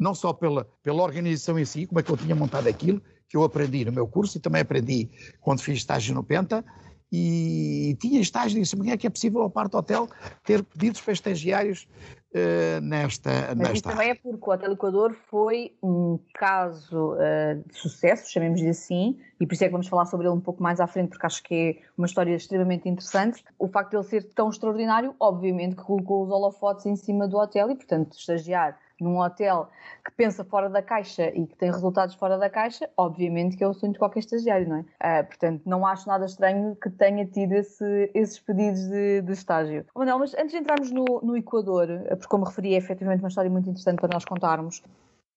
não 0.02 0.16
só 0.16 0.34
pela, 0.34 0.68
pela 0.82 1.04
organização 1.04 1.60
em 1.60 1.64
si, 1.64 1.86
como 1.86 2.00
é 2.00 2.04
que 2.04 2.10
eu 2.10 2.18
tinha 2.18 2.36
montado 2.36 2.68
aquilo, 2.68 3.00
que 3.30 3.38
eu 3.38 3.44
aprendi 3.44 3.86
no 3.86 3.92
meu 3.92 4.08
curso 4.08 4.36
e 4.36 4.42
também 4.42 4.62
aprendi 4.62 5.12
quando 5.40 5.62
fiz 5.62 5.78
estágio 5.78 6.16
no 6.16 6.24
Penta, 6.24 6.66
e 7.14 7.96
tinha 8.00 8.20
estágio 8.20 8.58
e 8.58 8.62
disse, 8.62 8.76
é 8.90 8.98
que 8.98 9.06
é 9.06 9.10
possível 9.10 9.42
ao 9.42 9.50
Parto 9.50 9.78
Hotel 9.78 10.08
ter 10.44 10.64
pedidos 10.64 11.02
para 11.02 11.14
estagiários 11.14 11.88
uh, 12.34 12.82
nesta, 12.82 13.54
Mas 13.56 13.74
isso 13.74 13.84
também 13.84 14.12
é 14.12 14.16
porque 14.16 14.50
o 14.50 14.54
Hotel 14.54 14.72
Equador 14.72 15.14
foi 15.30 15.76
um 15.84 16.18
caso 16.34 17.14
uh, 17.14 17.62
de 17.68 17.78
sucesso, 17.78 18.32
chamemos-lhe 18.32 18.70
assim, 18.70 19.20
e 19.40 19.46
por 19.46 19.54
isso 19.54 19.64
é 19.66 19.68
que 19.68 19.74
vamos 19.74 19.88
falar 19.88 20.06
sobre 20.06 20.26
ele 20.26 20.36
um 20.36 20.40
pouco 20.40 20.64
mais 20.64 20.80
à 20.80 20.88
frente, 20.88 21.10
porque 21.10 21.26
acho 21.26 21.44
que 21.44 21.54
é 21.54 21.88
uma 21.98 22.08
história 22.08 22.34
extremamente 22.34 22.90
interessante. 22.90 23.44
O 23.60 23.68
facto 23.68 23.92
de 23.92 23.98
ele 23.98 24.04
ser 24.06 24.24
tão 24.34 24.50
extraordinário, 24.50 25.14
obviamente 25.20 25.76
que 25.76 25.84
colocou 25.84 26.24
os 26.24 26.32
holofotes 26.32 26.86
em 26.86 26.96
cima 26.96 27.28
do 27.28 27.38
hotel 27.38 27.70
e, 27.70 27.76
portanto, 27.76 28.18
estagiar 28.18 28.80
num 29.02 29.20
hotel 29.20 29.70
que 30.06 30.12
pensa 30.12 30.44
fora 30.44 30.70
da 30.70 30.82
caixa 30.82 31.30
e 31.36 31.48
que 31.48 31.56
tem 31.56 31.72
resultados 31.72 32.16
fora 32.16 32.38
da 32.38 32.50
caixa, 32.50 32.90
obviamente 32.96 33.58
que 33.58 33.64
é 33.64 33.68
o 33.68 33.74
sonho 33.74 33.94
de 33.94 34.00
qualquer 34.00 34.20
estagiário, 34.20 34.70
não 34.70 34.78
é? 34.78 35.22
Uh, 35.22 35.26
portanto, 35.26 35.62
não 35.66 35.86
acho 35.86 36.08
nada 36.08 36.26
estranho 36.26 36.76
que 36.76 36.90
tenha 36.90 37.26
tido 37.26 37.54
esse, 37.54 38.12
esses 38.14 38.40
pedidos 38.40 38.88
de, 38.88 39.22
de 39.22 39.32
estágio. 39.34 39.86
Manuel, 39.96 40.20
mas 40.20 40.34
antes 40.36 40.52
de 40.52 40.58
entrarmos 40.58 40.92
no, 40.92 41.22
no 41.24 41.36
Equador, 41.36 41.88
porque 42.10 42.28
como 42.28 42.46
referi, 42.46 42.76
é 42.76 42.78
efetivamente 42.78 43.22
uma 43.22 43.30
história 43.30 43.50
muito 43.50 43.70
interessante 43.70 44.00
para 44.00 44.14
nós 44.14 44.26
contarmos, 44.26 44.84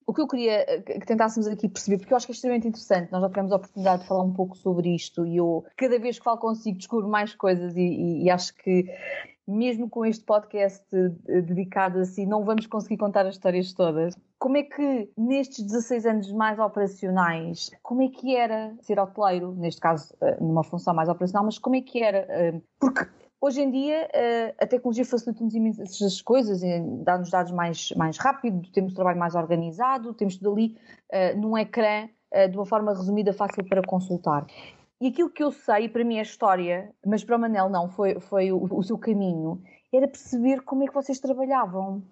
o 0.07 0.13
que 0.13 0.21
eu 0.21 0.29
queria 0.29 0.83
que 0.83 1.07
tentássemos 1.07 1.47
aqui 1.47 1.69
perceber, 1.69 1.99
porque 1.99 2.13
eu 2.13 2.17
acho 2.17 2.27
que 2.27 2.33
é 2.33 2.35
extremamente 2.35 2.69
interessante, 2.69 3.11
nós 3.11 3.23
já 3.23 3.29
tivemos 3.29 3.53
a 3.53 3.57
oportunidade 3.57 4.03
de 4.03 4.09
falar 4.09 4.23
um 4.23 4.33
pouco 4.33 4.57
sobre 4.57 4.95
isto 4.95 5.27
e 5.27 5.39
eu, 5.39 5.65
cada 5.77 5.99
vez 5.99 6.19
que 6.19 6.25
falo 6.25 6.39
consigo, 6.39 6.77
descubro 6.77 7.09
mais 7.09 7.35
coisas 7.35 7.75
e, 7.75 7.81
e, 7.81 8.25
e 8.25 8.31
acho 8.31 8.55
que 8.55 8.87
mesmo 9.47 9.89
com 9.89 10.05
este 10.05 10.25
podcast 10.25 10.85
dedicado 11.27 12.01
a 12.01 12.05
si, 12.05 12.27
não 12.27 12.45
vamos 12.45 12.67
conseguir 12.67 12.97
contar 12.97 13.27
as 13.27 13.35
histórias 13.35 13.73
todas. 13.73 14.17
Como 14.39 14.57
é 14.57 14.63
que, 14.63 15.11
nestes 15.17 15.65
16 15.65 16.07
anos 16.07 16.33
mais 16.33 16.59
operacionais, 16.59 17.71
como 17.83 18.03
é 18.03 18.09
que 18.09 18.37
era 18.37 18.75
ser 18.81 18.99
hoteleiro, 18.99 19.55
neste 19.55 19.81
caso 19.81 20.15
eh, 20.21 20.37
numa 20.41 20.65
função 20.65 20.95
mais 20.95 21.09
operacional, 21.09 21.45
mas 21.45 21.59
como 21.59 21.77
é 21.77 21.81
que 21.81 22.03
era? 22.03 22.27
Eh, 22.29 22.61
porque 22.79 23.07
Hoje 23.41 23.61
em 23.61 23.71
dia, 23.71 24.09
eh, 24.15 24.55
a 24.59 24.67
tecnologia 24.67 25.05
facilita-nos 25.05 25.55
imensas 25.55 26.23
coisas, 26.23 26.63
dá-nos 27.05 27.29
dados 27.29 27.53
mais, 27.53 27.91
mais 27.95 28.17
rápido, 28.17 28.63
temos 28.73 28.95
trabalho 28.95 29.19
mais 29.19 29.35
organizado, 29.35 30.15
temos 30.15 30.39
tudo 30.39 30.53
ali 30.55 30.79
num 31.37 31.59
ecrã 31.59 32.09
de 32.51 32.57
uma 32.57 32.65
forma 32.65 32.95
resumida, 32.95 33.35
fácil 33.35 33.63
para 33.69 33.83
consultar. 33.83 34.47
E 35.05 35.09
aquilo 35.09 35.29
que 35.29 35.45
eu 35.45 35.53
sei, 35.53 35.87
para 35.87 36.03
mim 36.03 36.17
é 36.17 36.23
história, 36.23 36.91
mas 37.05 37.23
para 37.23 37.37
o 37.37 37.39
Manel 37.39 37.69
não, 37.69 37.91
foi, 37.91 38.19
foi 38.21 38.51
o, 38.51 38.65
o 38.75 38.83
seu 38.83 38.97
caminho, 38.97 39.61
era 39.93 40.09
perceber 40.09 40.63
como 40.63 40.83
é 40.83 40.87
que 40.87 40.95
vocês 40.95 41.21
trabalhavam. 41.21 42.03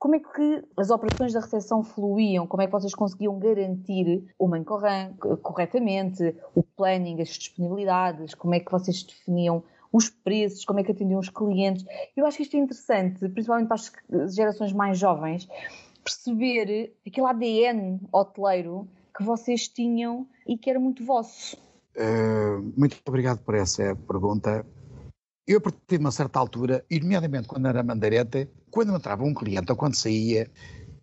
Como 0.00 0.16
é 0.16 0.18
que 0.18 0.64
as 0.76 0.90
operações 0.90 1.32
da 1.32 1.38
recepção 1.38 1.84
fluíam? 1.84 2.48
Como 2.48 2.60
é 2.60 2.66
que 2.66 2.72
vocês 2.72 2.92
conseguiam 2.92 3.38
garantir 3.38 4.24
o 4.36 4.48
main 4.48 4.64
corretamente, 4.64 6.34
o 6.52 6.64
planning, 6.64 7.22
as 7.22 7.28
disponibilidades? 7.28 8.34
Como 8.34 8.52
é 8.52 8.58
que 8.58 8.72
vocês 8.72 9.04
definiam 9.04 9.62
os 9.92 10.10
preços? 10.10 10.64
Como 10.64 10.80
é 10.80 10.82
que 10.82 10.90
atendiam 10.90 11.20
os 11.20 11.28
clientes? 11.28 11.84
Eu 12.16 12.26
acho 12.26 12.38
que 12.38 12.42
isto 12.42 12.56
é 12.56 12.58
interessante, 12.58 13.28
principalmente 13.28 13.68
para 13.68 14.24
as 14.24 14.34
gerações 14.34 14.72
mais 14.72 14.98
jovens, 14.98 15.48
perceber 16.02 16.96
aquele 17.06 17.28
ADN 17.28 18.00
hoteleiro 18.12 18.88
que 19.16 19.22
vocês 19.22 19.68
tinham 19.68 20.26
e 20.44 20.58
que 20.58 20.68
era 20.68 20.80
muito 20.80 21.04
vosso. 21.04 21.69
Uh, 22.00 22.72
muito 22.76 22.96
obrigado 23.06 23.40
por 23.40 23.54
essa 23.54 23.94
pergunta. 23.94 24.64
Eu, 25.46 25.60
partir 25.60 25.80
de 25.88 25.98
uma 25.98 26.10
certa 26.10 26.38
altura, 26.38 26.82
e 26.90 26.98
nomeadamente 26.98 27.46
quando 27.46 27.68
era 27.68 27.82
mandarete, 27.82 28.48
quando 28.70 28.94
entrava 28.94 29.22
um 29.22 29.34
cliente 29.34 29.70
ou 29.70 29.76
quando 29.76 29.94
saía, 29.94 30.50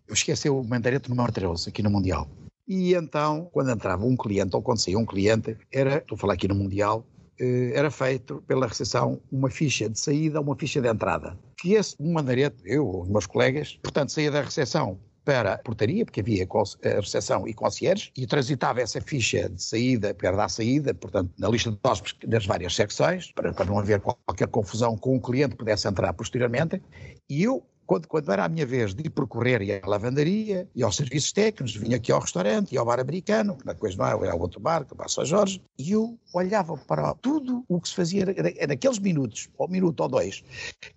eu 0.08 0.14
esqueceu 0.14 0.58
o 0.58 0.66
mandarete 0.66 1.08
número 1.08 1.30
13 1.30 1.68
aqui 1.68 1.82
no 1.82 1.90
Mundial. 1.90 2.28
E 2.66 2.94
então, 2.94 3.48
quando 3.52 3.70
entrava 3.70 4.04
um 4.04 4.16
cliente 4.16 4.56
ou 4.56 4.62
quando 4.62 4.78
saía 4.78 4.98
um 4.98 5.06
cliente, 5.06 5.56
era, 5.70 5.98
estou 5.98 6.16
a 6.16 6.18
falar 6.18 6.34
aqui 6.34 6.48
no 6.48 6.54
Mundial, 6.54 7.06
eh, 7.38 7.72
era 7.74 7.90
feito 7.90 8.42
pela 8.46 8.66
recepção 8.66 9.20
uma 9.30 9.48
ficha 9.48 9.88
de 9.88 9.98
saída, 9.98 10.40
uma 10.40 10.56
ficha 10.56 10.80
de 10.80 10.88
entrada. 10.88 11.38
Que 11.56 11.74
esse 11.74 11.94
mandarete, 12.02 12.56
eu 12.64 12.86
ou 12.86 13.02
os 13.02 13.08
meus 13.08 13.26
colegas, 13.26 13.78
portanto, 13.82 14.10
saía 14.10 14.30
da 14.30 14.42
recepção 14.42 14.98
para 15.28 15.52
a 15.52 15.58
portaria, 15.58 16.06
porque 16.06 16.20
havia 16.20 16.48
a 16.48 17.00
recepção 17.00 17.46
e 17.46 17.52
concierge, 17.52 18.10
e 18.16 18.26
transitava 18.26 18.80
essa 18.80 18.98
ficha 18.98 19.46
de 19.50 19.62
saída, 19.62 20.14
perda 20.14 20.44
à 20.44 20.48
saída, 20.48 20.94
portanto, 20.94 21.30
na 21.38 21.50
lista 21.50 21.70
de 21.70 21.78
hóspedes 21.84 22.26
das 22.26 22.46
várias 22.46 22.74
secções, 22.74 23.30
para, 23.32 23.52
para 23.52 23.66
não 23.66 23.78
haver 23.78 24.00
qualquer 24.00 24.48
confusão 24.48 24.96
com 24.96 25.16
o 25.16 25.20
cliente 25.20 25.50
que 25.50 25.58
pudesse 25.58 25.86
entrar 25.86 26.14
posteriormente, 26.14 26.80
e 27.28 27.42
eu 27.42 27.62
quando, 27.84 28.06
quando, 28.06 28.30
era 28.30 28.44
a 28.44 28.48
minha 28.50 28.66
vez 28.66 28.94
de 28.94 29.08
percorrer 29.08 29.82
à 29.82 29.86
lavandaria, 29.86 30.68
e 30.74 30.82
aos 30.82 30.96
serviços 30.96 31.32
técnicos, 31.32 31.74
vinha 31.74 31.96
aqui 31.96 32.12
ao 32.12 32.20
restaurante, 32.20 32.74
e 32.74 32.78
ao 32.78 32.84
bar 32.84 33.00
americano, 33.00 33.56
que 33.56 33.66
depois 33.66 33.96
não 33.96 34.06
é, 34.06 34.26
era 34.26 34.36
o 34.36 34.40
outro 34.40 34.60
bar, 34.60 34.84
que 34.84 34.94
é 34.94 35.04
o 35.04 35.08
São 35.08 35.24
Jorge, 35.24 35.62
e 35.78 35.92
eu 35.92 36.18
olhava 36.34 36.76
para 36.76 37.14
tudo 37.14 37.64
o 37.66 37.80
que 37.80 37.88
se 37.88 37.94
fazia 37.94 38.26
naqueles 38.66 38.98
minutos, 38.98 39.48
ou 39.56 39.66
um 39.66 39.70
minuto 39.70 40.00
ou 40.00 40.08
dois, 40.08 40.42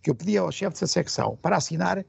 que 0.02 0.10
eu 0.10 0.16
pedia 0.16 0.42
ao 0.42 0.52
chefe 0.52 0.80
da 0.82 0.88
secção 0.88 1.38
para 1.42 1.58
assinar, 1.58 2.06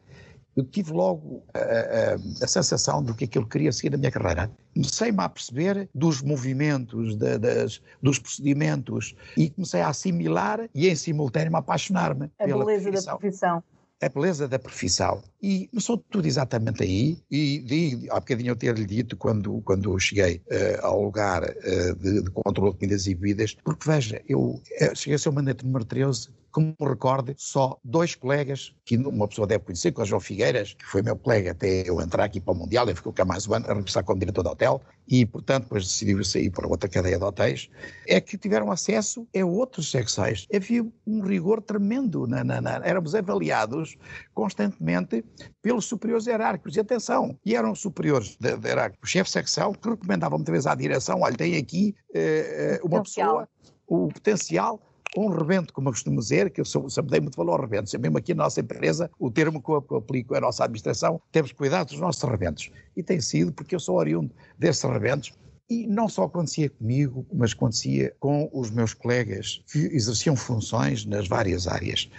eu 0.56 0.64
tive 0.64 0.92
logo 0.92 1.44
a, 1.54 1.58
a, 1.58 2.44
a, 2.44 2.46
sensação 2.46 3.02
de 3.02 3.14
que 3.14 3.24
aquilo 3.24 3.46
queria 3.46 3.72
seguir 3.72 3.90
na 3.90 3.98
minha 3.98 4.10
carreira. 4.10 4.50
Comecei-me 4.74 5.20
a 5.20 5.28
perceber 5.28 5.88
dos 5.94 6.22
movimentos, 6.22 7.16
de, 7.16 7.38
das, 7.38 7.80
dos 8.02 8.18
procedimentos 8.18 9.14
e 9.36 9.50
comecei 9.50 9.80
a 9.80 9.88
assimilar 9.88 10.68
e 10.74 10.88
em 10.88 10.94
simultâneo 10.94 11.54
a 11.56 11.58
apaixonar-me 11.58 12.28
pela 12.38 12.64
beleza 12.64 12.90
profissão. 12.90 13.12
da 13.12 13.18
profissão 13.18 13.64
a 14.02 14.08
beleza 14.08 14.48
da 14.48 14.58
profissão. 14.58 15.22
E 15.40 15.68
começou 15.68 15.96
tudo 15.96 16.26
exatamente 16.26 16.82
aí, 16.82 17.18
e, 17.30 18.08
há 18.10 18.16
bocadinho 18.16 18.50
eu 18.50 18.56
ter-lhe 18.56 18.84
dito 18.84 19.16
quando, 19.16 19.62
quando 19.62 19.96
cheguei 19.98 20.42
uh, 20.50 20.84
ao 20.84 21.02
lugar 21.04 21.44
uh, 21.44 21.94
de, 21.96 22.22
de 22.22 22.30
controle 22.30 22.72
de 22.72 22.78
comidas 22.78 23.06
e 23.06 23.14
bebidas, 23.14 23.56
porque 23.62 23.88
veja, 23.88 24.20
eu 24.28 24.40
uh, 24.40 24.60
cheguei 24.96 25.14
a 25.14 25.18
ser 25.18 25.28
o 25.28 25.32
mandato 25.32 25.64
número 25.64 25.84
13 25.84 26.30
como 26.52 26.76
me 26.78 26.86
recorde, 26.86 27.34
só 27.38 27.78
dois 27.82 28.14
colegas, 28.14 28.74
que 28.84 28.96
uma 28.98 29.26
pessoa 29.26 29.46
deve 29.46 29.64
conhecer, 29.64 29.90
que 29.90 30.00
é 30.00 30.04
o 30.04 30.06
João 30.06 30.20
Figueiras, 30.20 30.74
que 30.74 30.84
foi 30.84 31.02
meu 31.02 31.16
colega 31.16 31.52
até 31.52 31.88
eu 31.88 32.00
entrar 32.00 32.24
aqui 32.24 32.40
para 32.40 32.52
o 32.52 32.56
Mundial, 32.56 32.86
ele 32.86 32.94
ficou 32.94 33.12
cá 33.12 33.24
mais 33.24 33.48
um 33.48 33.54
ano 33.54 33.66
a 33.70 33.74
regressar 33.74 34.04
como 34.04 34.20
diretor 34.20 34.42
de 34.42 34.50
hotel, 34.50 34.82
e 35.08 35.24
portanto 35.24 35.64
depois 35.64 35.84
decidiu 35.84 36.22
sair 36.22 36.50
para 36.50 36.68
outra 36.68 36.88
cadeia 36.88 37.18
de 37.18 37.24
hotéis, 37.24 37.70
é 38.06 38.20
que 38.20 38.36
tiveram 38.36 38.70
acesso 38.70 39.26
a 39.34 39.44
outros 39.44 39.90
secções. 39.90 40.46
Havia 40.54 40.86
um 41.06 41.22
rigor 41.22 41.62
tremendo, 41.62 42.26
na, 42.26 42.44
na, 42.44 42.60
na, 42.60 42.82
éramos 42.84 43.14
avaliados 43.14 43.96
constantemente 44.34 45.24
pelos 45.62 45.86
superiores 45.86 46.26
hierárquicos, 46.26 46.76
e 46.76 46.80
atenção, 46.80 47.38
e 47.46 47.56
eram 47.56 47.74
superiores 47.74 48.36
hierárquicos, 48.42 49.08
o 49.08 49.10
chefe 49.10 49.24
de 49.24 49.32
secção, 49.32 49.72
que 49.72 49.88
recomendavam 49.88 50.38
muitas 50.38 50.52
vezes 50.52 50.66
à 50.66 50.74
direção, 50.74 51.22
olha, 51.22 51.34
tem 51.34 51.56
aqui 51.56 51.94
uh, 52.10 52.86
uma 52.86 53.02
pessoa, 53.02 53.48
o 53.86 54.08
potencial 54.08 54.91
um 55.16 55.28
rebento, 55.28 55.72
como 55.72 55.88
eu 55.88 55.92
costumo 55.92 56.20
dizer, 56.20 56.50
que 56.50 56.60
eu 56.60 56.64
sempre 56.64 57.10
dei 57.10 57.20
muito 57.20 57.36
valor 57.36 57.54
ao 57.54 57.60
rebento. 57.60 57.98
Mesmo 58.00 58.18
aqui 58.18 58.34
na 58.34 58.44
nossa 58.44 58.60
empresa, 58.60 59.10
o 59.18 59.30
termo 59.30 59.62
que 59.62 59.70
eu 59.70 59.96
aplico 59.96 60.34
à 60.34 60.40
nossa 60.40 60.64
administração, 60.64 61.20
temos 61.30 61.52
cuidado 61.52 61.88
dos 61.88 62.00
nossos 62.00 62.22
rebentos. 62.22 62.70
E 62.96 63.02
tem 63.02 63.20
sido 63.20 63.52
porque 63.52 63.74
eu 63.74 63.80
sou 63.80 63.96
oriundo 63.96 64.30
desses 64.58 64.82
rebentos 64.82 65.32
e 65.68 65.86
não 65.86 66.08
só 66.08 66.24
acontecia 66.24 66.68
comigo, 66.68 67.26
mas 67.32 67.52
acontecia 67.52 68.14
com 68.20 68.50
os 68.52 68.70
meus 68.70 68.92
colegas 68.92 69.62
que 69.72 69.78
exerciam 69.78 70.36
funções 70.36 71.04
nas 71.06 71.26
várias 71.28 71.66
áreas. 71.66 72.10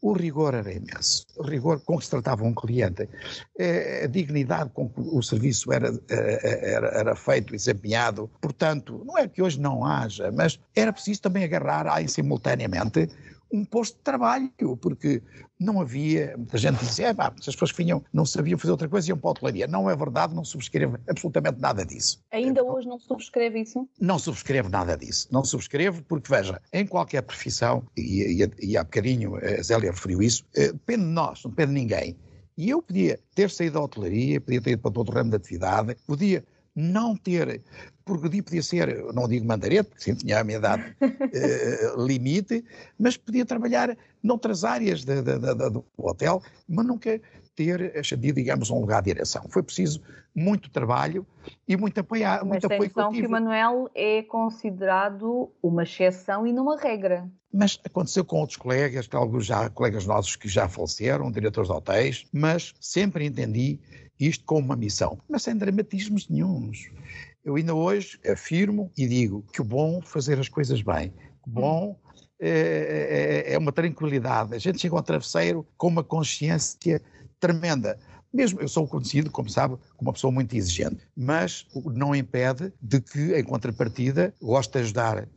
O 0.00 0.12
rigor 0.12 0.54
era 0.54 0.72
imenso. 0.72 1.24
O 1.36 1.42
rigor 1.42 1.80
com 1.80 1.98
que 1.98 2.04
se 2.04 2.10
tratava 2.10 2.42
um 2.42 2.54
cliente, 2.54 3.08
a 4.02 4.06
dignidade 4.06 4.70
com 4.70 4.88
que 4.88 5.00
o 5.00 5.22
serviço 5.22 5.72
era, 5.72 5.92
era, 6.08 6.88
era 6.88 7.14
feito 7.14 7.52
desempenhado. 7.52 8.30
Portanto, 8.40 9.02
não 9.04 9.18
é 9.18 9.28
que 9.28 9.42
hoje 9.42 9.60
não 9.60 9.84
haja, 9.84 10.32
mas 10.32 10.58
era 10.74 10.92
preciso 10.92 11.22
também 11.22 11.44
agarrar 11.44 11.86
aí 11.86 12.08
simultaneamente 12.08 13.08
um 13.52 13.64
posto 13.64 13.96
de 13.96 14.02
trabalho, 14.02 14.50
porque 14.80 15.22
não 15.60 15.80
havia, 15.80 16.34
muita 16.36 16.56
gente 16.56 16.78
dizia, 16.84 17.08
é, 17.08 17.14
pá, 17.14 17.32
as 17.38 17.46
pessoas 17.46 17.70
que 17.70 17.82
vinham 17.82 18.02
não 18.12 18.24
sabiam 18.24 18.58
fazer 18.58 18.72
outra 18.72 18.88
coisa, 18.88 19.10
iam 19.10 19.18
para 19.18 19.28
a 19.28 19.32
hotelaria. 19.32 19.66
Não 19.66 19.88
é 19.88 19.94
verdade, 19.94 20.34
não 20.34 20.44
subscreve 20.44 20.98
absolutamente 21.08 21.60
nada 21.60 21.84
disso. 21.84 22.22
Ainda 22.32 22.64
hoje 22.64 22.88
não 22.88 22.98
subscreve 22.98 23.60
isso? 23.60 23.88
Não 24.00 24.18
subscreve 24.18 24.68
nada 24.68 24.96
disso. 24.96 25.28
Não 25.30 25.44
subscreve 25.44 26.02
porque, 26.02 26.32
veja, 26.32 26.60
em 26.72 26.86
qualquer 26.86 27.22
profissão, 27.22 27.82
e, 27.96 28.42
e, 28.42 28.70
e 28.70 28.76
há 28.76 28.84
bocadinho 28.84 29.36
a 29.36 29.62
Zélia 29.62 29.90
referiu 29.90 30.22
isso, 30.22 30.44
eh, 30.56 30.72
depende 30.72 31.02
de 31.04 31.10
nós, 31.10 31.44
não 31.44 31.50
depende 31.50 31.74
de 31.74 31.80
ninguém. 31.80 32.16
E 32.56 32.70
eu 32.70 32.82
podia 32.82 33.18
ter 33.34 33.50
saído 33.50 33.74
da 33.74 33.82
hotelaria, 33.82 34.40
podia 34.40 34.60
ter 34.60 34.70
ido 34.72 34.82
para 34.82 34.90
todo 34.90 35.08
o 35.08 35.12
ramo 35.12 35.30
de 35.30 35.36
atividade, 35.36 35.96
podia 36.06 36.44
não 36.74 37.16
ter, 37.16 37.62
porque 38.04 38.42
podia 38.42 38.62
ser, 38.62 39.12
não 39.12 39.28
digo 39.28 39.46
mandarete, 39.46 39.90
porque 39.90 40.02
sim, 40.02 40.14
tinha 40.14 40.40
a 40.40 40.44
minha 40.44 40.58
idade 40.58 40.96
eh, 41.00 41.94
limite, 41.98 42.64
mas 42.98 43.16
podia 43.16 43.44
trabalhar 43.44 43.96
noutras 44.22 44.64
áreas 44.64 45.04
de, 45.04 45.22
de, 45.22 45.38
de, 45.38 45.70
do 45.70 45.84
hotel, 45.98 46.42
mas 46.68 46.86
nunca 46.86 47.20
ter 47.54 47.96
ascendido, 47.98 48.36
digamos, 48.36 48.70
um 48.70 48.80
lugar 48.80 49.02
de 49.02 49.12
direção. 49.12 49.44
Foi 49.50 49.62
preciso 49.62 50.00
muito 50.34 50.70
trabalho 50.70 51.26
e 51.68 51.76
muito, 51.76 52.02
mas 52.08 52.42
muito 52.44 52.66
apoio 52.66 52.90
coletivo. 52.90 53.20
que 53.20 53.26
o 53.26 53.30
Manuel 53.30 53.90
é 53.94 54.22
considerado 54.22 55.52
uma 55.62 55.82
exceção 55.82 56.46
e 56.46 56.52
não 56.52 56.64
uma 56.64 56.80
regra. 56.80 57.30
Mas 57.52 57.78
aconteceu 57.84 58.24
com 58.24 58.38
outros 58.38 58.56
colegas, 58.56 59.06
alguns 59.12 59.44
já 59.44 59.68
colegas 59.68 60.06
nossos 60.06 60.36
que 60.36 60.48
já 60.48 60.68
faleceram, 60.68 61.30
diretores 61.30 61.68
de 61.68 61.76
hotéis, 61.76 62.24
mas 62.32 62.72
sempre 62.80 63.26
entendi 63.26 63.78
isto 64.28 64.44
com 64.44 64.58
uma 64.58 64.76
missão, 64.76 65.18
mas 65.28 65.42
sem 65.42 65.56
dramatismos 65.56 66.28
nenhums. 66.28 66.90
Eu 67.44 67.56
ainda 67.56 67.74
hoje 67.74 68.18
afirmo 68.30 68.90
e 68.96 69.06
digo 69.06 69.44
que 69.52 69.60
o 69.60 69.64
bom 69.64 70.00
fazer 70.00 70.38
as 70.38 70.48
coisas 70.48 70.80
bem, 70.82 71.10
que 71.10 71.48
o 71.48 71.50
bom 71.50 71.98
é, 72.40 73.44
é, 73.48 73.54
é 73.54 73.58
uma 73.58 73.72
tranquilidade. 73.72 74.54
A 74.54 74.58
gente 74.58 74.80
chega 74.80 74.96
ao 74.96 75.02
travesseiro 75.02 75.66
com 75.76 75.88
uma 75.88 76.04
consciência 76.04 77.00
tremenda. 77.40 77.98
Mesmo 78.32 78.60
eu 78.60 78.68
sou 78.68 78.86
conhecido, 78.88 79.30
como 79.30 79.50
sabe, 79.50 79.76
como 79.96 80.08
uma 80.08 80.12
pessoa 80.12 80.32
muito 80.32 80.56
exigente, 80.56 81.06
mas 81.16 81.66
não 81.84 82.14
impede 82.14 82.72
de 82.80 83.00
que, 83.00 83.34
em 83.36 83.44
contrapartida, 83.44 84.32
gosto 84.40 84.72
de 84.72 84.78
ajudar 84.78 85.28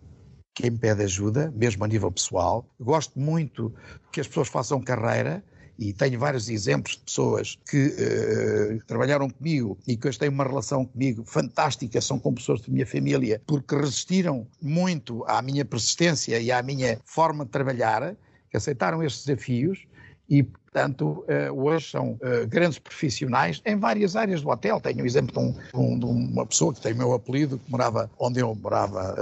quem 0.53 0.75
pede 0.75 1.03
ajuda, 1.03 1.51
mesmo 1.53 1.83
a 1.83 1.87
nível 1.87 2.09
pessoal. 2.09 2.65
Gosto 2.79 3.19
muito 3.19 3.73
que 4.11 4.21
as 4.21 4.27
pessoas 4.27 4.47
façam 4.47 4.81
carreira, 4.81 5.43
e 5.77 5.93
tenho 5.93 6.19
vários 6.19 6.49
exemplos 6.49 6.93
de 6.93 6.99
pessoas 6.99 7.57
que 7.69 7.87
uh, 7.87 8.85
trabalharam 8.85 9.29
comigo 9.29 9.77
e 9.87 9.97
que 9.97 10.07
hoje 10.07 10.19
têm 10.19 10.29
uma 10.29 10.43
relação 10.43 10.85
comigo 10.85 11.23
fantástica, 11.25 11.99
são 11.99 12.17
com 12.17 12.33
pessoas 12.33 12.61
da 12.61 12.71
minha 12.71 12.85
família, 12.85 13.41
porque 13.45 13.75
resistiram 13.75 14.47
muito 14.61 15.23
à 15.27 15.41
minha 15.41 15.65
persistência 15.65 16.39
e 16.39 16.51
à 16.51 16.61
minha 16.63 16.99
forma 17.05 17.45
de 17.45 17.51
trabalhar, 17.51 18.15
que 18.49 18.57
aceitaram 18.57 19.03
estes 19.03 19.25
desafios 19.25 19.85
e 20.29 20.45
portanto, 20.75 21.23
eh, 21.29 21.49
hoje 21.49 21.89
são 21.89 22.17
eh, 22.21 22.45
grandes 22.45 22.77
profissionais 22.77 23.61
em 23.65 23.77
várias 23.77 24.17
áreas 24.17 24.41
do 24.41 24.49
hotel. 24.49 24.81
Tenho 24.81 25.03
o 25.03 25.05
exemplo 25.05 25.33
de, 25.33 25.55
um, 25.73 25.97
de, 25.97 26.05
uma 26.05 26.45
pessoa 26.45 26.73
que 26.73 26.81
tem 26.81 26.91
o 26.91 26.97
meu 26.97 27.13
apelido, 27.13 27.57
que 27.57 27.71
morava 27.71 28.11
onde 28.19 28.41
eu 28.41 28.53
morava, 28.53 29.15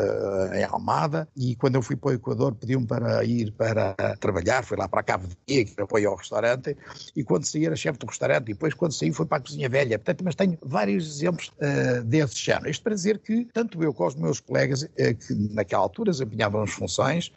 eh, 0.51 0.61
em 0.61 0.63
Almada, 0.63 1.27
e 1.37 1.55
quando 1.55 1.75
eu 1.75 1.83
fui 1.83 1.95
para 1.95 2.09
o 2.09 2.13
Equador 2.13 2.55
pediu-me 2.55 2.87
para 2.87 3.23
ir 3.23 3.51
para 3.51 3.93
trabalhar, 4.19 4.63
foi 4.63 4.77
lá 4.77 4.87
para 4.87 5.01
a 5.01 5.03
Cabo 5.03 5.27
de 5.27 5.37
Dia, 5.47 5.65
que 5.65 5.79
apoio 5.79 6.09
ao 6.09 6.15
restaurante, 6.15 6.75
e 7.15 7.23
quando 7.23 7.45
saí 7.45 7.67
era 7.67 7.75
chefe 7.75 7.99
do 7.99 8.07
restaurante, 8.07 8.49
e 8.49 8.53
depois 8.53 8.73
quando 8.73 8.93
saí 8.93 9.11
foi 9.11 9.27
para 9.27 9.37
a 9.37 9.41
Cozinha 9.41 9.69
Velha. 9.69 9.99
Portanto, 9.99 10.23
mas 10.23 10.33
tenho 10.33 10.57
vários 10.63 11.05
exemplos 11.17 11.49
uh, 11.49 12.03
desse 12.03 12.37
género. 12.37 12.69
Isto 12.69 12.83
para 12.83 12.95
dizer 12.95 13.19
que, 13.19 13.45
tanto 13.53 13.83
eu 13.83 13.93
como 13.93 14.09
os 14.09 14.15
meus 14.15 14.39
colegas, 14.39 14.83
que 14.83 15.33
naquela 15.53 15.83
altura 15.83 16.11
desempenhavam 16.11 16.63
as 16.63 16.71
funções, 16.71 17.31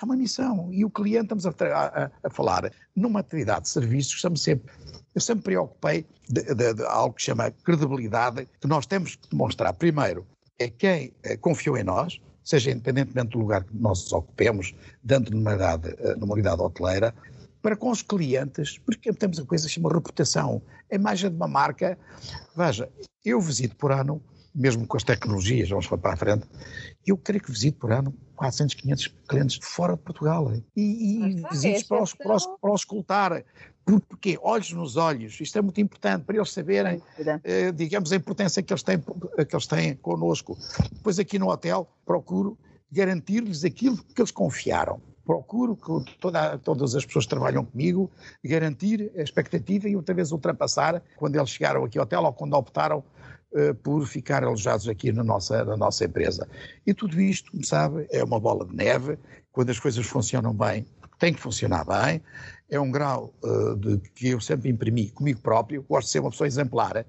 há 0.00 0.04
uma 0.04 0.16
missão. 0.16 0.68
E 0.72 0.84
o 0.84 0.90
cliente, 0.90 1.24
estamos 1.34 1.46
a, 1.46 1.50
a, 1.50 2.10
a 2.22 2.30
falar 2.30 2.70
numa 2.94 3.20
atividade 3.20 3.62
de 3.62 3.68
serviços, 3.70 4.14
estamos 4.14 4.42
sempre, 4.42 4.72
eu 5.14 5.20
sempre 5.20 5.44
preocupei 5.44 6.06
de, 6.28 6.42
de, 6.54 6.74
de, 6.74 6.82
algo 6.84 7.14
que 7.14 7.22
chama 7.22 7.50
credibilidade, 7.50 8.46
que 8.60 8.66
nós 8.66 8.86
temos 8.86 9.16
que 9.16 9.28
demonstrar, 9.28 9.72
primeiro, 9.74 10.26
é 10.58 10.68
quem 10.68 11.12
é, 11.22 11.36
confiou 11.36 11.76
em 11.76 11.84
nós, 11.84 12.20
seja 12.44 12.70
independentemente 12.70 13.30
do 13.30 13.40
lugar 13.40 13.64
que 13.64 13.76
nós 13.76 14.10
ocupemos, 14.12 14.74
dentro 15.02 15.30
de 15.30 15.36
uma 15.36 15.50
unidade, 15.50 15.94
eh, 15.98 16.14
numa 16.16 16.32
unidade 16.32 16.62
hoteleira, 16.62 17.14
para 17.60 17.76
com 17.76 17.90
os 17.90 18.00
clientes, 18.00 18.78
porque 18.78 19.12
temos 19.12 19.38
a 19.38 19.44
coisa 19.44 19.66
que 19.66 19.72
chama 19.74 19.92
reputação, 19.92 20.62
a 20.90 20.94
imagem 20.94 21.28
de 21.28 21.36
uma 21.36 21.48
marca. 21.48 21.98
Veja, 22.56 22.88
eu 23.24 23.40
visito 23.40 23.76
por 23.76 23.92
ano 23.92 24.22
mesmo 24.58 24.86
com 24.86 24.96
as 24.96 25.04
tecnologias, 25.04 25.68
vamos 25.68 25.86
para 25.86 26.12
a 26.12 26.16
frente, 26.16 26.44
eu 27.06 27.16
creio 27.16 27.40
que 27.40 27.50
visito 27.50 27.78
por 27.78 27.92
ano 27.92 28.12
400, 28.34 28.74
500 28.74 29.14
clientes 29.28 29.58
fora 29.62 29.94
de 29.94 30.02
Portugal. 30.02 30.52
E, 30.76 31.38
e 31.38 31.42
visitos 31.48 31.84
para 31.84 32.02
os, 32.02 32.14
para, 32.14 32.34
os, 32.34 32.46
para 32.60 32.72
os 32.72 32.80
escutar. 32.80 33.44
Porque 34.06 34.38
olhos 34.42 34.70
nos 34.72 34.96
olhos, 34.96 35.40
isto 35.40 35.58
é 35.58 35.62
muito 35.62 35.80
importante 35.80 36.24
para 36.24 36.36
eles 36.36 36.52
saberem, 36.52 37.00
eh, 37.42 37.72
digamos, 37.72 38.12
a 38.12 38.16
importância 38.16 38.62
que 38.62 38.70
eles, 38.70 38.82
têm, 38.82 38.98
que 38.98 39.56
eles 39.56 39.66
têm 39.66 39.94
connosco. 39.96 40.58
Depois 40.92 41.18
aqui 41.18 41.38
no 41.38 41.48
hotel 41.48 41.88
procuro 42.04 42.58
garantir-lhes 42.92 43.64
aquilo 43.64 43.96
que 43.96 44.20
eles 44.20 44.30
confiaram 44.30 45.00
procuro 45.28 45.76
que 45.76 46.16
toda, 46.18 46.56
todas 46.56 46.94
as 46.94 47.04
pessoas 47.04 47.26
que 47.26 47.30
trabalham 47.30 47.62
comigo 47.62 48.10
garantir 48.42 49.12
a 49.14 49.20
expectativa 49.20 49.86
e 49.86 49.94
outra 49.94 50.14
vez 50.14 50.32
ultrapassar 50.32 51.02
quando 51.18 51.36
eles 51.36 51.50
chegaram 51.50 51.84
aqui 51.84 51.98
ao 51.98 52.04
hotel 52.04 52.22
ou 52.22 52.32
quando 52.32 52.54
optaram 52.54 53.04
uh, 53.52 53.74
por 53.74 54.06
ficar 54.06 54.42
alojados 54.42 54.88
aqui 54.88 55.12
na 55.12 55.22
nossa, 55.22 55.66
na 55.66 55.76
nossa 55.76 56.06
empresa. 56.06 56.48
E 56.86 56.94
tudo 56.94 57.20
isto, 57.20 57.50
como 57.50 57.62
sabe, 57.62 58.06
é 58.10 58.24
uma 58.24 58.40
bola 58.40 58.64
de 58.64 58.74
neve. 58.74 59.18
Quando 59.52 59.68
as 59.68 59.78
coisas 59.78 60.06
funcionam 60.06 60.54
bem, 60.54 60.86
tem 61.18 61.34
que 61.34 61.40
funcionar 61.40 61.84
bem. 61.84 62.22
É 62.70 62.80
um 62.80 62.90
grau 62.90 63.34
uh, 63.44 63.76
de 63.76 63.98
que 64.14 64.28
eu 64.28 64.40
sempre 64.40 64.70
imprimi 64.70 65.10
comigo 65.10 65.42
próprio. 65.42 65.84
Gosto 65.86 66.06
de 66.06 66.12
ser 66.12 66.20
uma 66.20 66.30
pessoa 66.30 66.48
exemplar. 66.48 67.04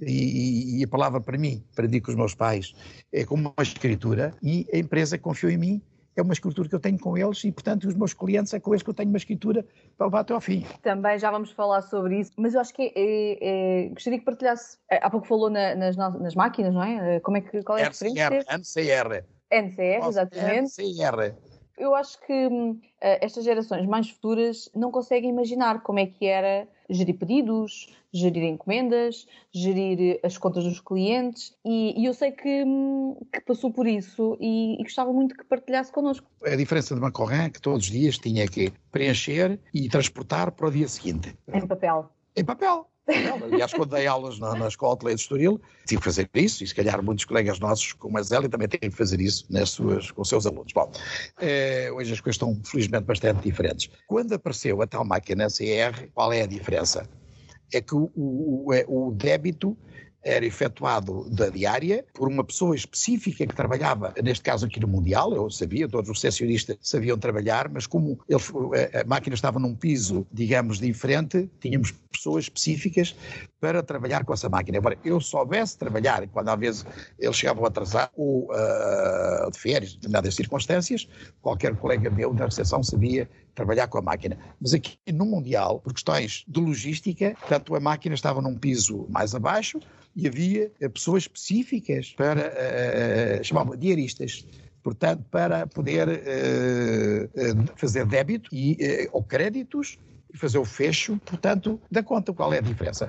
E, 0.00 0.80
e, 0.80 0.82
a 0.84 0.88
palavra 0.88 1.20
para 1.20 1.38
mim, 1.38 1.62
aprendi 1.72 2.00
com 2.00 2.10
os 2.10 2.16
meus 2.16 2.34
pais, 2.34 2.74
é 3.12 3.22
como 3.22 3.52
uma 3.56 3.62
escritura, 3.62 4.34
e 4.42 4.66
a 4.72 4.78
empresa 4.78 5.18
confiou 5.18 5.52
em 5.52 5.58
mim 5.58 5.82
é 6.16 6.22
uma 6.22 6.32
escritura 6.32 6.68
que 6.68 6.74
eu 6.74 6.80
tenho 6.80 6.98
com 6.98 7.16
eles 7.16 7.42
e, 7.44 7.52
portanto, 7.52 7.84
os 7.84 7.94
meus 7.94 8.12
clientes 8.12 8.52
é 8.52 8.60
com 8.60 8.72
eles 8.72 8.82
que 8.82 8.90
eu 8.90 8.94
tenho 8.94 9.08
uma 9.08 9.18
escritura 9.18 9.64
para 9.96 10.06
levar 10.06 10.20
até 10.20 10.34
ao 10.34 10.40
fim. 10.40 10.64
Também 10.82 11.18
já 11.18 11.30
vamos 11.30 11.50
falar 11.52 11.82
sobre 11.82 12.20
isso, 12.20 12.32
mas 12.36 12.54
eu 12.54 12.60
acho 12.60 12.74
que 12.74 12.82
é, 12.82 12.92
é, 12.96 13.86
é 13.86 13.88
gostaria 13.88 14.18
que 14.18 14.24
partilhasse, 14.24 14.78
é, 14.90 14.98
há 15.02 15.10
pouco 15.10 15.26
falou 15.26 15.50
na, 15.50 15.74
nas, 15.74 15.96
nas, 15.96 16.34
máquinas, 16.34 16.74
não 16.74 16.82
é? 16.82 17.16
Eh, 17.16 17.20
como 17.20 17.36
é 17.36 17.40
que, 17.40 17.62
qual 17.62 17.78
é 17.78 17.82
a 17.82 17.88
referência? 17.88 18.44
NCR. 18.50 19.24
NCR, 19.50 20.06
exatamente. 20.08 20.82
NCR. 20.82 21.34
Eu 21.78 21.94
acho 21.94 22.20
que 22.20 22.46
uh, 22.46 22.78
estas 23.00 23.42
gerações 23.42 23.86
mais 23.86 24.10
futuras 24.10 24.70
não 24.74 24.90
conseguem 24.90 25.30
imaginar 25.30 25.82
como 25.82 25.98
é 25.98 26.06
que 26.06 26.26
era 26.26 26.68
gerir 26.90 27.14
pedidos, 27.14 27.88
gerir 28.12 28.42
encomendas, 28.44 29.26
gerir 29.52 30.20
as 30.22 30.36
contas 30.36 30.64
dos 30.64 30.80
clientes 30.80 31.54
e, 31.64 32.00
e 32.00 32.04
eu 32.04 32.12
sei 32.12 32.32
que, 32.32 32.64
hum, 32.64 33.16
que, 33.32 33.40
passou 33.40 33.72
por 33.72 33.86
isso 33.86 34.36
e, 34.40 34.80
e, 34.80 34.82
gostava 34.82 35.12
muito 35.12 35.34
que 35.34 35.44
partilhasse 35.44 35.92
connosco. 35.92 36.26
A 36.44 36.56
diferença 36.56 36.94
de 36.94 37.00
uma 37.00 37.12
corrente 37.12 37.46
é 37.46 37.50
que 37.50 37.60
todos 37.62 37.84
os 37.84 37.90
dias 37.90 38.18
tinha 38.18 38.46
que 38.46 38.72
preencher 38.90 39.58
e 39.72 39.88
transportar 39.88 40.52
para 40.52 40.66
o 40.66 40.70
dia 40.70 40.88
seguinte. 40.88 41.36
Em 41.52 41.66
papel. 41.66 42.10
Em 42.36 42.44
papel. 42.44 42.86
Aliás, 43.52 43.72
quando 43.72 43.90
dei 43.90 44.06
aulas 44.06 44.38
na, 44.38 44.54
na 44.54 44.68
Escola 44.68 44.96
de 44.96 45.06
de 45.06 45.14
Estoril, 45.14 45.60
tive 45.86 46.00
que 46.00 46.04
fazer 46.04 46.28
isso, 46.34 46.62
e 46.62 46.66
se 46.66 46.74
calhar 46.74 47.02
muitos 47.02 47.24
colegas 47.24 47.58
nossos, 47.58 47.92
como 47.92 48.18
a 48.18 48.22
Zélia, 48.22 48.48
também 48.48 48.68
têm 48.68 48.90
que 48.90 48.96
fazer 48.96 49.20
isso 49.20 49.44
nas 49.50 49.70
suas, 49.70 50.10
com 50.10 50.22
os 50.22 50.28
seus 50.28 50.46
alunos. 50.46 50.72
Bom, 50.72 50.90
eh, 51.40 51.90
hoje 51.92 52.12
as 52.12 52.20
coisas 52.20 52.36
estão, 52.36 52.60
felizmente, 52.64 53.04
bastante 53.04 53.42
diferentes. 53.42 53.90
Quando 54.06 54.32
apareceu 54.34 54.80
a 54.82 54.86
tal 54.86 55.04
máquina 55.04 55.48
CR, 55.48 56.08
qual 56.14 56.32
é 56.32 56.42
a 56.42 56.46
diferença? 56.46 57.08
É 57.72 57.80
que 57.80 57.94
o, 57.94 58.10
o, 58.14 58.66
o 58.68 58.74
é, 58.74 58.84
débito 59.14 59.76
era 60.22 60.44
efetuado 60.44 61.28
da 61.30 61.48
diária 61.48 62.04
por 62.12 62.28
uma 62.28 62.44
pessoa 62.44 62.74
específica 62.74 63.46
que 63.46 63.54
trabalhava, 63.54 64.14
neste 64.22 64.44
caso 64.44 64.66
aqui 64.66 64.78
no 64.80 64.88
Mundial, 64.88 65.32
eu 65.32 65.50
sabia, 65.50 65.88
todos 65.88 66.10
os 66.10 66.20
sessionistas 66.20 66.76
sabiam 66.80 67.18
trabalhar, 67.18 67.68
mas 67.68 67.86
como 67.86 68.20
a 68.28 69.04
máquina 69.06 69.34
estava 69.34 69.58
num 69.58 69.74
piso, 69.74 70.26
digamos, 70.32 70.78
diferente, 70.78 71.48
tínhamos 71.60 71.92
pessoas 72.12 72.44
específicas 72.44 73.14
para 73.60 73.82
trabalhar 73.82 74.24
com 74.24 74.32
essa 74.32 74.48
máquina. 74.48 74.78
Agora, 74.78 74.96
eu 75.04 75.20
soubesse 75.20 75.76
trabalhar, 75.76 76.26
quando 76.28 76.48
às 76.48 76.58
vezes 76.58 76.86
eles 77.18 77.36
chegavam 77.36 77.64
a 77.64 77.68
atrasar 77.68 78.10
ou 78.16 78.50
uh, 78.50 79.50
de 79.50 79.58
férias, 79.58 79.90
em 79.90 79.94
determinadas 79.96 80.34
circunstâncias, 80.34 81.06
qualquer 81.42 81.76
colega 81.76 82.08
meu 82.10 82.32
da 82.32 82.46
recepção 82.46 82.82
sabia 82.82 83.28
trabalhar 83.54 83.86
com 83.88 83.98
a 83.98 84.02
máquina. 84.02 84.38
Mas 84.60 84.72
aqui 84.72 84.96
no 85.12 85.26
Mundial, 85.26 85.80
por 85.80 85.92
questões 85.92 86.44
de 86.48 86.60
logística, 86.60 87.36
tanto 87.48 87.74
a 87.74 87.80
máquina 87.80 88.14
estava 88.14 88.40
num 88.40 88.56
piso 88.56 89.06
mais 89.10 89.34
abaixo 89.34 89.78
e 90.16 90.26
havia 90.26 90.72
eh, 90.80 90.88
pessoas 90.88 91.24
específicas 91.24 92.14
para, 92.16 92.48
uh, 92.48 93.44
chamavam 93.44 93.76
diaristas, 93.76 94.46
portanto, 94.82 95.24
para 95.30 95.66
poder 95.66 96.08
uh, 96.08 97.76
fazer 97.76 98.06
débito 98.06 98.48
e, 98.52 98.72
uh, 98.72 99.10
ou 99.12 99.22
créditos 99.22 99.98
e 100.32 100.38
fazer 100.38 100.58
o 100.58 100.64
fecho, 100.64 101.18
portanto, 101.24 101.80
da 101.90 102.02
conta. 102.02 102.32
Qual 102.32 102.52
é 102.52 102.58
a 102.58 102.62
diferença? 102.62 103.08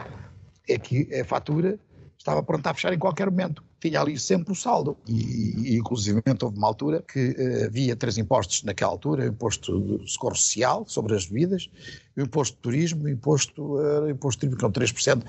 É 0.68 0.78
que 0.78 1.14
a 1.20 1.26
fatura 1.26 1.80
estava 2.22 2.44
pronta 2.44 2.70
a 2.70 2.74
fechar 2.74 2.94
em 2.94 3.00
qualquer 3.00 3.30
momento. 3.30 3.64
Tinha 3.80 4.00
ali 4.00 4.18
sempre 4.18 4.54
o 4.54 4.56
saldo. 4.56 4.96
E, 5.08 5.74
e 5.74 5.78
inclusive, 5.78 6.22
houve 6.42 6.58
uma 6.58 6.68
altura 6.68 7.02
que 7.02 7.32
uh, 7.32 7.66
havia 7.66 7.96
três 7.96 8.18
impostos 8.18 8.64
naquela 8.64 8.92
altura: 8.92 9.24
o 9.24 9.28
imposto 9.28 9.98
de 9.98 10.12
socorro 10.12 10.36
social 10.36 10.86
sobre 10.88 11.16
as 11.16 11.26
bebidas, 11.26 11.70
o 12.16 12.22
imposto 12.22 12.56
de 12.56 12.62
turismo, 12.62 13.06
o 13.06 13.10
imposto, 13.10 13.78
uh, 13.78 14.10
imposto 14.10 14.48
de 14.48 14.56
tributo, 14.56 14.80
3%. 14.80 15.24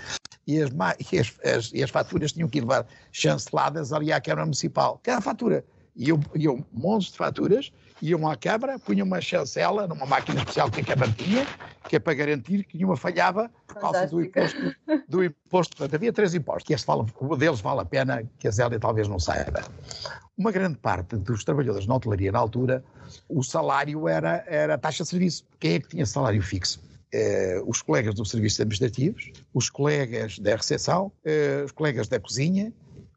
E 0.47 0.61
as, 0.61 0.71
e, 1.13 1.19
as, 1.19 1.33
as, 1.45 1.71
e 1.73 1.83
as 1.83 1.91
faturas 1.91 2.33
tinham 2.33 2.49
que 2.49 2.61
levar 2.61 2.87
chanceladas 3.11 3.93
ali 3.93 4.13
à 4.13 4.21
Câmara 4.21 4.45
Municipal. 4.45 5.01
Cada 5.03 5.21
fatura. 5.21 5.65
E 5.97 6.09
eu, 6.09 6.21
eu 6.35 6.65
montes 6.73 7.13
de 7.13 7.19
faturas 7.19 7.73
iam 8.03 8.29
à 8.29 8.37
Câmara, 8.37 8.81
punham 8.81 9.07
uma 9.07 9.21
chancela 9.21 9.87
numa 9.87 10.05
máquina 10.05 10.41
especial 10.41 10.69
que 10.69 10.81
a 10.81 10.85
Câmara 10.85 11.13
tinha, 11.13 11.47
que 11.89 11.95
é 11.95 11.99
para 12.01 12.13
garantir 12.15 12.65
que 12.65 12.77
nenhuma 12.77 12.97
falhava 12.97 13.49
por 13.67 13.77
causa 13.77 14.07
do 14.09 14.21
imposto, 14.21 14.75
do 15.09 15.25
imposto. 15.25 15.77
Portanto, 15.77 15.95
havia 15.95 16.13
três 16.13 16.35
impostos, 16.35 16.65
que 16.65 16.75
este 16.75 16.91
o 16.91 17.37
deles 17.37 17.61
vale 17.61 17.81
a 17.81 17.85
pena, 17.85 18.29
que 18.41 18.49
a 18.49 18.51
Zélia 18.51 18.81
talvez 18.81 19.07
não 19.07 19.21
saiba. 19.21 19.63
Uma 20.37 20.51
grande 20.51 20.79
parte 20.79 21.17
dos 21.17 21.45
trabalhadores 21.45 21.87
na 21.87 21.95
hotelaria 21.95 22.33
na 22.33 22.41
altura, 22.41 22.85
o 23.29 23.43
salário 23.45 24.09
era, 24.09 24.45
era 24.49 24.75
a 24.75 24.79
taxa 24.79 25.05
de 25.05 25.11
serviço. 25.11 25.45
Quem 25.61 25.75
é 25.75 25.81
que 25.81 25.89
tinha 25.89 26.05
salário 26.05 26.43
fixo? 26.43 26.83
Eh, 27.15 27.63
os 27.67 27.83
colegas 27.83 28.15
dos 28.15 28.31
serviços 28.31 28.59
administrativos, 28.59 29.31
os 29.55 29.71
colegas 29.71 30.39
da 30.39 30.57
recepção, 30.57 31.13
eh, 31.25 31.63
os 31.65 31.71
colegas 31.71 32.09
da 32.09 32.19
cozinha, 32.19 32.73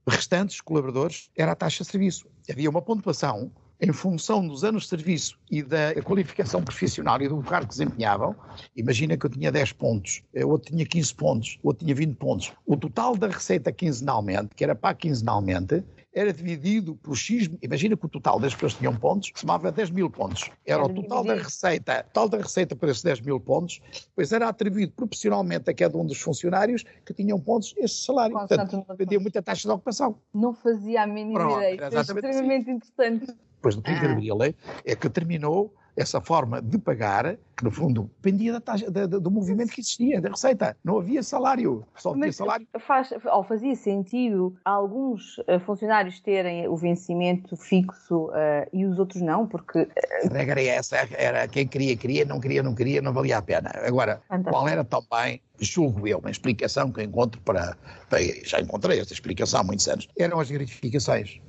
restantes 0.07 0.61
colaboradores, 0.61 1.31
era 1.35 1.53
a 1.53 1.55
taxa 1.55 1.83
de 1.83 1.89
serviço. 1.89 2.27
Havia 2.47 2.69
uma 2.69 2.81
pontuação 2.81 3.51
em 3.85 3.93
função 3.93 4.47
dos 4.47 4.63
anos 4.63 4.83
de 4.83 4.89
serviço 4.89 5.37
e 5.49 5.61
da 5.61 5.93
qualificação 6.01 6.63
profissional 6.63 7.21
e 7.21 7.27
do 7.27 7.37
cargo 7.43 7.67
que 7.67 7.77
desempenhavam, 7.77 8.35
imagina 8.75 9.15
que 9.15 9.27
eu 9.27 9.29
tinha 9.29 9.51
10 9.51 9.73
pontos, 9.73 10.23
outro 10.43 10.71
tinha 10.71 10.85
15 10.85 11.13
pontos, 11.13 11.59
outro 11.61 11.85
tinha 11.85 11.93
20 11.93 12.15
pontos. 12.15 12.51
O 12.65 12.75
total 12.75 13.15
da 13.15 13.27
receita 13.27 13.71
quinzenalmente, 13.71 14.55
que 14.55 14.63
era 14.63 14.73
para 14.73 14.95
quinzenalmente, 14.95 15.83
era 16.11 16.31
dividido 16.31 16.95
por 16.95 17.15
X, 17.15 17.49
imagina 17.61 17.95
que 17.97 18.05
o 18.05 18.09
total 18.09 18.39
das 18.39 18.53
pessoas 18.53 18.73
que 18.73 18.79
tinham 18.79 18.95
pontos 18.95 19.31
somava 19.35 19.69
10 19.69 19.89
mil 19.91 20.09
pontos. 20.09 20.49
Era 20.65 20.83
o 20.83 20.89
total 20.89 21.25
da 21.25 21.35
receita, 21.35 22.03
total 22.03 22.29
da 22.29 22.37
receita 22.37 22.73
para 22.75 22.89
esses 22.89 23.03
10 23.03 23.19
mil 23.19 23.39
pontos, 23.39 23.81
pois 24.15 24.31
era 24.31 24.47
atribuído 24.47 24.93
proporcionalmente 24.93 25.69
a 25.69 25.73
cada 25.73 25.95
um 25.97 26.05
dos 26.05 26.19
funcionários 26.19 26.85
que 27.05 27.13
tinham 27.13 27.39
pontos 27.39 27.75
esse 27.77 28.05
salário. 28.05 28.33
Portanto, 28.33 28.83
pedia 28.97 29.19
muita 29.19 29.43
taxa 29.43 29.67
de 29.67 29.73
ocupação. 29.73 30.17
Não 30.33 30.53
fazia 30.53 31.03
a 31.03 31.07
mínima 31.07 31.37
Pronto, 31.37 31.57
ideia. 31.57 31.89
É 31.91 31.99
extremamente 31.99 32.69
assim. 32.69 32.77
interessante. 32.77 33.45
Depois 33.65 33.75
do 33.75 33.81
que 33.81 33.91
ah. 33.91 34.33
a 34.33 34.35
lei 34.35 34.55
é 34.85 34.95
que 34.95 35.09
terminou 35.09 35.73
essa 35.97 36.19
forma 36.21 36.61
de 36.61 36.77
pagar, 36.77 37.37
que 37.55 37.63
no 37.63 37.71
fundo 37.71 38.11
dependia 38.17 38.53
da 38.53 38.61
taxa, 38.61 38.91
da, 38.91 39.07
do 39.07 39.31
movimento 39.31 39.71
que 39.71 39.79
existia, 39.79 40.21
da 40.21 40.29
receita. 40.29 40.77
Não 40.83 40.99
havia 40.99 41.23
salário, 41.23 41.83
só 41.95 42.11
havia 42.11 42.31
salário. 42.31 42.67
Faz, 42.79 43.13
ou 43.31 43.43
fazia 43.43 43.75
sentido 43.75 44.55
alguns 44.65 45.37
uh, 45.39 45.59
funcionários 45.65 46.19
terem 46.19 46.67
o 46.67 46.75
vencimento 46.75 47.55
fixo 47.55 48.25
uh, 48.25 48.67
e 48.73 48.85
os 48.85 48.99
outros 48.99 49.21
não, 49.21 49.47
porque... 49.47 49.79
Uh, 49.79 49.89
a 50.29 50.37
regra 50.37 50.61
é 50.61 50.67
essa, 50.67 50.97
era 51.13 51.47
quem 51.47 51.65
queria, 51.65 51.95
queria, 51.95 52.25
não 52.25 52.39
queria, 52.39 52.61
não 52.61 52.75
queria, 52.75 53.01
não 53.01 53.13
valia 53.13 53.37
a 53.37 53.41
pena. 53.41 53.71
Agora, 53.83 54.21
Fantástico. 54.27 54.51
qual 54.51 54.67
era 54.67 54.83
também, 54.83 55.41
julgo 55.59 56.07
eu, 56.07 56.19
uma 56.19 56.29
explicação 56.29 56.91
que 56.91 57.01
encontro 57.01 57.41
para, 57.41 57.77
para... 58.09 58.19
Já 58.43 58.59
encontrei 58.59 58.99
esta 58.99 59.13
explicação 59.13 59.61
há 59.61 59.63
muitos 59.63 59.87
anos. 59.87 60.09
Eram 60.19 60.39
as 60.39 60.51
gratificações. 60.51 61.39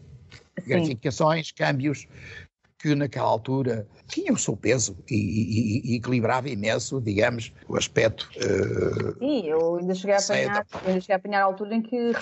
Gratificações, 0.64 1.53
câmbios, 1.53 2.07
que 2.79 2.95
naquela 2.95 3.29
altura 3.29 3.87
tinha 4.09 4.33
o 4.33 4.38
seu 4.38 4.57
peso 4.57 4.97
e, 5.11 5.14
e, 5.14 5.92
e 5.92 5.97
equilibrava 5.97 6.49
imenso, 6.49 7.01
digamos, 7.01 7.53
o 7.69 7.77
aspecto. 7.77 8.29
Uh, 8.37 9.19
Sim, 9.19 9.47
eu 9.47 9.77
ainda 9.77 9.95
cheguei 9.95 10.14
a 10.14 10.19
apanhar, 10.19 10.66
ainda 10.87 11.01
cheguei 11.01 11.14
a 11.14 11.16
apanhar 11.16 11.40
a 11.40 11.45
altura 11.45 11.75
em 11.75 11.83
que 11.83 12.12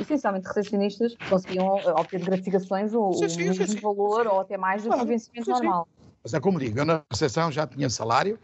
essencialmente 0.00 0.46
recepcionistas 0.48 1.16
conseguiam 1.28 1.78
eh, 1.78 1.92
obter 1.92 2.20
gratificações 2.20 2.92
o, 2.92 3.12
sim, 3.12 3.28
sim, 3.28 3.42
o 3.44 3.48
mesmo 3.48 3.66
sim, 3.66 3.80
valor 3.80 4.26
ou 4.26 4.40
até 4.40 4.58
mais 4.58 4.82
do 4.82 4.90
que 4.90 4.96
o 4.96 5.06
vencimento 5.06 5.50
normal. 5.50 5.88
Mas 6.22 6.34
é 6.34 6.40
como 6.40 6.58
digo, 6.58 6.78
eu 6.78 6.84
na 6.84 7.02
recepção 7.10 7.50
já 7.50 7.66
tinha 7.66 7.88
salário 7.88 8.38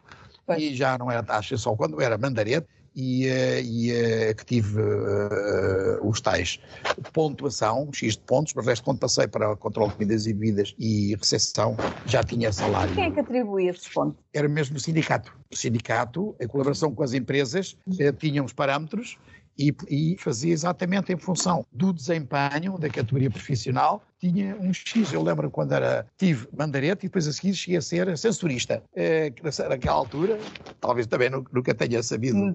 pois. 0.46 0.62
e 0.62 0.74
já 0.74 0.96
não 0.96 1.10
era 1.10 1.22
taxa 1.22 1.56
só 1.56 1.74
quando 1.76 2.00
era 2.00 2.16
mandarete 2.16 2.66
e, 2.98 3.28
eh, 3.28 3.62
e 3.62 3.92
eh, 3.92 4.34
que 4.34 4.44
tive 4.44 4.80
uh, 4.80 6.00
os 6.02 6.20
tais 6.20 6.58
pontuação, 7.12 7.88
X 7.92 8.16
de 8.16 8.22
pontos, 8.24 8.52
mas 8.54 8.66
resto 8.66 8.84
quando 8.84 8.98
passei 8.98 9.28
para 9.28 9.54
controle 9.54 9.90
de 9.90 9.94
comidas 9.94 10.26
e 10.26 10.32
bebidas 10.32 10.74
e 10.80 11.14
recepção 11.14 11.76
já 12.06 12.24
tinha 12.24 12.52
salário. 12.52 12.92
Quem 12.96 13.04
é 13.04 13.10
que 13.12 13.20
atribuía 13.20 13.70
esses 13.70 13.88
pontos? 13.88 14.20
Era 14.34 14.48
mesmo 14.48 14.76
o 14.76 14.80
sindicato. 14.80 15.32
O 15.48 15.56
sindicato, 15.56 16.34
em 16.40 16.48
colaboração 16.48 16.92
com 16.92 17.04
as 17.04 17.12
empresas, 17.12 17.76
uh, 17.86 18.12
tinha 18.18 18.42
uns 18.42 18.52
parâmetros 18.52 19.16
e, 19.58 19.74
e, 19.88 20.16
fazia 20.18 20.52
exatamente 20.52 21.12
em 21.12 21.16
função 21.16 21.66
do 21.72 21.92
desempenho 21.92 22.78
da 22.78 22.88
categoria 22.88 23.30
profissional. 23.30 24.02
Tinha 24.20 24.56
um 24.56 24.72
X, 24.72 25.12
eu 25.12 25.22
lembro 25.22 25.50
quando 25.50 25.72
era, 25.72 26.06
tive 26.16 26.48
mandarete 26.56 27.06
e 27.06 27.08
depois 27.08 27.26
a 27.26 27.32
seguir 27.32 27.54
cheguei 27.54 27.78
a 27.78 27.82
ser 27.82 28.16
sensorista. 28.16 28.82
É, 28.94 29.32
naquela 29.68 29.96
altura, 29.96 30.38
talvez 30.80 31.06
também 31.06 31.30
nunca 31.30 31.74
tenha 31.74 32.02
sabido 32.02 32.38
hum, 32.38 32.54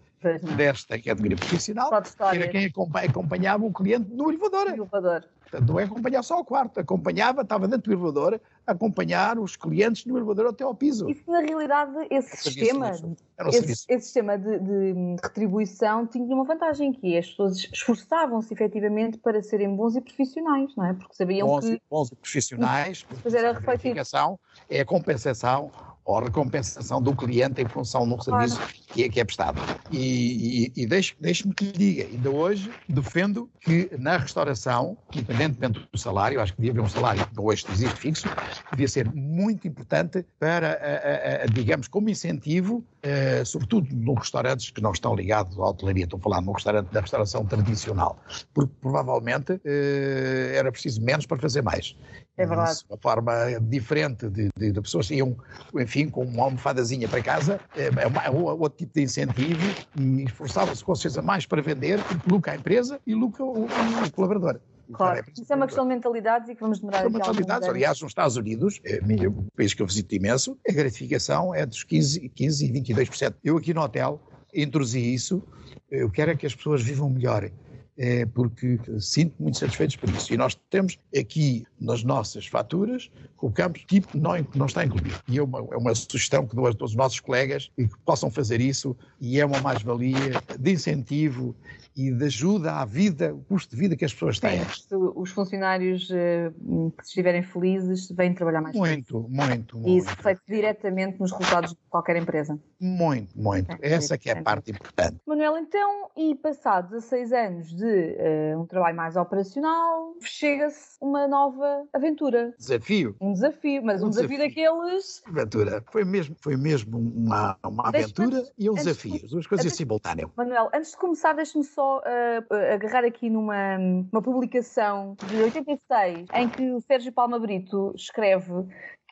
desta 0.55 0.97
categoria 0.97 1.37
profissional, 1.37 1.91
era 2.33 2.47
quem 2.47 2.65
acompanhava 2.65 3.65
o 3.65 3.71
cliente 3.71 4.09
no 4.09 4.29
elevador. 4.29 4.69
No 4.69 4.75
elevador. 4.75 5.23
Portanto, 5.53 5.69
não 5.69 5.79
é 5.79 5.83
acompanhar 5.83 6.23
só 6.23 6.35
ao 6.37 6.45
quarto, 6.45 6.79
acompanhava, 6.79 7.41
estava 7.41 7.67
dentro 7.67 7.91
do 7.91 7.93
elevador, 7.93 8.41
a 8.65 8.71
acompanhar 8.71 9.37
os 9.37 9.55
clientes 9.55 10.03
no 10.03 10.17
elevador 10.17 10.47
até 10.47 10.63
ao 10.63 10.73
piso. 10.73 11.07
Isso, 11.07 11.29
na 11.29 11.41
realidade, 11.41 11.91
esse 12.09 12.37
sistema, 12.37 12.89
esse, 12.89 13.85
esse, 13.87 14.01
sistema 14.01 14.35
de, 14.35 14.57
de, 14.57 15.15
retribuição 15.21 16.07
tinha 16.07 16.25
uma 16.33 16.43
vantagem, 16.43 16.91
que 16.91 17.13
é 17.13 17.19
as 17.19 17.29
pessoas 17.29 17.57
esforçavam-se 17.71 18.51
efetivamente 18.51 19.19
para 19.19 19.43
serem 19.43 19.75
bons 19.75 19.95
e 19.95 20.01
profissionais, 20.01 20.75
não 20.75 20.85
é? 20.85 20.93
Porque 20.93 21.13
sabiam 21.13 21.47
bons, 21.47 21.65
que... 21.65 21.81
Bons 21.87 22.11
e 22.11 22.15
profissionais, 22.15 23.05
pois 23.21 23.35
era 23.35 23.51
a 23.51 24.37
é 24.69 24.81
a 24.81 24.85
compensação 24.85 25.71
ou 26.05 26.17
a 26.17 26.23
recompensação 26.23 27.01
do 27.01 27.15
cliente 27.15 27.61
em 27.61 27.67
função 27.67 28.07
do 28.07 28.21
serviço 28.21 28.57
claro. 28.57 28.73
que, 28.87 29.03
é, 29.03 29.09
que 29.09 29.19
é 29.19 29.23
prestado. 29.23 29.61
E, 29.91 30.71
e, 30.75 30.83
e 30.83 30.85
deixe-me 30.85 31.21
deixe 31.21 31.47
que 31.49 31.65
lhe 31.65 31.71
diga, 31.71 32.03
ainda 32.05 32.29
hoje 32.29 32.71
defendo 32.87 33.49
que 33.61 33.89
na 33.97 34.17
restauração, 34.17 34.97
independentemente 35.13 35.87
do 35.91 35.97
salário, 35.97 36.41
acho 36.41 36.53
que 36.53 36.61
devia 36.61 36.71
haver 36.71 36.83
um 36.83 36.89
salário 36.89 37.25
que 37.25 37.39
hoje 37.39 37.65
existe 37.71 37.95
fixo, 37.95 38.27
devia 38.71 38.87
ser 38.87 39.11
muito 39.13 39.67
importante 39.67 40.25
para, 40.39 40.73
a, 40.73 41.41
a, 41.41 41.43
a, 41.43 41.45
digamos, 41.47 41.87
como 41.87 42.09
incentivo 42.09 42.83
uh, 43.03 43.45
sobretudo 43.45 43.87
nos 43.93 44.19
restaurantes 44.19 44.71
que 44.71 44.81
não 44.81 44.91
estão 44.91 45.15
ligados 45.15 45.57
à 45.59 45.65
hotelaria, 45.67 46.05
estou 46.05 46.17
a 46.19 46.21
falar 46.21 46.41
num 46.41 46.53
restaurante 46.53 46.87
da 46.91 47.01
restauração 47.01 47.45
tradicional, 47.45 48.17
porque 48.53 48.73
provavelmente 48.81 49.53
uh, 49.53 50.55
era 50.55 50.71
preciso 50.71 51.01
menos 51.01 51.25
para 51.25 51.37
fazer 51.37 51.61
mais. 51.61 51.95
É 52.35 52.45
verdade. 52.45 52.79
Uma 52.89 52.97
forma 52.97 53.31
diferente 53.61 54.27
de, 54.27 54.49
de, 54.57 54.71
de, 54.71 54.81
pessoas. 54.81 55.09
Iam, 55.11 55.37
enfim, 55.75 56.09
com 56.09 56.23
uma 56.23 56.45
almofadazinha 56.45 57.07
para 57.07 57.21
casa, 57.21 57.59
é, 57.75 57.83
é, 57.83 58.25
é 58.25 58.29
outro 58.31 58.77
tipo 58.77 58.93
de 58.93 59.03
incentivo. 59.03 59.61
E 59.95 60.23
esforçava-se 60.23 60.83
com 60.83 60.95
certeza 60.95 61.21
mais 61.21 61.45
para 61.45 61.61
vender, 61.61 61.99
lucra 62.27 62.53
a 62.53 62.55
empresa 62.55 62.99
e 63.05 63.13
lucra 63.13 63.43
o, 63.43 63.65
o 63.65 64.11
colaborador. 64.11 64.59
Claro, 64.91 65.19
é 65.19 65.23
isso 65.31 65.51
é 65.51 65.55
uma 65.55 65.65
questão 65.65 65.85
de 65.85 65.93
mentalidades 65.93 66.49
e 66.49 66.55
que 66.55 66.61
vamos 66.61 66.79
demorar 66.79 67.03
é 67.03 67.07
uma 67.07 67.17
mentalidades, 67.17 67.67
aliás, 67.69 68.01
nos 68.01 68.11
Estados 68.11 68.35
Unidos, 68.35 68.81
é 68.83 68.99
o 69.27 69.45
país 69.55 69.73
que 69.73 69.81
eu 69.81 69.87
visito 69.87 70.13
imenso, 70.13 70.57
a 70.67 70.73
gratificação 70.73 71.55
é 71.55 71.65
dos 71.65 71.83
15, 71.83 72.29
15 72.29 72.65
e 72.65 72.81
22%. 72.81 73.35
Eu 73.43 73.57
aqui 73.57 73.73
no 73.73 73.81
hotel 73.81 74.19
introduzi 74.53 75.13
isso, 75.13 75.41
eu 75.89 76.09
quero 76.11 76.31
é 76.31 76.35
que 76.35 76.45
as 76.45 76.53
pessoas 76.53 76.83
vivam 76.83 77.09
melhor 77.09 77.49
é, 77.97 78.25
porque 78.25 78.79
sinto 78.99 79.35
muito 79.39 79.57
satisfeitos 79.57 79.95
por 79.95 80.09
isso. 80.09 80.33
E 80.33 80.37
nós 80.37 80.55
temos 80.69 80.97
aqui 81.17 81.65
nas 81.79 82.03
nossas 82.03 82.47
faturas, 82.47 83.11
colocamos 83.37 83.81
tipo 83.85 84.07
que 84.07 84.17
não, 84.17 84.31
não 84.55 84.65
está 84.65 84.83
incluído. 84.83 85.19
E 85.27 85.37
é 85.37 85.43
uma, 85.43 85.59
é 85.59 85.77
uma 85.77 85.93
sugestão 85.93 86.47
que 86.47 86.55
dou 86.55 86.65
aos 86.67 86.95
nossos 86.95 87.19
colegas 87.19 87.71
e 87.77 87.87
que 87.87 87.97
possam 88.05 88.31
fazer 88.31 88.61
isso, 88.61 88.95
e 89.19 89.39
é 89.39 89.45
uma 89.45 89.59
mais-valia 89.61 90.41
de 90.59 90.71
incentivo 90.71 91.55
e 91.95 92.11
de 92.11 92.25
ajuda 92.25 92.73
à 92.73 92.85
vida, 92.85 93.33
o 93.33 93.43
custo 93.43 93.75
de 93.75 93.81
vida 93.81 93.95
que 93.95 94.03
as 94.03 94.13
pessoas 94.13 94.39
têm. 94.39 94.63
Sim, 94.65 94.95
os 95.15 95.29
funcionários 95.29 96.09
eh, 96.11 96.51
que 96.97 97.03
estiverem 97.03 97.43
felizes 97.43 98.09
vêm 98.09 98.33
trabalhar 98.33 98.61
mais 98.61 98.75
Muito, 98.75 99.21
feliz. 99.21 99.47
muito, 99.47 99.77
muito. 99.77 99.89
E 99.89 99.97
isso 99.97 100.09
reflete 100.09 100.41
diretamente 100.47 101.19
nos 101.19 101.31
resultados 101.31 101.71
de 101.71 101.77
qualquer 101.89 102.15
empresa. 102.15 102.59
Muito, 102.79 103.39
muito. 103.39 103.71
É, 103.79 103.93
Essa 103.93 104.17
que 104.17 104.29
é 104.29 104.33
a 104.33 104.41
parte 104.41 104.71
importante. 104.71 105.17
Manuel, 105.27 105.57
então, 105.57 106.09
e 106.17 106.35
passados 106.35 106.91
16 106.91 107.31
anos 107.33 107.75
de 107.75 107.82
uh, 107.85 108.59
um 108.59 108.65
trabalho 108.65 108.95
mais 108.95 109.15
operacional, 109.15 110.15
chega-se 110.21 110.97
uma 110.99 111.27
nova 111.27 111.85
aventura. 111.93 112.53
Desafio. 112.57 113.15
Um 113.21 113.33
desafio, 113.33 113.83
mas 113.83 114.01
um, 114.01 114.07
um 114.07 114.09
desafio, 114.09 114.37
desafio, 114.37 114.65
daqueles... 114.65 115.23
Aventura. 115.27 115.83
Foi 115.91 116.03
mesmo, 116.03 116.35
foi 116.41 116.57
mesmo 116.57 116.97
uma, 116.97 117.57
uma 117.63 117.87
aventura 117.87 118.43
e 118.57 118.69
um 118.69 118.73
desafio. 118.73 119.19
De... 119.19 119.27
Duas 119.27 119.45
coisas 119.45 119.73
simultâneas. 119.73 120.29
Manuel, 120.35 120.69
antes 120.73 120.91
de 120.91 120.97
começar, 120.97 121.33
deixe-me 121.33 121.63
só 121.63 121.83
só 121.83 121.99
uh, 121.99 122.73
agarrar 122.73 123.03
aqui 123.03 123.29
numa 123.29 123.77
uma 124.11 124.21
publicação 124.21 125.15
de 125.27 125.35
86 125.43 126.27
em 126.33 126.49
que 126.49 126.71
o 126.71 126.79
Sérgio 126.81 127.11
Palma 127.11 127.37
Brito 127.39 127.93
escreve 127.95 128.53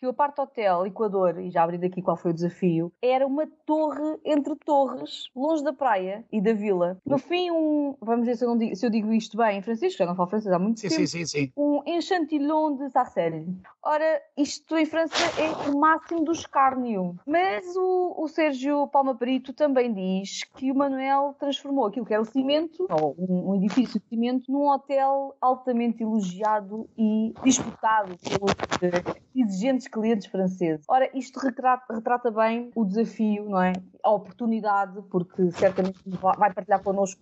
que 0.01 0.07
o 0.07 0.09
Apart 0.09 0.37
Hotel 0.39 0.87
Equador, 0.87 1.39
e 1.39 1.51
já 1.51 1.61
abri 1.61 1.77
daqui 1.77 2.01
qual 2.01 2.17
foi 2.17 2.31
o 2.31 2.33
desafio, 2.33 2.91
era 2.99 3.25
uma 3.27 3.45
torre 3.67 4.17
entre 4.25 4.55
torres, 4.55 5.29
longe 5.35 5.63
da 5.63 5.71
praia 5.71 6.25
e 6.31 6.41
da 6.41 6.53
vila. 6.53 6.97
No 7.05 7.19
fim, 7.19 7.51
um, 7.51 7.95
vamos 8.01 8.25
ver 8.25 8.35
se 8.35 8.43
eu, 8.43 8.57
digo, 8.57 8.75
se 8.75 8.83
eu 8.83 8.89
digo 8.89 9.13
isto 9.13 9.37
bem 9.37 9.59
em 9.59 9.61
francês, 9.61 9.93
já 9.93 10.07
não 10.07 10.15
falo 10.15 10.27
francês 10.27 10.51
há 10.51 10.57
muito 10.57 10.79
sim, 10.79 10.89
tempo. 10.89 11.01
Sim, 11.01 11.05
sim, 11.05 11.25
sim. 11.27 11.51
Um 11.55 11.83
enchantillon 11.85 12.77
de 12.77 12.89
Sarcelles. 12.89 13.47
Ora, 13.83 14.21
isto 14.35 14.75
em 14.75 14.85
França 14.87 15.15
é 15.39 15.69
o 15.69 15.77
máximo 15.77 16.23
do 16.23 16.31
escárnio. 16.31 17.15
Mas 17.23 17.63
o, 17.75 18.15
o 18.17 18.27
Sérgio 18.27 18.87
Palma 18.87 19.13
Perito 19.13 19.53
também 19.53 19.93
diz 19.93 20.43
que 20.55 20.71
o 20.71 20.75
Manuel 20.75 21.35
transformou 21.37 21.85
aquilo 21.85 22.07
que 22.07 22.13
era 22.13 22.23
o 22.23 22.25
cimento, 22.25 22.87
ou 22.89 23.15
um, 23.19 23.51
um 23.51 23.55
edifício 23.55 23.99
de 23.99 24.07
cimento, 24.07 24.51
num 24.51 24.67
hotel 24.67 25.35
altamente 25.39 26.01
elogiado 26.01 26.89
e 26.97 27.33
disputado 27.43 28.15
pelos 28.17 28.51
uh, 28.51 29.21
exigentes 29.35 29.90
clientes 29.91 30.27
franceses. 30.27 30.86
Ora, 30.88 31.10
isto 31.13 31.39
retrata, 31.39 31.93
retrata, 31.93 32.32
bem 32.32 32.71
o 32.75 32.86
desafio, 32.86 33.49
não 33.49 33.62
é? 33.62 33.73
A 34.04 34.12
oportunidade, 34.12 34.99
porque 35.10 35.51
certamente 35.51 35.99
vai 36.06 36.54
partilhar 36.54 36.82
connosco 36.82 37.21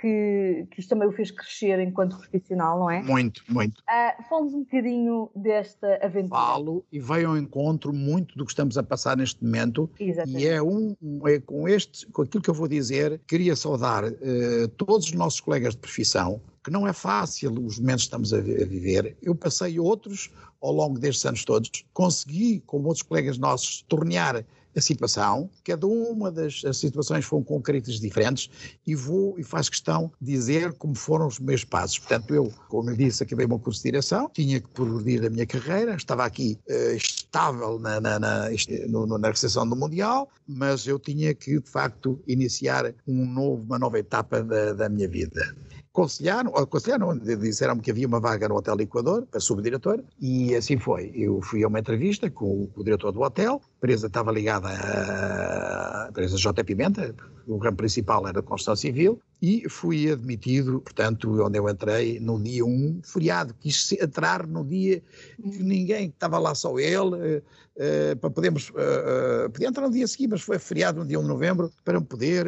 que, 0.00 0.66
que 0.70 0.80
isto 0.80 0.90
também 0.90 1.08
o 1.08 1.12
fez 1.12 1.30
crescer 1.30 1.80
enquanto 1.80 2.16
profissional, 2.18 2.78
não 2.78 2.90
é? 2.90 3.02
Muito, 3.02 3.42
muito. 3.48 3.80
Uh, 3.80 4.22
Fala-nos 4.28 4.54
um 4.54 4.60
bocadinho 4.60 5.30
desta 5.34 5.98
aventura. 6.02 6.40
Falo 6.40 6.84
e 6.92 7.00
veio 7.00 7.30
ao 7.30 7.36
encontro 7.36 7.92
muito 7.92 8.36
do 8.36 8.44
que 8.44 8.52
estamos 8.52 8.76
a 8.78 8.82
passar 8.82 9.16
neste 9.16 9.42
momento. 9.44 9.90
Exatamente. 9.98 10.44
E 10.44 10.48
é, 10.48 10.62
um, 10.62 10.94
é 11.26 11.40
com 11.40 11.68
este, 11.68 12.06
com 12.06 12.22
aquilo 12.22 12.42
que 12.42 12.50
eu 12.50 12.54
vou 12.54 12.68
dizer, 12.68 13.20
queria 13.26 13.56
saudar 13.56 14.04
uh, 14.04 14.68
todos 14.76 15.06
os 15.06 15.12
nossos 15.12 15.40
colegas 15.40 15.74
de 15.74 15.80
profissão, 15.80 16.40
não 16.70 16.86
é 16.86 16.92
fácil 16.92 17.52
os 17.64 17.78
momentos 17.78 18.04
que 18.04 18.08
estamos 18.08 18.32
a 18.32 18.40
viver. 18.40 19.16
Eu 19.20 19.34
passei 19.34 19.78
outros 19.78 20.30
ao 20.60 20.72
longo 20.72 20.98
destes 20.98 21.24
anos 21.24 21.44
todos, 21.44 21.70
consegui, 21.92 22.62
como 22.66 22.86
outros 22.88 23.02
colegas 23.02 23.38
nossos, 23.38 23.82
tornear 23.88 24.44
a 24.76 24.80
situação, 24.80 25.50
cada 25.64 25.86
uma 25.86 26.30
das 26.30 26.62
situações 26.74 27.24
foram 27.24 27.42
com 27.42 27.60
características 27.60 28.00
diferentes 28.00 28.50
e 28.86 28.94
vou 28.94 29.38
e 29.38 29.42
faço 29.42 29.70
questão 29.70 30.12
de 30.20 30.32
dizer 30.32 30.72
como 30.74 30.94
foram 30.94 31.26
os 31.26 31.38
meus 31.40 31.64
passos. 31.64 31.98
Portanto, 31.98 32.34
eu, 32.34 32.52
como 32.68 32.90
eu 32.90 32.96
disse, 32.96 33.22
acabei 33.22 33.46
o 33.46 33.48
meu 33.48 33.58
curso 33.58 33.80
de 33.80 33.90
direção, 33.90 34.30
tinha 34.32 34.60
que 34.60 34.68
progredir 34.68 35.26
a 35.26 35.30
minha 35.30 35.46
carreira, 35.46 35.94
estava 35.94 36.24
aqui 36.24 36.58
uh, 36.68 36.94
estável 36.94 37.78
na, 37.78 38.00
na, 38.00 38.18
na, 38.18 38.48
no, 38.88 39.18
na 39.18 39.28
recepção 39.28 39.68
do 39.68 39.74
Mundial, 39.74 40.28
mas 40.46 40.86
eu 40.86 40.98
tinha 40.98 41.34
que, 41.34 41.58
de 41.58 41.68
facto, 41.68 42.22
iniciar 42.26 42.94
um 43.06 43.26
novo, 43.26 43.62
uma 43.64 43.78
nova 43.78 43.98
etapa 43.98 44.42
da, 44.42 44.72
da 44.72 44.88
minha 44.88 45.08
vida 45.08 45.54
aconselharam, 45.92 46.56
aconselharam, 46.56 47.18
disseram-me 47.18 47.82
que 47.82 47.90
havia 47.90 48.06
uma 48.06 48.20
vaga 48.20 48.48
no 48.48 48.56
Hotel 48.56 48.80
Equador 48.80 49.26
para 49.26 49.40
subdiretor 49.40 50.02
e 50.20 50.54
assim 50.54 50.78
foi. 50.78 51.12
Eu 51.14 51.40
fui 51.42 51.62
a 51.64 51.68
uma 51.68 51.80
entrevista 51.80 52.30
com 52.30 52.68
o, 52.74 52.84
diretor 52.84 53.12
do 53.12 53.20
hotel, 53.20 53.60
empresa 53.80 54.08
estava 54.08 54.30
ligada 54.30 54.68
à 54.68 56.08
empresa 56.10 56.36
J. 56.36 56.62
Pimenta, 56.62 57.14
o 57.46 57.56
ramo 57.56 57.78
principal 57.78 58.28
era 58.28 58.40
a 58.40 58.42
construção 58.42 58.76
civil, 58.76 59.18
e 59.40 59.66
fui 59.70 60.12
admitido, 60.12 60.80
portanto, 60.82 61.42
onde 61.42 61.58
eu 61.58 61.66
entrei, 61.66 62.20
no 62.20 62.38
dia 62.38 62.64
1, 62.64 63.00
feriado, 63.02 63.54
quis 63.58 63.90
entrar 63.92 64.46
no 64.46 64.62
dia 64.62 65.02
que 65.42 65.62
ninguém, 65.62 66.08
estava 66.08 66.38
lá 66.38 66.54
só 66.54 66.78
ele, 66.78 67.38
uh, 67.38 68.16
para 68.20 68.30
podermos, 68.30 68.68
uh, 68.68 69.50
podia 69.50 69.68
entrar 69.68 69.86
no 69.86 69.92
dia 69.92 70.06
seguinte, 70.06 70.32
mas 70.32 70.42
foi 70.42 70.58
feriado 70.58 71.00
no 71.00 71.06
dia 71.06 71.18
1 71.18 71.22
de 71.22 71.28
novembro, 71.28 71.72
para 71.82 71.98
poder 72.02 72.46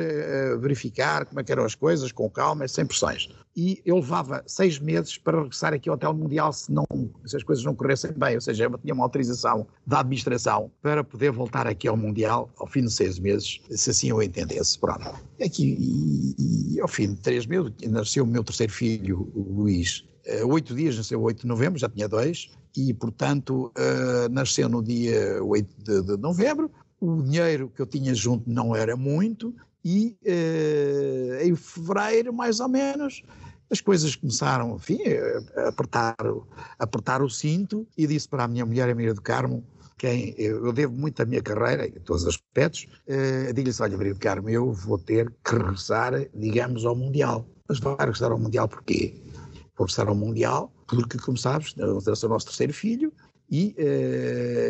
verificar 0.60 1.24
como 1.24 1.40
é 1.40 1.44
eram 1.48 1.64
as 1.64 1.74
coisas, 1.74 2.12
com 2.12 2.28
calma, 2.28 2.68
sem 2.68 2.84
pressões. 2.84 3.28
E 3.54 3.82
eu 3.84 3.96
levava 3.96 4.42
seis 4.46 4.78
meses 4.78 5.18
para 5.18 5.42
regressar 5.42 5.74
aqui 5.74 5.88
ao 5.88 5.94
Hotel 5.94 6.14
Mundial 6.14 6.52
se, 6.52 6.72
não, 6.72 6.86
se 7.26 7.36
as 7.36 7.42
coisas 7.42 7.62
não 7.64 7.74
corressem 7.74 8.10
bem, 8.12 8.34
ou 8.34 8.40
seja, 8.40 8.64
eu 8.64 8.78
tinha 8.78 8.94
uma 8.94 9.04
autorização 9.04 9.66
da 9.86 10.00
administração 10.00 10.70
para 10.80 11.04
poder 11.04 11.21
voltar 11.30 11.66
aqui 11.66 11.86
ao 11.86 11.96
Mundial 11.96 12.50
ao 12.58 12.66
fim 12.66 12.82
de 12.82 12.90
seis 12.90 13.18
meses, 13.18 13.60
se 13.70 13.90
assim 13.90 14.10
eu 14.10 14.22
entendesse. 14.22 14.78
Pronto. 14.78 15.08
Aqui, 15.44 15.76
e, 15.78 16.74
e 16.74 16.80
ao 16.80 16.88
fim 16.88 17.14
de 17.14 17.20
três 17.20 17.46
meses, 17.46 17.72
nasceu 17.88 18.24
o 18.24 18.26
meu 18.26 18.42
terceiro 18.42 18.72
filho, 18.72 19.30
o 19.34 19.62
Luís. 19.62 20.04
Uh, 20.26 20.46
oito 20.52 20.74
dias, 20.74 20.96
nasceu 20.96 21.20
8 21.20 21.40
de 21.40 21.46
novembro, 21.48 21.78
já 21.78 21.88
tinha 21.88 22.08
dois, 22.08 22.48
e 22.76 22.94
portanto 22.94 23.72
uh, 23.76 24.28
nasceu 24.30 24.68
no 24.68 24.82
dia 24.82 25.42
8 25.42 25.68
de, 25.78 26.02
de, 26.02 26.16
novembro. 26.16 26.70
O 27.00 27.22
dinheiro 27.22 27.72
que 27.74 27.82
eu 27.82 27.86
tinha 27.86 28.14
junto 28.14 28.48
não 28.48 28.74
era 28.74 28.96
muito, 28.96 29.52
e 29.84 30.16
uh, 30.24 31.44
em 31.44 31.56
fevereiro, 31.56 32.32
mais 32.32 32.60
ou 32.60 32.68
menos, 32.68 33.24
as 33.68 33.80
coisas 33.80 34.14
começaram, 34.14 34.76
enfim, 34.76 35.00
a 35.56 35.68
apertar, 35.68 36.14
a 36.78 36.84
apertar 36.84 37.20
o 37.20 37.28
cinto, 37.28 37.84
e 37.98 38.06
disse 38.06 38.28
para 38.28 38.44
a 38.44 38.48
minha 38.48 38.64
mulher, 38.64 38.88
a 38.88 38.94
Maria 38.94 39.14
do 39.14 39.22
Carmo, 39.22 39.64
quem 40.02 40.34
eu 40.36 40.72
devo 40.72 40.92
muito 40.92 41.22
a 41.22 41.24
minha 41.24 41.40
carreira, 41.40 41.86
em 41.86 42.00
todos 42.00 42.22
os 42.22 42.28
aspectos, 42.30 42.88
uh, 43.06 43.52
digo-lhes, 43.54 43.80
olha, 43.80 43.96
Maria 43.96 44.14
Carmo, 44.16 44.50
eu 44.50 44.72
vou 44.72 44.98
ter 44.98 45.32
que 45.44 45.54
regressar, 45.54 46.12
digamos, 46.34 46.84
ao 46.84 46.96
Mundial. 46.96 47.46
Mas 47.68 47.78
vai 47.78 47.94
regressar 47.96 48.32
ao 48.32 48.38
Mundial 48.38 48.68
porquê? 48.68 49.14
Vou 49.76 49.86
regressar 49.86 50.08
ao 50.08 50.16
Mundial 50.16 50.72
porque, 50.88 51.16
como 51.18 51.38
sabes, 51.38 51.76
eu 51.78 52.16
sou 52.16 52.28
o 52.28 52.32
nosso 52.32 52.46
terceiro 52.46 52.74
filho 52.74 53.12
e 53.52 53.76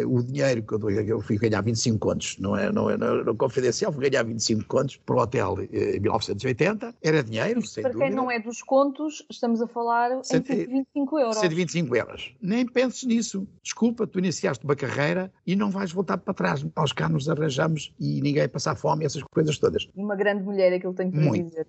uh, 0.03 0.12
o 0.12 0.25
dinheiro 0.25 0.61
que 0.61 0.75
eu 0.75 0.90
eu 0.90 1.21
fui 1.21 1.38
ganhar 1.38 1.61
25 1.61 2.00
contos, 2.00 2.37
não 2.40 2.57
é, 2.57 2.73
não 2.73 2.90
é, 2.90 2.96
não 2.96 3.21
é 3.21 3.37
confidencial, 3.37 3.92
fui 3.92 4.11
ganhar 4.11 4.25
25 4.25 4.65
contos 4.65 4.96
para 4.96 5.15
o 5.15 5.19
hotel 5.21 5.57
eh, 5.73 5.96
em 5.96 6.00
1980, 6.00 6.92
era 7.00 7.23
dinheiro, 7.23 7.65
sem 7.65 7.81
Para 7.81 7.92
dúvida. 7.92 8.09
quem 8.09 8.17
não 8.17 8.29
é 8.29 8.40
dos 8.40 8.61
contos, 8.61 9.25
estamos 9.31 9.63
a 9.63 9.69
falar 9.69 10.11
em 10.11 10.25
125 10.25 11.19
euros. 11.21 11.37
125 11.37 11.96
euros. 11.96 12.35
Nem 12.42 12.67
penses 12.67 13.04
nisso. 13.04 13.46
Desculpa, 13.63 14.04
tu 14.04 14.19
iniciaste 14.19 14.65
uma 14.65 14.75
carreira 14.75 15.33
e 15.46 15.54
não 15.54 15.71
vais 15.71 15.92
voltar 15.92 16.19
para 16.19 16.35
trás. 16.35 16.67
Nós 16.77 16.92
cá 16.92 17.09
nos 17.09 17.29
arranjamos 17.29 17.94
e 18.00 18.21
ninguém 18.21 18.48
passar 18.48 18.75
fome, 18.75 19.04
essas 19.04 19.23
coisas 19.33 19.59
todas. 19.59 19.88
Uma 19.94 20.17
grande 20.17 20.42
mulher, 20.42 20.73
é 20.73 20.81
que 20.81 20.87
eu 20.88 20.92
tenho 20.92 21.13
que 21.13 21.21
Muito. 21.21 21.50
dizer. 21.50 21.69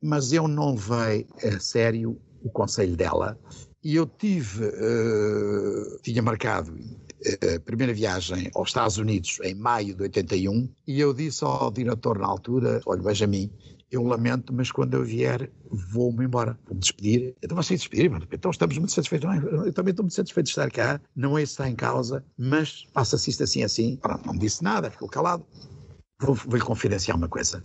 Mas 0.00 0.32
eu 0.32 0.48
não 0.48 0.70
levei 0.70 1.26
a 1.44 1.60
sério 1.60 2.18
o 2.42 2.48
conselho 2.48 2.96
dela 2.96 3.38
e 3.84 3.96
eu 3.96 4.06
tive, 4.06 4.64
uh, 4.64 5.98
tinha 6.02 6.22
marcado 6.22 6.78
eh, 7.24 7.56
a 7.56 7.60
primeira 7.60 7.92
viagem 7.92 8.50
aos 8.54 8.68
Estados 8.68 8.96
Unidos 8.96 9.38
em 9.42 9.54
maio 9.54 9.94
de 9.94 10.02
81 10.02 10.68
e 10.86 11.00
eu 11.00 11.12
disse 11.12 11.44
ao 11.44 11.70
diretor 11.70 12.18
na 12.18 12.26
altura, 12.26 12.80
olha, 12.86 13.26
mim, 13.26 13.50
eu 13.90 14.02
lamento, 14.04 14.52
mas 14.54 14.70
quando 14.70 14.94
eu 14.94 15.04
vier 15.04 15.50
vou-me 15.70 16.24
embora, 16.24 16.58
vou-me 16.64 16.80
despedir. 16.80 17.34
Então 17.42 17.56
você 17.56 17.74
despedir, 17.74 18.10
então 18.32 18.50
estamos 18.50 18.78
muito 18.78 18.92
satisfeitos. 18.92 19.28
Não, 19.28 19.66
eu 19.66 19.72
também 19.72 19.90
estou 19.90 20.04
muito 20.04 20.14
satisfeito 20.14 20.46
de 20.46 20.50
estar 20.52 20.70
cá, 20.70 21.00
não 21.14 21.36
é 21.36 21.42
isso 21.42 21.56
que 21.56 21.62
está 21.62 21.70
em 21.70 21.76
causa, 21.76 22.24
mas 22.38 22.84
passa-se 22.92 23.30
isto 23.30 23.42
assim 23.42 23.64
assim. 23.64 23.96
Pronto, 23.96 24.26
não 24.26 24.36
disse 24.36 24.62
nada, 24.62 24.90
ficou 24.90 25.08
calado. 25.08 25.44
vou-lhe 26.20 26.62
confidenciar 26.62 27.16
uma 27.16 27.28
coisa 27.28 27.62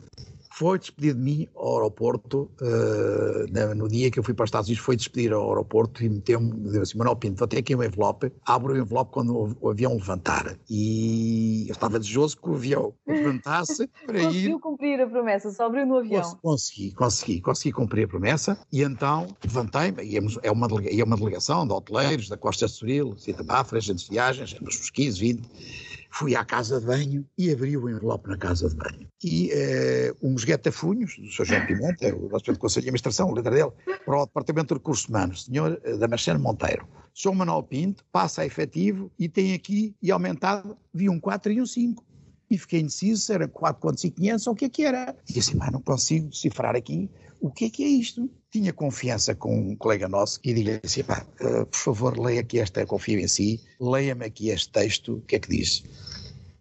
foi 0.58 0.80
despedir 0.80 1.14
de 1.14 1.20
mim 1.20 1.48
ao 1.56 1.76
aeroporto, 1.76 2.50
uh, 2.62 3.76
no 3.76 3.88
dia 3.88 4.10
que 4.10 4.18
eu 4.18 4.24
fui 4.24 4.34
para 4.34 4.44
os 4.44 4.48
Estados 4.48 4.68
Unidos, 4.68 4.84
foi 4.84 4.96
despedir 4.96 5.32
ao 5.32 5.48
aeroporto 5.50 6.04
e 6.04 6.10
meteu-me, 6.10 6.52
deu 6.72 6.82
assim, 6.82 6.98
Manuel 6.98 7.16
Pinto, 7.16 7.38
vou 7.38 7.48
ter 7.48 7.60
aqui 7.60 7.76
um 7.76 7.84
envelope, 7.84 8.32
abro 8.44 8.74
o 8.74 8.78
envelope 8.78 9.12
quando 9.12 9.56
o, 9.62 9.70
avião 9.70 9.94
levantar. 9.94 10.58
E 10.68 11.66
eu 11.68 11.74
estava 11.74 12.00
desejoso 12.00 12.38
que 12.38 12.50
o 12.50 12.56
avião 12.56 12.92
levantasse 13.08 13.88
para 14.04 14.14
Conseguiu 14.14 14.30
ir... 14.30 14.34
Conseguiu 14.34 14.60
cumprir 14.60 15.00
a 15.00 15.08
promessa, 15.08 15.52
só 15.52 15.68
abriu 15.68 15.86
no 15.86 15.98
avião. 15.98 16.36
Consegui, 16.42 16.92
consegui, 16.92 17.40
consegui 17.40 17.72
cumprir 17.74 18.06
a 18.06 18.08
promessa 18.08 18.58
e 18.74 18.82
então 18.82 19.28
levantei-me, 19.44 20.16
é 20.42 20.52
uma, 20.52 20.68
é 20.92 21.04
uma 21.04 21.18
delegação 21.18 21.68
de 21.68 21.74
hoteleiros 21.74 22.30
da 22.30 22.38
Costa 22.38 22.66
de 22.66 22.72
Soril, 22.72 23.16
Cita 23.16 23.44
Mafra, 23.44 23.78
agentes 23.78 24.06
de 24.06 24.10
viagens, 24.10 24.56
uns 24.60 24.90
15, 24.90 25.20
20 25.20 25.87
fui 26.18 26.36
à 26.36 26.44
casa 26.44 26.80
de 26.80 26.86
banho 26.88 27.24
e 27.38 27.52
abri 27.52 27.78
o 27.78 27.88
envelope 27.88 28.28
na 28.28 28.38
casa 28.38 28.68
de 28.68 28.76
banho. 28.76 29.08
E 29.24 29.52
uh, 29.54 30.28
uns 30.28 30.44
guetafunhos, 30.44 31.16
do 31.20 31.30
Sr. 31.32 31.46
João 31.46 31.66
Pimenta, 31.68 32.16
o 32.16 32.28
nosso 32.28 32.52
do 32.52 32.58
Conselho 32.58 32.84
de 32.84 32.90
Administração, 32.90 33.30
o 33.30 33.36
líder 33.36 33.52
dele, 33.52 33.72
para 34.04 34.24
o 34.24 34.26
Departamento 34.26 34.74
de 34.74 34.80
Recursos 34.80 35.08
Humanos, 35.08 35.46
Sr. 35.46 35.80
Eh, 35.84 35.98
Damasceno 35.98 36.40
Monteiro. 36.40 36.88
Sr. 37.14 37.36
Manuel 37.36 37.62
Pinto 37.64 38.04
passa 38.12 38.42
a 38.42 38.46
efetivo 38.48 39.12
e 39.20 39.30
tem 39.30 39.54
aqui, 39.54 39.96
e 40.02 40.12
aumentado, 40.12 40.76
vi 40.92 41.08
um 41.08 41.20
4 41.20 41.52
e 41.52 41.62
um 41.62 41.66
5 41.68 42.04
e 42.50 42.58
fiquei 42.58 42.80
indeciso, 42.80 43.34
era 43.34 43.48
4.500 43.48 44.48
ou 44.48 44.54
o 44.54 44.56
que 44.56 44.66
é 44.66 44.70
que 44.70 44.84
era. 44.84 45.16
E 45.30 45.34
disse, 45.34 45.56
mas 45.56 45.72
não 45.72 45.82
consigo 45.82 46.30
decifrar 46.30 46.76
aqui 46.76 47.10
o 47.40 47.52
que 47.52 47.66
é 47.66 47.70
que 47.70 47.84
é 47.84 47.88
isto. 47.88 48.30
Tinha 48.50 48.74
confiança 48.74 49.36
com 49.36 49.56
um 49.56 49.76
colega 49.76 50.08
nosso 50.08 50.40
e 50.44 50.54
disse 50.54 50.80
assim, 50.84 51.04
pá, 51.04 51.26
uh, 51.42 51.66
por 51.66 51.78
favor, 51.78 52.18
leia 52.18 52.42
aqui 52.42 52.60
esta, 52.60 52.86
confio 52.86 53.20
em 53.20 53.28
si, 53.28 53.62
leia-me 53.80 54.26
aqui 54.26 54.50
este 54.50 54.70
texto, 54.72 55.18
o 55.18 55.22
que 55.22 55.36
é 55.36 55.40
que 55.40 55.50
diz? 55.50 55.84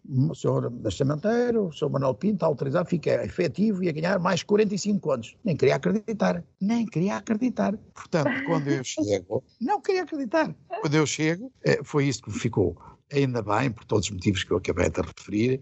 O 0.09 0.33
senhor 0.33 0.69
Bastamenteiro, 0.69 1.67
o 1.67 1.73
senhor 1.73 1.91
Manuel 1.91 2.13
Pinto, 2.13 2.45
autorizado, 2.45 2.87
fica 2.87 3.25
efetivo 3.25 3.83
e 3.83 3.89
a 3.89 3.91
ganhar 3.91 4.19
mais 4.19 4.41
45 4.41 5.11
anos. 5.11 5.35
Nem 5.43 5.55
queria 5.55 5.75
acreditar, 5.75 6.43
nem 6.61 6.85
queria 6.85 7.17
acreditar. 7.17 7.75
Portanto, 7.93 8.31
quando 8.45 8.69
eu 8.69 8.83
chego, 8.85 9.43
não 9.59 9.81
queria 9.81 10.03
acreditar. 10.03 10.55
Quando 10.81 10.95
eu 10.95 11.05
chego, 11.05 11.51
eh, 11.63 11.81
foi 11.83 12.05
isso 12.05 12.21
que 12.21 12.29
me 12.29 12.39
ficou 12.39 12.77
ainda 13.11 13.41
bem, 13.41 13.71
por 13.71 13.85
todos 13.85 14.05
os 14.05 14.11
motivos 14.11 14.43
que 14.43 14.51
eu 14.51 14.57
acabei 14.57 14.89
de 14.89 15.01
referir, 15.01 15.61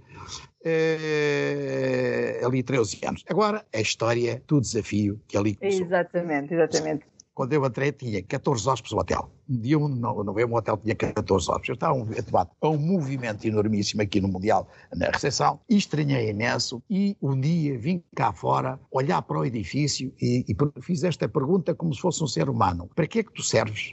é, 0.63 2.41
ali 2.43 2.63
13 2.63 2.99
anos. 3.05 3.23
Agora, 3.29 3.65
a 3.73 3.79
história 3.79 4.41
do 4.47 4.59
desafio 4.59 5.21
que 5.27 5.37
ali 5.37 5.55
começou. 5.55 5.85
Exatamente, 5.85 6.53
exatamente. 6.53 7.05
Quando 7.35 7.51
eu 7.51 7.65
entrei, 7.65 7.91
tinha 7.91 8.23
14 8.23 8.69
hóspedes 8.69 8.93
no 8.93 8.99
hotel. 8.99 9.29
Um 9.49 9.59
dia, 9.59 9.77
um 9.77 9.89
novembro, 9.89 10.55
o 10.55 10.57
hotel 10.57 10.77
tinha 10.77 10.95
14 10.95 11.51
hóspedes. 11.51 11.67
Eu 11.67 11.73
estava 11.73 12.01
habituado 12.01 12.49
a 12.61 12.69
um 12.69 12.77
movimento 12.77 13.45
enormíssimo 13.45 14.01
aqui 14.01 14.21
no 14.21 14.29
Mundial, 14.29 14.69
na 14.95 15.07
recepção, 15.07 15.59
e 15.69 15.75
estranhei 15.75 16.29
imenso. 16.29 16.81
E 16.89 17.17
um 17.21 17.37
dia 17.37 17.77
vim 17.77 18.01
cá 18.15 18.31
fora, 18.31 18.79
olhar 18.89 19.21
para 19.21 19.37
o 19.37 19.45
edifício 19.45 20.13
e, 20.21 20.45
e 20.47 20.81
fiz 20.81 21.03
esta 21.03 21.27
pergunta 21.27 21.75
como 21.75 21.93
se 21.93 21.99
fosse 21.99 22.23
um 22.23 22.27
ser 22.27 22.49
humano: 22.49 22.89
Para 22.95 23.05
que 23.05 23.19
é 23.19 23.23
que 23.23 23.33
tu 23.33 23.43
serves? 23.43 23.91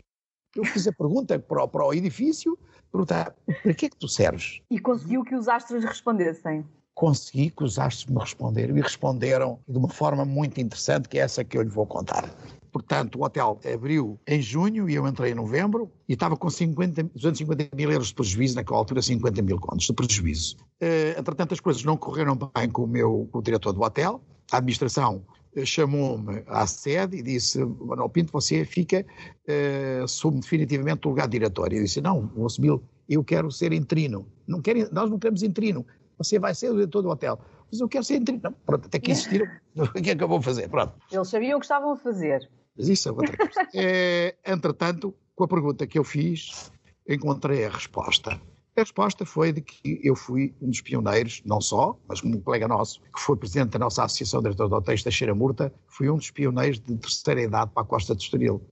Eu 0.54 0.64
fiz 0.64 0.86
a 0.86 0.92
pergunta 0.92 1.36
para, 1.38 1.66
para 1.66 1.84
o 1.84 1.92
edifício 1.92 2.56
perguntar: 2.92 3.34
para 3.62 3.74
que 3.74 3.86
é 3.86 3.88
que 3.88 3.96
tu 3.96 4.06
serves? 4.06 4.60
E 4.70 4.78
conseguiu 4.78 5.24
que 5.24 5.34
os 5.34 5.48
astros 5.48 5.82
respondessem. 5.84 6.64
Consegui 6.94 7.50
que 7.50 7.64
os 7.64 7.78
astros 7.78 8.06
me 8.06 8.20
responderam 8.20 8.76
e 8.76 8.80
responderam 8.80 9.58
de 9.66 9.78
uma 9.78 9.88
forma 9.88 10.24
muito 10.26 10.60
interessante, 10.60 11.08
que 11.08 11.18
é 11.18 11.22
essa 11.22 11.42
que 11.42 11.56
eu 11.56 11.62
lhe 11.62 11.70
vou 11.70 11.86
contar. 11.86 12.28
Portanto, 12.70 13.18
o 13.18 13.24
hotel 13.24 13.58
abriu 13.72 14.18
em 14.26 14.40
junho 14.40 14.88
e 14.88 14.94
eu 14.94 15.06
entrei 15.06 15.32
em 15.32 15.34
novembro 15.34 15.90
e 16.08 16.14
estava 16.14 16.36
com 16.36 16.48
50, 16.48 17.02
250 17.14 17.74
mil 17.76 17.90
euros 17.90 18.08
de 18.08 18.14
prejuízo, 18.14 18.56
naquela 18.56 18.78
altura 18.78 19.02
50 19.02 19.42
mil 19.42 19.58
contos 19.58 19.86
de 19.86 19.92
prejuízo. 19.92 20.56
Uh, 20.82 21.18
entretanto, 21.18 21.52
as 21.52 21.60
coisas 21.60 21.84
não 21.84 21.96
correram 21.96 22.34
bem 22.34 22.70
com 22.70 22.84
o 22.84 22.86
meu 22.86 23.28
com 23.30 23.38
o 23.38 23.42
diretor 23.42 23.72
do 23.72 23.82
hotel, 23.82 24.22
a 24.50 24.58
administração 24.58 25.22
chamou-me 25.64 26.42
à 26.46 26.66
sede 26.66 27.18
e 27.18 27.22
disse, 27.22 27.62
Manuel 27.64 28.08
Pinto, 28.08 28.32
você 28.32 28.64
fica, 28.64 29.04
uh, 29.48 30.04
assume 30.04 30.40
definitivamente 30.40 31.06
o 31.06 31.10
lugar 31.10 31.26
de 31.26 31.32
diretor. 31.32 31.72
Eu 31.72 31.82
disse, 31.82 32.00
não, 32.00 32.26
vou 32.28 32.46
assumir, 32.46 32.80
eu 33.08 33.22
quero 33.22 33.50
ser 33.50 33.72
interino. 33.72 34.26
Não 34.46 34.60
quero, 34.62 34.88
nós 34.92 35.10
não 35.10 35.18
queremos 35.18 35.42
interino, 35.42 35.86
você 36.16 36.38
vai 36.38 36.54
ser 36.54 36.70
o 36.70 36.74
diretor 36.74 37.02
do 37.02 37.08
hotel. 37.08 37.38
Mas 37.70 37.80
eu 37.80 37.88
quero 37.88 38.04
ser 38.04 38.16
interino. 38.16 38.42
Não, 38.44 38.52
pronto, 38.52 38.86
até 38.86 38.98
que 38.98 39.12
insistiram, 39.12 39.46
o 39.76 39.88
que 39.88 40.10
é 40.10 40.16
que 40.16 40.24
eu 40.24 40.28
vou 40.28 40.40
fazer? 40.40 40.68
Pronto. 40.68 40.94
Eles 41.10 41.28
sabiam 41.28 41.56
o 41.56 41.60
que 41.60 41.66
estavam 41.66 41.92
a 41.92 41.96
fazer. 41.96 42.48
Mas 42.76 42.88
isso 42.88 43.08
é 43.08 43.12
outra 43.12 43.36
coisa. 43.36 43.68
é, 43.74 44.34
entretanto, 44.46 45.14
com 45.34 45.44
a 45.44 45.48
pergunta 45.48 45.86
que 45.86 45.98
eu 45.98 46.04
fiz, 46.04 46.72
encontrei 47.08 47.64
a 47.66 47.70
resposta. 47.70 48.40
A 48.74 48.80
resposta 48.80 49.26
foi 49.26 49.52
de 49.52 49.60
que 49.60 50.00
eu 50.02 50.16
fui 50.16 50.54
um 50.62 50.70
dos 50.70 50.80
pioneiros, 50.80 51.42
não 51.44 51.60
só, 51.60 51.94
mas 52.08 52.24
um 52.24 52.40
colega 52.40 52.66
nosso, 52.66 53.02
que 53.02 53.20
foi 53.20 53.36
presidente 53.36 53.72
da 53.72 53.78
nossa 53.78 54.02
Associação 54.02 54.40
de 54.40 54.44
Diretores 54.44 54.70
de 54.70 54.76
Hotéis 54.76 55.02
Teixeira 55.02 55.34
Murta, 55.34 55.70
fui 55.86 56.08
um 56.08 56.16
dos 56.16 56.30
pioneiros 56.30 56.80
de 56.80 56.96
terceira 56.96 57.42
idade 57.42 57.70
para 57.74 57.82
a 57.82 57.86
Costa 57.86 58.16
de 58.16 58.22
Estoril. 58.22 58.62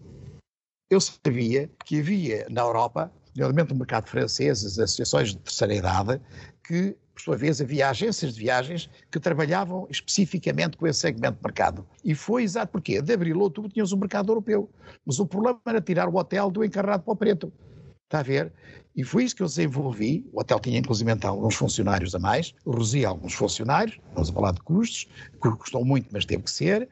Eu 0.89 1.03
sabia 1.03 1.71
que 1.85 2.01
havia 2.01 2.47
na 2.49 2.63
Europa, 2.63 3.13
nomeadamente 3.37 3.75
no 3.75 3.79
mercado 3.79 4.09
francês, 4.09 4.65
as 4.65 4.79
associações 4.79 5.33
de 5.33 5.39
terceira 5.39 5.75
idade, 5.75 6.19
que, 6.65 6.97
por 7.13 7.21
sua 7.21 7.37
vez, 7.37 7.61
havia 7.61 7.91
agências 7.91 8.33
de 8.33 8.41
viagens 8.41 8.89
que 9.11 9.21
trabalhavam 9.21 9.87
especificamente 9.91 10.79
com 10.79 10.87
esse 10.87 11.01
segmento 11.01 11.37
de 11.37 11.43
mercado. 11.45 11.87
E 12.03 12.15
foi 12.15 12.43
exato 12.43 12.73
porque, 12.73 13.03
de 13.03 13.13
abril 13.13 13.39
a 13.39 13.43
outubro, 13.43 13.71
tínhamos 13.71 13.93
o 13.93 13.97
um 13.97 14.01
mercado 14.01 14.33
europeu. 14.33 14.71
Mas 15.05 15.19
o 15.19 15.27
problema 15.27 15.61
era 15.67 15.81
tirar 15.83 16.09
o 16.09 16.17
hotel 16.17 16.51
do 16.51 16.65
encarnado 16.65 17.03
para 17.03 17.13
o 17.13 17.17
preto. 17.17 17.53
Está 18.11 18.19
a 18.19 18.23
ver? 18.25 18.53
E 18.97 19.05
foi 19.05 19.23
isso 19.23 19.37
que 19.37 19.43
eu 19.43 19.47
desenvolvi. 19.47 20.29
O 20.33 20.41
hotel 20.41 20.59
tinha, 20.59 20.77
inclusive, 20.77 21.09
alguns 21.23 21.55
funcionários 21.55 22.13
a 22.13 22.19
mais, 22.19 22.53
reduzi 22.67 23.05
alguns 23.05 23.35
funcionários, 23.35 24.01
vamos 24.15 24.31
a 24.31 24.33
falar 24.33 24.51
de 24.51 24.61
custos, 24.63 25.07
que 25.41 25.49
custou 25.53 25.85
muito, 25.85 26.09
mas 26.11 26.25
teve 26.25 26.43
que 26.43 26.51
ser, 26.51 26.89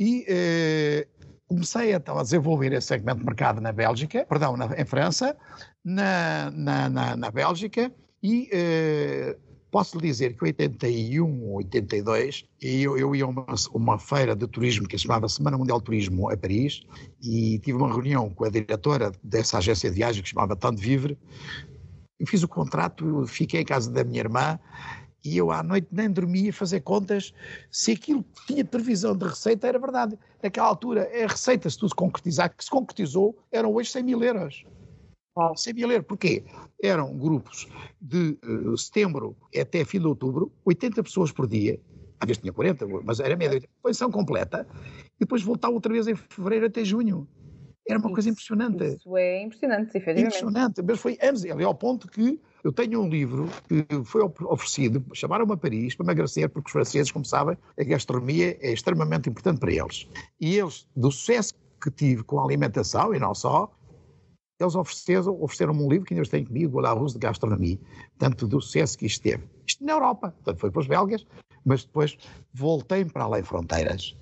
e 0.00 0.24
eh, 0.26 1.06
comecei 1.46 1.92
então 1.92 2.18
a 2.18 2.22
desenvolver 2.22 2.72
esse 2.72 2.86
segmento 2.86 3.18
de 3.18 3.26
mercado 3.26 3.60
na 3.60 3.70
Bélgica, 3.70 4.24
perdão, 4.24 4.56
na, 4.56 4.74
em 4.80 4.86
França, 4.86 5.36
na, 5.84 6.50
na, 6.50 6.88
na, 6.88 7.16
na 7.16 7.30
Bélgica, 7.30 7.92
e 8.22 8.48
eh, 8.50 9.36
Posso 9.72 9.96
lhe 9.96 10.06
dizer 10.06 10.36
que 10.36 10.44
em 10.44 10.48
81 10.48 11.44
ou 11.44 11.56
82 11.56 12.44
eu, 12.60 12.98
eu 12.98 13.16
ia 13.16 13.24
a 13.24 13.28
uma, 13.28 13.46
uma, 13.72 13.98
feira 13.98 14.36
de 14.36 14.46
turismo 14.46 14.86
que 14.86 14.98
se 14.98 15.04
chamava 15.04 15.26
Semana 15.30 15.56
Mundial 15.56 15.78
de 15.78 15.86
Turismo 15.86 16.28
a 16.28 16.36
Paris 16.36 16.82
e 17.22 17.58
tive 17.60 17.78
uma 17.78 17.90
reunião 17.90 18.28
com 18.28 18.44
a 18.44 18.50
diretora 18.50 19.10
dessa 19.24 19.56
agência 19.56 19.88
de 19.88 19.96
viagem 19.96 20.22
que 20.22 20.28
se 20.28 20.34
chamava 20.34 20.54
Tanto 20.54 20.78
Vivre. 20.78 21.18
Eu 22.20 22.26
fiz 22.26 22.42
o 22.42 22.48
contrato, 22.48 23.26
fiquei 23.26 23.62
em 23.62 23.64
casa 23.64 23.90
da 23.90 24.04
minha 24.04 24.20
irmã 24.20 24.60
e 25.24 25.38
eu 25.38 25.50
à 25.50 25.62
noite 25.62 25.88
nem 25.90 26.10
dormia 26.10 26.50
a 26.50 26.52
fazer 26.52 26.80
contas 26.80 27.32
se 27.70 27.92
aquilo 27.92 28.22
que 28.22 28.48
tinha 28.48 28.66
previsão 28.66 29.16
de 29.16 29.24
receita 29.24 29.66
era 29.66 29.78
verdade. 29.78 30.18
Naquela 30.42 30.66
altura, 30.66 31.10
a 31.14 31.26
receita, 31.26 31.70
se 31.70 31.78
tudo 31.78 31.88
se 31.88 31.94
concretizar, 31.94 32.54
que 32.54 32.62
se 32.62 32.70
concretizou, 32.70 33.34
eram 33.50 33.72
hoje 33.72 33.90
100 33.90 34.02
mil 34.02 34.22
euros. 34.22 34.66
Wow. 35.34 35.56
Sabia 35.56 35.86
ler 35.86 36.02
porquê? 36.02 36.44
Eram 36.82 37.16
grupos 37.16 37.66
de 38.00 38.38
uh, 38.44 38.76
setembro 38.76 39.36
até 39.58 39.84
fim 39.84 39.98
de 39.98 40.06
outubro, 40.06 40.52
80 40.64 41.02
pessoas 41.02 41.32
por 41.32 41.46
dia, 41.46 41.80
às 42.20 42.26
vezes 42.26 42.40
tinha 42.40 42.52
40, 42.52 42.86
mas 43.02 43.18
era 43.18 43.36
média, 43.36 43.60
posição 43.82 44.10
completa, 44.10 44.66
e 45.16 45.20
depois 45.20 45.42
voltava 45.42 45.74
outra 45.74 45.92
vez 45.92 46.06
em 46.06 46.14
fevereiro 46.14 46.66
até 46.66 46.84
junho. 46.84 47.26
Era 47.88 47.98
uma 47.98 48.06
isso, 48.06 48.14
coisa 48.14 48.30
impressionante. 48.30 48.84
Isso 48.84 49.16
é 49.16 49.42
impressionante, 49.42 49.88
efetivamente. 49.88 50.26
Impressionante, 50.26 50.82
mas 50.82 51.00
foi 51.00 51.18
anos, 51.20 51.44
ali 51.44 51.64
ao 51.64 51.74
ponto 51.74 52.06
que 52.08 52.38
eu 52.62 52.72
tenho 52.72 53.00
um 53.02 53.08
livro 53.08 53.48
que 53.68 54.04
foi 54.04 54.22
oferecido, 54.22 55.04
chamaram-me 55.12 55.52
a 55.52 55.56
Paris 55.56 55.96
para 55.96 56.06
me 56.06 56.12
agradecer, 56.12 56.48
porque 56.48 56.68
os 56.68 56.72
franceses, 56.72 57.10
como 57.10 57.24
sabem, 57.24 57.56
a 57.76 57.82
gastronomia 57.82 58.56
é 58.60 58.72
extremamente 58.72 59.28
importante 59.28 59.58
para 59.58 59.72
eles. 59.72 60.06
E 60.40 60.56
eles, 60.56 60.86
do 60.94 61.10
sucesso 61.10 61.54
que 61.82 61.90
tive 61.90 62.22
com 62.22 62.38
a 62.38 62.44
alimentação, 62.44 63.12
e 63.12 63.18
não 63.18 63.34
só, 63.34 63.72
eles 64.62 64.74
ofereceram, 64.74 65.42
ofereceram-me 65.42 65.82
um 65.82 65.88
livro 65.88 66.06
que 66.06 66.14
ainda 66.14 66.28
tenho 66.28 66.46
comigo, 66.46 66.80
La 66.80 66.92
Ruse 66.92 67.14
de 67.14 67.20
Gastronomia, 67.20 67.78
tanto 68.18 68.46
do 68.46 68.60
sucesso 68.60 68.98
que 68.98 69.06
isto 69.06 69.22
teve. 69.22 69.44
Isto 69.66 69.84
na 69.84 69.92
Europa, 69.92 70.30
portanto 70.30 70.58
foi 70.58 70.70
para 70.70 70.80
os 70.80 70.86
belgas, 70.86 71.26
mas 71.64 71.84
depois 71.84 72.16
voltei 72.52 73.04
para 73.04 73.24
além 73.24 73.42
fronteiras. 73.42 74.16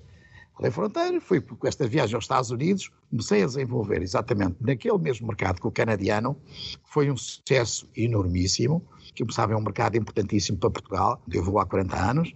Além 0.55 0.71
fronteiras, 0.71 1.23
fui 1.23 1.41
com 1.41 1.67
esta 1.67 1.87
viagem 1.87 2.15
aos 2.15 2.25
Estados 2.25 2.51
Unidos, 2.51 2.91
comecei 3.09 3.41
a 3.41 3.45
desenvolver 3.47 4.01
exatamente 4.01 4.57
naquele 4.61 4.97
mesmo 4.99 5.27
mercado 5.27 5.59
que 5.59 5.67
o 5.67 5.71
canadiano, 5.71 6.37
foi 6.83 7.09
um 7.09 7.17
sucesso 7.17 7.87
enormíssimo, 7.95 8.85
que, 9.15 9.23
como 9.23 9.31
sabem, 9.31 9.55
é 9.55 9.59
um 9.59 9.63
mercado 9.63 9.97
importantíssimo 9.97 10.59
para 10.59 10.69
Portugal, 10.69 11.21
eu 11.31 11.43
vou 11.43 11.57
há 11.57 11.65
40 11.65 11.97
anos, 11.97 12.33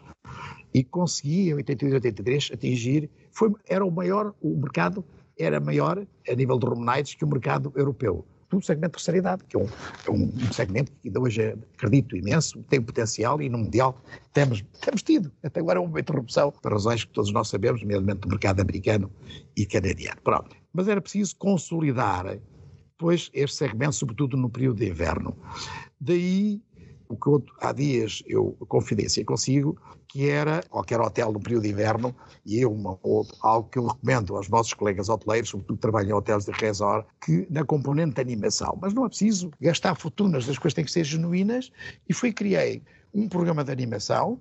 e 0.74 0.84
consegui, 0.84 1.49
em 1.49 1.53
82 1.53 1.93
e 1.93 1.95
83, 1.95 2.49
atingir, 2.53 3.10
foi, 3.32 3.53
era 3.66 3.86
o 3.86 3.91
maior, 3.91 4.34
o 4.41 4.58
mercado 4.58 5.06
era 5.38 5.60
maior 5.60 6.06
a 6.30 6.36
nível 6.36 6.58
de 6.58 6.66
room 6.66 6.86
que 7.18 7.26
o 7.26 7.28
mercado 7.28 7.72
europeu. 7.76 8.26
Do 8.50 8.62
segmento 8.62 8.92
de 8.92 9.04
terceira 9.04 9.18
idade, 9.18 9.44
que 9.46 9.58
é 9.58 9.60
um, 9.60 9.68
é 10.08 10.12
um 10.12 10.54
segmento 10.54 10.92
que 11.02 11.10
ainda 11.10 11.20
hoje 11.20 11.58
acredito 11.74 12.16
imenso, 12.16 12.64
tem 12.70 12.82
potencial 12.82 13.42
e 13.42 13.50
no 13.50 13.58
Mundial 13.58 14.00
temos, 14.34 14.64
temos 14.82 15.02
tido. 15.02 15.32
Até 15.44 15.60
agora 15.60 15.82
uma 15.82 16.00
interrupção, 16.00 16.52
por 16.52 16.72
razões 16.72 17.04
que 17.04 17.12
todos 17.12 17.32
nós 17.34 17.50
sabemos, 17.50 17.82
nomeadamente 17.82 18.22
do 18.22 18.30
mercado 18.30 18.62
americano 18.62 19.12
e 19.58 19.66
canadiano. 19.66 20.22
Pronto. 20.24 20.56
Mas 20.72 20.88
era 20.88 21.02
preciso 21.02 21.36
consolidar, 21.38 22.38
pois, 22.98 23.30
este 23.34 23.58
segmento, 23.58 23.96
sobretudo 23.96 24.38
no 24.38 24.50
período 24.50 24.78
de 24.78 24.90
inverno. 24.90 25.36
Daí 26.00 26.62
o 27.08 27.16
que 27.16 27.51
há 27.62 27.72
dias 27.72 28.24
eu 28.28 28.56
confidência 28.68 29.24
consigo, 29.26 29.78
que 30.08 30.30
era 30.30 30.64
qualquer 30.70 30.99
hotel 30.99 31.32
no 31.32 31.39
período 31.39 31.64
de 31.64 31.70
inverno, 31.70 32.16
e 32.45 32.60
eu, 32.60 32.72
uma, 32.72 32.97
ou, 33.03 33.28
algo 33.41 33.70
que 33.70 33.78
eu 33.78 33.88
recomendo 33.88 34.36
aos 34.36 34.47
nossos 34.49 34.74
colegas 34.74 35.10
hoteleiros, 35.10 35.49
sobretudo 35.49 35.78
que 35.78 35.82
trabalham 35.82 36.10
em 36.10 36.14
hotéis 36.14 36.45
de 36.45 36.51
resort, 36.51 37.08
que 37.24 37.47
na 37.49 37.64
componente 37.64 38.16
de 38.16 38.22
animação, 38.22 38.78
mas 38.82 38.93
não 38.93 39.06
é 39.06 39.10
preciso 39.10 39.51
gastar 39.60 39.95
fortunas, 39.95 40.47
as 40.47 40.58
coisas 40.58 40.74
têm 40.74 40.86
que 40.86 40.91
ser 40.91 41.03
genuínas, 41.03 41.72
e 42.08 42.14
fui 42.14 42.32
criei 42.32 42.82
um 43.14 43.30
programa 43.30 43.64
de 43.64 43.72
animação 43.72 44.39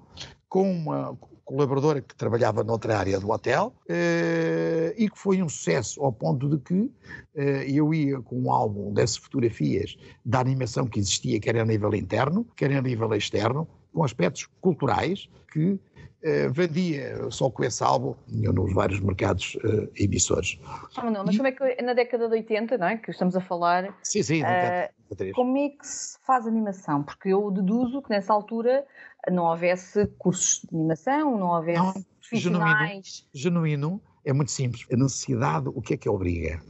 com 0.48 0.70
uma 0.70 1.16
colaboradora 1.44 2.00
que 2.00 2.14
trabalhava 2.14 2.64
noutra 2.64 2.98
área 2.98 3.20
do 3.20 3.30
hotel 3.30 3.74
eh, 3.88 4.94
e 4.96 5.08
que 5.10 5.18
foi 5.18 5.42
um 5.42 5.48
sucesso 5.48 6.02
ao 6.02 6.12
ponto 6.12 6.48
de 6.48 6.58
que 6.58 6.90
eh, 7.36 7.66
eu 7.68 7.92
ia 7.92 8.20
com 8.20 8.40
um 8.40 8.50
álbum 8.50 8.92
dessas 8.92 9.18
fotografias 9.18 9.96
da 10.24 10.40
animação 10.40 10.86
que 10.86 10.98
existia, 10.98 11.38
quer 11.38 11.56
a 11.58 11.64
nível 11.64 11.94
interno, 11.94 12.46
quer 12.56 12.72
a 12.72 12.80
nível 12.80 13.14
externo, 13.14 13.68
com 13.92 14.04
aspectos 14.04 14.48
culturais 14.60 15.28
que 15.52 15.78
Uh, 16.24 16.50
vendia 16.50 17.30
só 17.30 17.50
com 17.50 17.62
esse 17.64 17.84
álbum 17.84 18.14
nos 18.26 18.72
vários 18.72 18.98
mercados 18.98 19.58
emissores. 19.94 20.58
Ah, 20.96 21.10
não, 21.10 21.22
mas 21.22 21.36
como 21.36 21.48
é 21.48 21.52
que 21.52 21.82
na 21.82 21.92
década 21.92 22.26
de 22.28 22.36
80, 22.36 22.78
não 22.78 22.86
é? 22.86 22.96
Que 22.96 23.10
estamos 23.10 23.36
a 23.36 23.42
falar. 23.42 23.94
Sim, 24.02 24.22
sim, 24.22 24.42
uh, 24.42 24.88
Como 25.34 25.56
é 25.56 25.68
que 25.70 25.86
se 25.86 26.18
faz 26.24 26.46
animação? 26.46 27.02
Porque 27.02 27.28
eu 27.28 27.50
deduzo 27.50 28.02
que 28.02 28.10
nessa 28.10 28.32
altura 28.32 28.84
não 29.30 29.44
houvesse 29.44 30.06
cursos 30.18 30.62
de 30.62 30.76
animação, 30.76 31.38
não 31.38 31.48
houvesse 31.48 31.78
não, 31.78 32.04
profissionais. 32.20 33.26
Genuíno, 33.32 33.66
genuíno, 33.66 34.02
é 34.24 34.32
muito 34.32 34.50
simples. 34.50 34.86
A 34.92 34.96
necessidade, 34.96 35.68
o 35.68 35.80
que 35.80 35.94
é 35.94 35.96
que 35.96 36.08
obriga? 36.08 36.60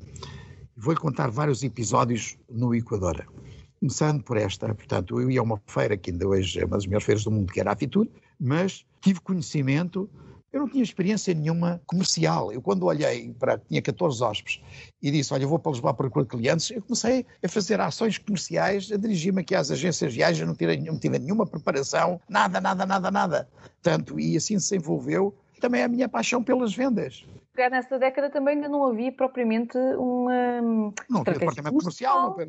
Vou-lhe 0.77 0.99
contar 0.99 1.31
vários 1.31 1.63
episódios 1.63 2.37
no 2.49 2.75
Equador. 2.75 3.27
Começando 3.79 4.23
por 4.23 4.37
esta, 4.37 4.75
portanto, 4.75 5.21
eu 5.21 5.31
ia 5.31 5.41
a 5.41 5.43
uma 5.43 5.61
feira 5.67 5.97
que 5.97 6.11
ainda 6.11 6.27
hoje 6.27 6.61
é 6.61 6.65
uma 6.65 6.77
das 6.77 6.87
melhores 6.87 7.05
feiras 7.05 7.25
do 7.25 7.31
mundo, 7.31 7.53
que 7.53 7.61
era 7.61 7.73
a 7.73 7.77
Fitur, 7.77 8.09
mas 8.41 8.85
tive 9.01 9.21
conhecimento, 9.21 10.09
eu 10.55 10.61
não 10.61 10.69
tinha 10.69 10.85
experiência 10.85 11.35
nenhuma 11.35 11.83
comercial. 11.85 12.53
Eu 12.53 12.63
quando 12.63 12.85
olhei 12.85 13.35
para, 13.41 13.59
tinha 13.59 13.83
14 13.83 14.23
hóspedes 14.23 14.63
e 15.03 15.11
disse, 15.11 15.35
olha, 15.35 15.43
eu 15.43 15.49
vou 15.49 15.59
para 15.59 15.73
Lisboa 15.73 15.93
procurar 15.93 16.27
clientes, 16.27 16.71
eu 16.71 16.81
comecei 16.81 17.27
a 17.43 17.49
fazer 17.49 17.81
ações 17.81 18.19
comerciais, 18.19 18.91
a 18.93 18.97
dirigir-me 18.97 19.41
aqui 19.41 19.55
às 19.55 19.73
agências 19.73 20.13
de 20.13 20.19
viagens, 20.19 20.47
não 20.47 20.55
tive, 20.55 20.77
não 20.77 20.97
tive 20.97 21.19
nenhuma 21.19 21.45
preparação, 21.45 22.21
nada, 22.29 22.61
nada, 22.61 22.87
nada, 22.87 23.11
nada. 23.11 23.49
Tanto, 23.83 24.19
e 24.21 24.37
assim 24.37 24.57
se 24.61 24.77
envolveu 24.77 25.35
também 25.61 25.83
a 25.83 25.89
minha 25.89 26.09
paixão 26.09 26.43
pelas 26.43 26.73
vendas 26.73 27.25
nessa 27.57 27.99
década 27.99 28.31
também 28.31 28.57
ainda 28.57 28.69
não 28.69 28.85
havia 28.87 29.13
propriamente 29.13 29.79
uma. 29.97 30.61
Não 31.09 31.21
havia 31.21 31.35
departamento 31.35 31.77
comercial, 31.77 32.23
não 32.23 32.33
havia 32.33 32.47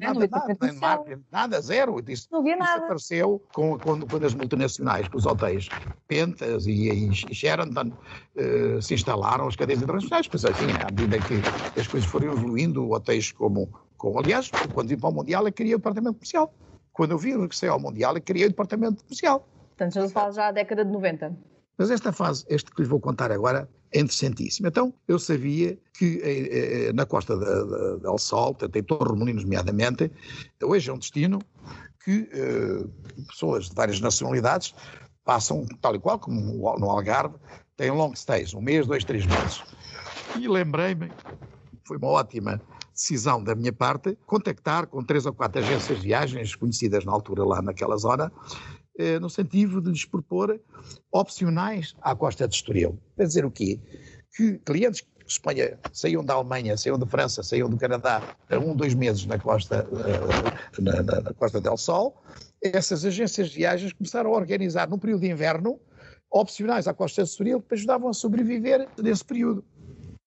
nada, 0.77 1.21
nada, 1.31 1.61
zero. 1.61 2.03
Isso, 2.07 2.27
não 2.31 2.39
havia 2.39 2.55
nada. 2.55 2.71
Isso 2.71 2.83
apareceu 2.83 3.43
com, 3.53 3.77
quando, 3.77 4.07
quando 4.07 4.25
as 4.25 4.33
multinacionais, 4.33 5.07
com 5.07 5.17
os 5.17 5.25
hotéis 5.25 5.69
Pentas 6.07 6.65
e, 6.65 6.89
e 6.89 7.13
Sheraton 7.13 7.91
uh, 7.91 8.81
se 8.81 8.95
instalaram, 8.95 9.47
as 9.47 9.55
cadeias 9.55 9.81
internacionais, 9.81 10.27
pois 10.27 10.43
assim, 10.43 10.65
à 10.71 10.85
medida 10.85 11.17
que 11.19 11.79
as 11.79 11.87
coisas 11.87 12.09
foram 12.09 12.31
evoluindo, 12.31 12.89
hotéis 12.89 13.31
como, 13.31 13.69
como 13.97 14.19
aliás, 14.19 14.49
quando 14.73 14.89
vim 14.89 14.97
para 14.97 15.09
o 15.09 15.13
Mundial, 15.13 15.45
eu 15.45 15.53
queria 15.53 15.75
o 15.75 15.79
departamento 15.79 16.15
comercial. 16.15 16.53
Quando 16.91 17.11
eu 17.11 17.17
vim, 17.17 17.37
regressei 17.37 17.69
ao 17.69 17.79
Mundial, 17.79 18.15
eu 18.15 18.21
queria 18.21 18.45
o 18.45 18.49
departamento 18.49 19.03
comercial. 19.03 19.47
Portanto, 19.69 19.93
já 19.93 20.07
se 20.07 20.13
fala 20.13 20.31
já 20.31 20.47
a 20.47 20.51
década 20.51 20.85
de 20.85 20.91
90. 20.91 21.37
Mas 21.77 21.91
esta 21.91 22.13
fase, 22.13 22.45
este 22.47 22.71
que 22.71 22.81
lhes 22.81 22.89
vou 22.89 22.99
contar 22.99 23.31
agora, 23.31 23.69
interessantíssima. 24.01 24.67
Então, 24.67 24.93
eu 25.07 25.17
sabia 25.17 25.77
que 25.93 26.19
eh, 26.23 26.87
eh 26.89 26.93
na 26.93 27.05
costa 27.05 27.37
de, 27.37 28.05
El 28.05 28.17
Sol, 28.17 28.53
tem 28.53 28.83
Torremolinos 28.83 29.43
nomeadamente, 29.43 30.11
hoje 30.61 30.89
é 30.89 30.93
um 30.93 30.97
destino 30.97 31.39
que 32.03 32.29
eh, 32.31 32.85
pessoas 33.27 33.69
de 33.69 33.75
várias 33.75 33.99
nacionalidades 33.99 34.75
passam, 35.23 35.65
tal 35.81 35.95
e 35.95 35.99
qual 35.99 36.19
como 36.19 36.39
no 36.79 36.89
Algarve, 36.89 37.35
têm 37.75 37.91
long 37.91 38.13
stays, 38.13 38.53
um 38.53 38.61
mês, 38.61 38.85
dois, 38.85 39.03
três 39.03 39.25
meses. 39.25 39.63
E 40.39 40.47
lembrei-me, 40.47 41.11
foi 41.85 41.97
uma 41.97 42.07
ótima 42.07 42.61
decisão 42.93 43.43
da 43.43 43.53
minha 43.55 43.73
parte, 43.73 44.17
contactar 44.25 44.87
com 44.87 45.03
três 45.03 45.25
ou 45.25 45.33
quatro 45.33 45.61
agências 45.61 45.99
de 45.99 46.05
viagens 46.05 46.55
conhecidas 46.55 47.03
na 47.03 47.11
altura 47.11 47.43
lá 47.43 47.61
naquela 47.61 47.97
zona, 47.97 48.31
eh, 48.97 49.19
no 49.19 49.29
sentido 49.29 49.81
de 49.81 49.89
lhes 49.89 50.05
propor 50.05 50.59
opcionais 51.11 51.95
à 52.01 52.15
costa 52.15 52.47
de 52.47 52.55
Estoril. 52.55 52.97
Quer 53.15 53.27
dizer 53.27 53.45
o 53.45 53.51
quê? 53.51 53.79
Que 54.35 54.57
clientes 54.59 55.01
que 55.01 55.09
Espanha 55.27 55.77
saíam 55.91 56.23
da 56.23 56.35
Alemanha, 56.35 56.77
saíam 56.77 56.97
da 56.97 57.05
França, 57.05 57.43
saíam 57.43 57.69
do 57.69 57.77
Canadá 57.77 58.21
há 58.49 58.57
um, 58.57 58.75
dois 58.75 58.93
meses 58.93 59.25
na 59.25 59.39
costa, 59.39 59.87
uh, 59.91 60.81
na, 60.81 61.03
na, 61.03 61.21
na, 61.21 61.33
costa 61.33 61.59
del 61.59 61.77
Sol, 61.77 62.21
essas 62.61 63.03
agências 63.03 63.49
de 63.49 63.57
viagens 63.57 63.93
começaram 63.93 64.31
a 64.31 64.37
organizar 64.37 64.87
num 64.87 64.99
período 64.99 65.21
de 65.21 65.29
inverno 65.29 65.79
opcionais 66.29 66.87
à 66.87 66.93
costa 66.93 67.23
de 67.23 67.29
Estoril 67.29 67.61
que 67.61 67.73
ajudavam 67.73 68.09
a 68.09 68.13
sobreviver 68.13 68.87
nesse 69.01 69.23
período. 69.23 69.63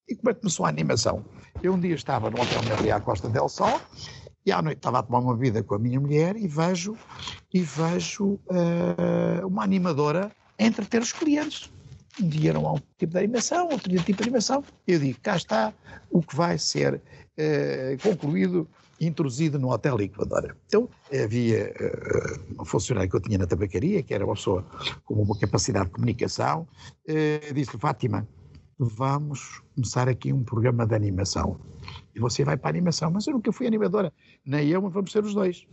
E 0.08 0.16
como 0.16 0.30
é 0.30 0.34
que 0.34 0.40
começou 0.40 0.64
a 0.64 0.68
animação? 0.68 1.24
Eu 1.62 1.74
um 1.74 1.80
dia 1.80 1.94
estava 1.94 2.30
no 2.30 2.40
hotel 2.40 2.60
ali 2.78 2.90
à 2.90 3.00
Costa 3.00 3.28
del 3.28 3.48
Sol 3.48 3.80
e 4.48 4.52
à 4.52 4.62
noite 4.62 4.78
estava 4.78 5.00
a 5.00 5.02
tomar 5.02 5.18
uma 5.18 5.36
vida 5.36 5.62
com 5.62 5.74
a 5.74 5.78
minha 5.78 6.00
mulher 6.00 6.34
e 6.34 6.48
vejo, 6.48 6.96
e 7.52 7.60
vejo 7.60 8.24
uh, 8.24 9.46
uma 9.46 9.62
animadora 9.62 10.32
entreter 10.58 11.02
os 11.02 11.12
clientes. 11.12 11.70
Um 12.20 12.28
dia 12.28 12.50
era 12.50 12.58
um 12.58 12.80
tipo 12.98 13.12
de 13.12 13.18
animação, 13.18 13.68
outro 13.68 13.90
dia 13.90 14.00
tipo 14.00 14.22
de 14.22 14.24
animação. 14.24 14.64
Eu 14.86 14.98
digo, 14.98 15.18
cá 15.22 15.36
está 15.36 15.72
o 16.10 16.22
que 16.22 16.34
vai 16.34 16.56
ser 16.56 16.94
uh, 16.94 18.02
concluído 18.02 18.66
introduzido 18.98 19.58
no 19.58 19.70
Hotel 19.70 20.00
Equador. 20.00 20.56
Então, 20.66 20.88
havia 21.12 21.70
uh, 21.78 22.62
um 22.62 22.64
funcionário 22.64 23.08
que 23.10 23.16
eu 23.16 23.20
tinha 23.20 23.36
na 23.36 23.46
tabacaria, 23.46 24.02
que 24.02 24.14
era 24.14 24.24
uma 24.24 24.34
pessoa 24.34 24.66
com 25.04 25.14
uma 25.14 25.38
capacidade 25.38 25.86
de 25.86 25.92
comunicação, 25.92 26.66
uh, 27.06 27.54
disse-lhe, 27.54 27.78
Fátima, 27.78 28.26
vamos 28.78 29.60
começar 29.74 30.08
aqui 30.08 30.32
um 30.32 30.44
programa 30.44 30.86
de 30.86 30.94
animação. 30.94 31.58
E 32.14 32.20
você 32.20 32.44
vai 32.44 32.56
para 32.56 32.68
a 32.68 32.70
animação. 32.70 33.10
Mas 33.10 33.26
eu 33.26 33.32
nunca 33.32 33.52
fui 33.52 33.66
animadora. 33.66 34.12
Nem 34.44 34.68
eu, 34.68 34.80
mas 34.80 34.92
vamos 34.92 35.10
ser 35.10 35.24
os 35.24 35.34
dois. 35.34 35.66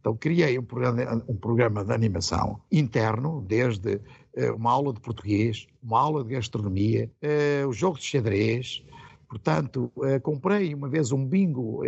Então 0.00 0.16
criei 0.16 0.58
um 0.58 0.64
programa, 0.64 1.24
um 1.28 1.36
programa 1.36 1.84
de 1.84 1.92
animação 1.92 2.60
interno, 2.70 3.44
desde 3.46 3.96
uh, 3.96 4.54
uma 4.56 4.72
aula 4.72 4.92
de 4.92 5.00
português, 5.00 5.66
uma 5.82 6.00
aula 6.00 6.24
de 6.24 6.30
gastronomia, 6.30 7.10
uh, 7.22 7.68
o 7.68 7.72
jogo 7.72 7.98
de 7.98 8.04
xadrez, 8.04 8.84
Portanto, 9.32 9.90
uh, 9.96 10.20
comprei 10.20 10.74
uma 10.74 10.90
vez 10.90 11.10
um 11.10 11.24
bingo, 11.24 11.80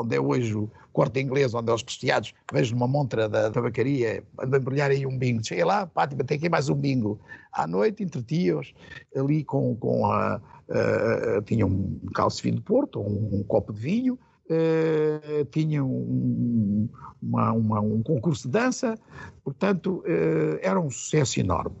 onde 0.00 0.16
é 0.16 0.20
hoje 0.20 0.54
o 0.54 0.70
corte 0.90 1.20
inglês, 1.20 1.52
onde 1.52 1.70
é 1.70 1.74
os 1.74 1.82
prestiados, 1.82 2.32
vejo 2.50 2.74
numa 2.74 2.88
montra 2.88 3.28
da 3.28 3.50
tabacaria, 3.50 4.24
ando 4.40 4.56
a 4.56 4.58
embrulhar 4.58 4.90
aí 4.90 5.04
um 5.04 5.18
bingo. 5.18 5.46
Cheguei 5.46 5.66
lá, 5.66 5.86
Fátima, 5.86 6.24
tem 6.24 6.38
aqui 6.38 6.48
mais 6.48 6.70
um 6.70 6.74
bingo. 6.74 7.20
À 7.52 7.66
noite, 7.66 8.02
entretia-os 8.02 8.72
ali 9.14 9.44
com, 9.44 9.76
com 9.76 10.06
a. 10.06 10.40
Uh, 10.66 11.42
tinha 11.42 11.66
um 11.66 12.00
calço 12.14 12.42
de 12.50 12.60
Porto, 12.62 13.00
um, 13.00 13.40
um 13.40 13.42
copo 13.42 13.70
de 13.70 13.80
vinho, 13.80 14.18
Uh, 14.50 15.44
tinha 15.50 15.84
um, 15.84 16.88
uma, 17.20 17.52
uma, 17.52 17.80
um 17.82 18.02
concurso 18.02 18.48
de 18.48 18.52
dança, 18.52 18.94
portanto, 19.44 20.02
uh, 20.06 20.58
era 20.62 20.80
um 20.80 20.90
sucesso 20.90 21.38
enorme. 21.38 21.76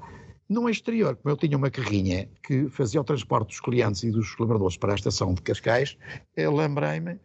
No 0.48 0.68
exterior, 0.68 1.14
como 1.16 1.34
eu 1.34 1.36
tinha 1.36 1.58
uma 1.58 1.70
carrinha 1.70 2.26
que 2.42 2.68
fazia 2.70 3.00
o 3.00 3.04
transporte 3.04 3.48
dos 3.48 3.60
clientes 3.60 4.02
e 4.02 4.10
dos 4.10 4.34
colaboradores 4.34 4.78
para 4.78 4.92
a 4.92 4.94
estação 4.94 5.34
de 5.34 5.42
Cascais, 5.42 5.96
lembrei-me 6.36 7.18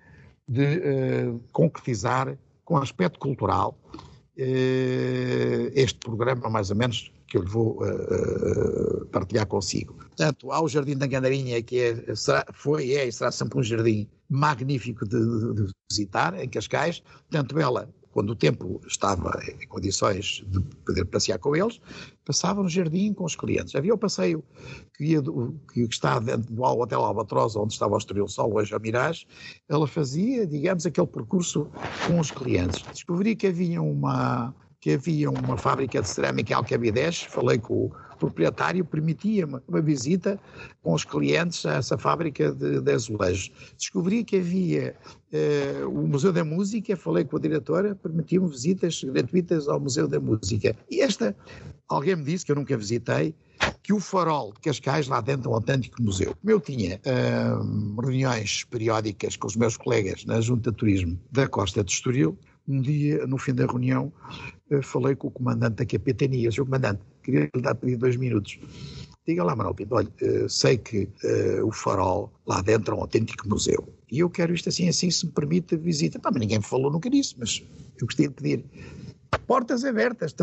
de 0.47 0.77
uh, 0.77 1.39
concretizar 1.53 2.37
com 2.65 2.75
aspecto 2.75 3.17
cultural 3.19 3.79
uh, 3.93 5.71
este 5.73 5.99
programa, 5.99 6.49
mais 6.49 6.69
ou 6.69 6.75
menos, 6.75 7.13
que 7.27 7.37
eu 7.37 7.43
lhe 7.43 7.49
vou 7.49 7.81
uh, 7.81 9.05
partilhar 9.05 9.47
consigo. 9.47 9.93
Portanto, 9.93 10.51
há 10.51 10.61
o 10.61 10.67
Jardim 10.67 10.97
da 10.97 11.07
Gandarinha, 11.07 11.61
que 11.63 11.79
é, 11.79 12.15
será, 12.15 12.45
foi, 12.51 12.91
é 12.91 13.07
e 13.07 13.11
será 13.11 13.31
sempre 13.31 13.57
um 13.57 13.63
jardim 13.63 14.07
magnífico 14.29 15.07
de, 15.07 15.17
de, 15.17 15.63
de 15.63 15.71
visitar, 15.89 16.37
em 16.37 16.49
Cascais, 16.49 17.01
tanto 17.29 17.57
ela 17.57 17.89
quando 18.13 18.29
o 18.29 18.35
tempo 18.35 18.79
estava 18.87 19.31
em 19.47 19.67
condições 19.67 20.43
de 20.47 20.59
poder 20.85 21.03
passear 21.05 21.39
com 21.39 21.55
eles, 21.55 21.81
passava 22.23 22.61
no 22.61 22.69
jardim 22.69 23.11
com 23.11 23.25
os 23.25 23.35
clientes. 23.35 23.75
Havia 23.75 23.93
o 23.93 23.97
passeio 23.97 24.43
que, 24.95 25.05
ia 25.05 25.21
do, 25.21 25.59
que 25.73 25.81
está 25.81 26.19
dentro 26.19 26.53
do 26.53 26.61
Hotel 26.61 27.01
Albatroz, 27.03 27.55
onde 27.55 27.73
estava 27.73 27.95
o 27.95 27.97
Estoril 27.97 28.27
Sol, 28.27 28.53
hoje 28.53 28.73
a 28.73 28.79
Mirage, 28.79 29.25
ela 29.67 29.87
fazia, 29.87 30.45
digamos, 30.45 30.85
aquele 30.85 31.07
percurso 31.07 31.67
com 32.07 32.19
os 32.19 32.29
clientes. 32.29 32.83
Descobri 32.93 33.35
que 33.35 33.47
havia 33.47 33.81
uma, 33.81 34.53
que 34.79 34.91
havia 34.91 35.31
uma 35.31 35.57
fábrica 35.57 35.99
de 35.99 36.07
cerâmica 36.07 36.53
em 36.53 36.55
Alcabidez, 36.55 37.23
falei 37.23 37.57
com 37.57 37.85
o 37.85 37.91
proprietário, 38.23 38.85
permitia-me 38.85 39.59
uma 39.67 39.81
visita 39.81 40.39
com 40.81 40.93
os 40.93 41.03
clientes 41.03 41.65
a 41.65 41.73
essa 41.73 41.97
fábrica 41.97 42.53
de, 42.53 42.79
de 42.79 42.91
azulejos. 42.91 43.51
Descobri 43.77 44.23
que 44.23 44.37
havia 44.37 44.95
uh, 45.33 45.89
o 45.89 46.07
Museu 46.07 46.31
da 46.31 46.43
Música, 46.43 46.95
falei 46.95 47.25
com 47.25 47.35
a 47.35 47.39
diretora, 47.39 47.95
permitia-me 47.95 48.47
visitas 48.47 49.03
gratuitas 49.03 49.67
ao 49.67 49.79
Museu 49.79 50.07
da 50.07 50.19
Música. 50.21 50.73
E 50.89 51.01
esta, 51.01 51.35
alguém 51.89 52.15
me 52.15 52.23
disse, 52.23 52.45
que 52.45 52.51
eu 52.51 52.55
nunca 52.55 52.77
visitei, 52.77 53.35
que 53.81 53.91
o 53.91 53.99
farol 53.99 54.53
de 54.53 54.61
Cascais, 54.61 55.07
lá 55.07 55.19
dentro 55.19 55.43
do 55.43 55.53
autêntico 55.53 56.01
museu. 56.01 56.33
Eu 56.45 56.61
tinha 56.61 57.01
uh, 57.05 58.01
reuniões 58.01 58.63
periódicas 58.63 59.35
com 59.35 59.47
os 59.47 59.57
meus 59.57 59.75
colegas 59.75 60.23
na 60.23 60.39
Junta 60.39 60.71
de 60.71 60.77
Turismo 60.77 61.19
da 61.29 61.45
Costa 61.47 61.83
de 61.83 61.91
Estoril, 61.91 62.37
Um 62.65 62.79
dia, 62.79 63.27
no 63.27 63.37
fim 63.37 63.53
da 63.53 63.65
reunião, 63.65 64.13
eh, 64.69 64.81
falei 64.81 65.15
com 65.15 65.27
o 65.27 65.31
comandante 65.31 65.75
da 65.75 65.85
capitania, 65.85 66.49
o 66.49 66.65
comandante, 66.65 67.01
queria 67.23 67.49
lhe 67.53 67.61
dar 67.61 67.75
pedir 67.75 67.97
dois 67.97 68.15
minutos. 68.15 68.59
Diga 69.25 69.43
lá, 69.43 69.55
Manuel 69.55 69.73
Pinto, 69.73 69.95
olha, 69.95 70.09
eh, 70.21 70.45
sei 70.49 70.77
que 70.77 71.07
uh, 71.23 71.65
o 71.65 71.71
farol 71.71 72.29
lá 72.45 72.61
dentro 72.61 72.93
é 72.93 72.97
um 72.97 73.01
autêntico 73.01 73.47
museu 73.47 73.87
e 74.13 74.19
eu 74.19 74.29
quero 74.29 74.53
isto 74.53 74.69
assim, 74.69 74.87
assim, 74.87 75.09
se 75.09 75.25
me 75.25 75.31
permite 75.31 75.73
a 75.73 75.77
visita. 75.77 76.19
Pá, 76.19 76.29
mas 76.29 76.39
ninguém 76.39 76.61
falou 76.61 76.91
nunca 76.91 77.09
disso, 77.09 77.35
mas 77.39 77.63
eu 77.99 78.05
gostaria 78.05 78.29
de 78.29 78.35
pedir 78.35 78.63
portas 79.47 79.83
abertas. 79.83 80.35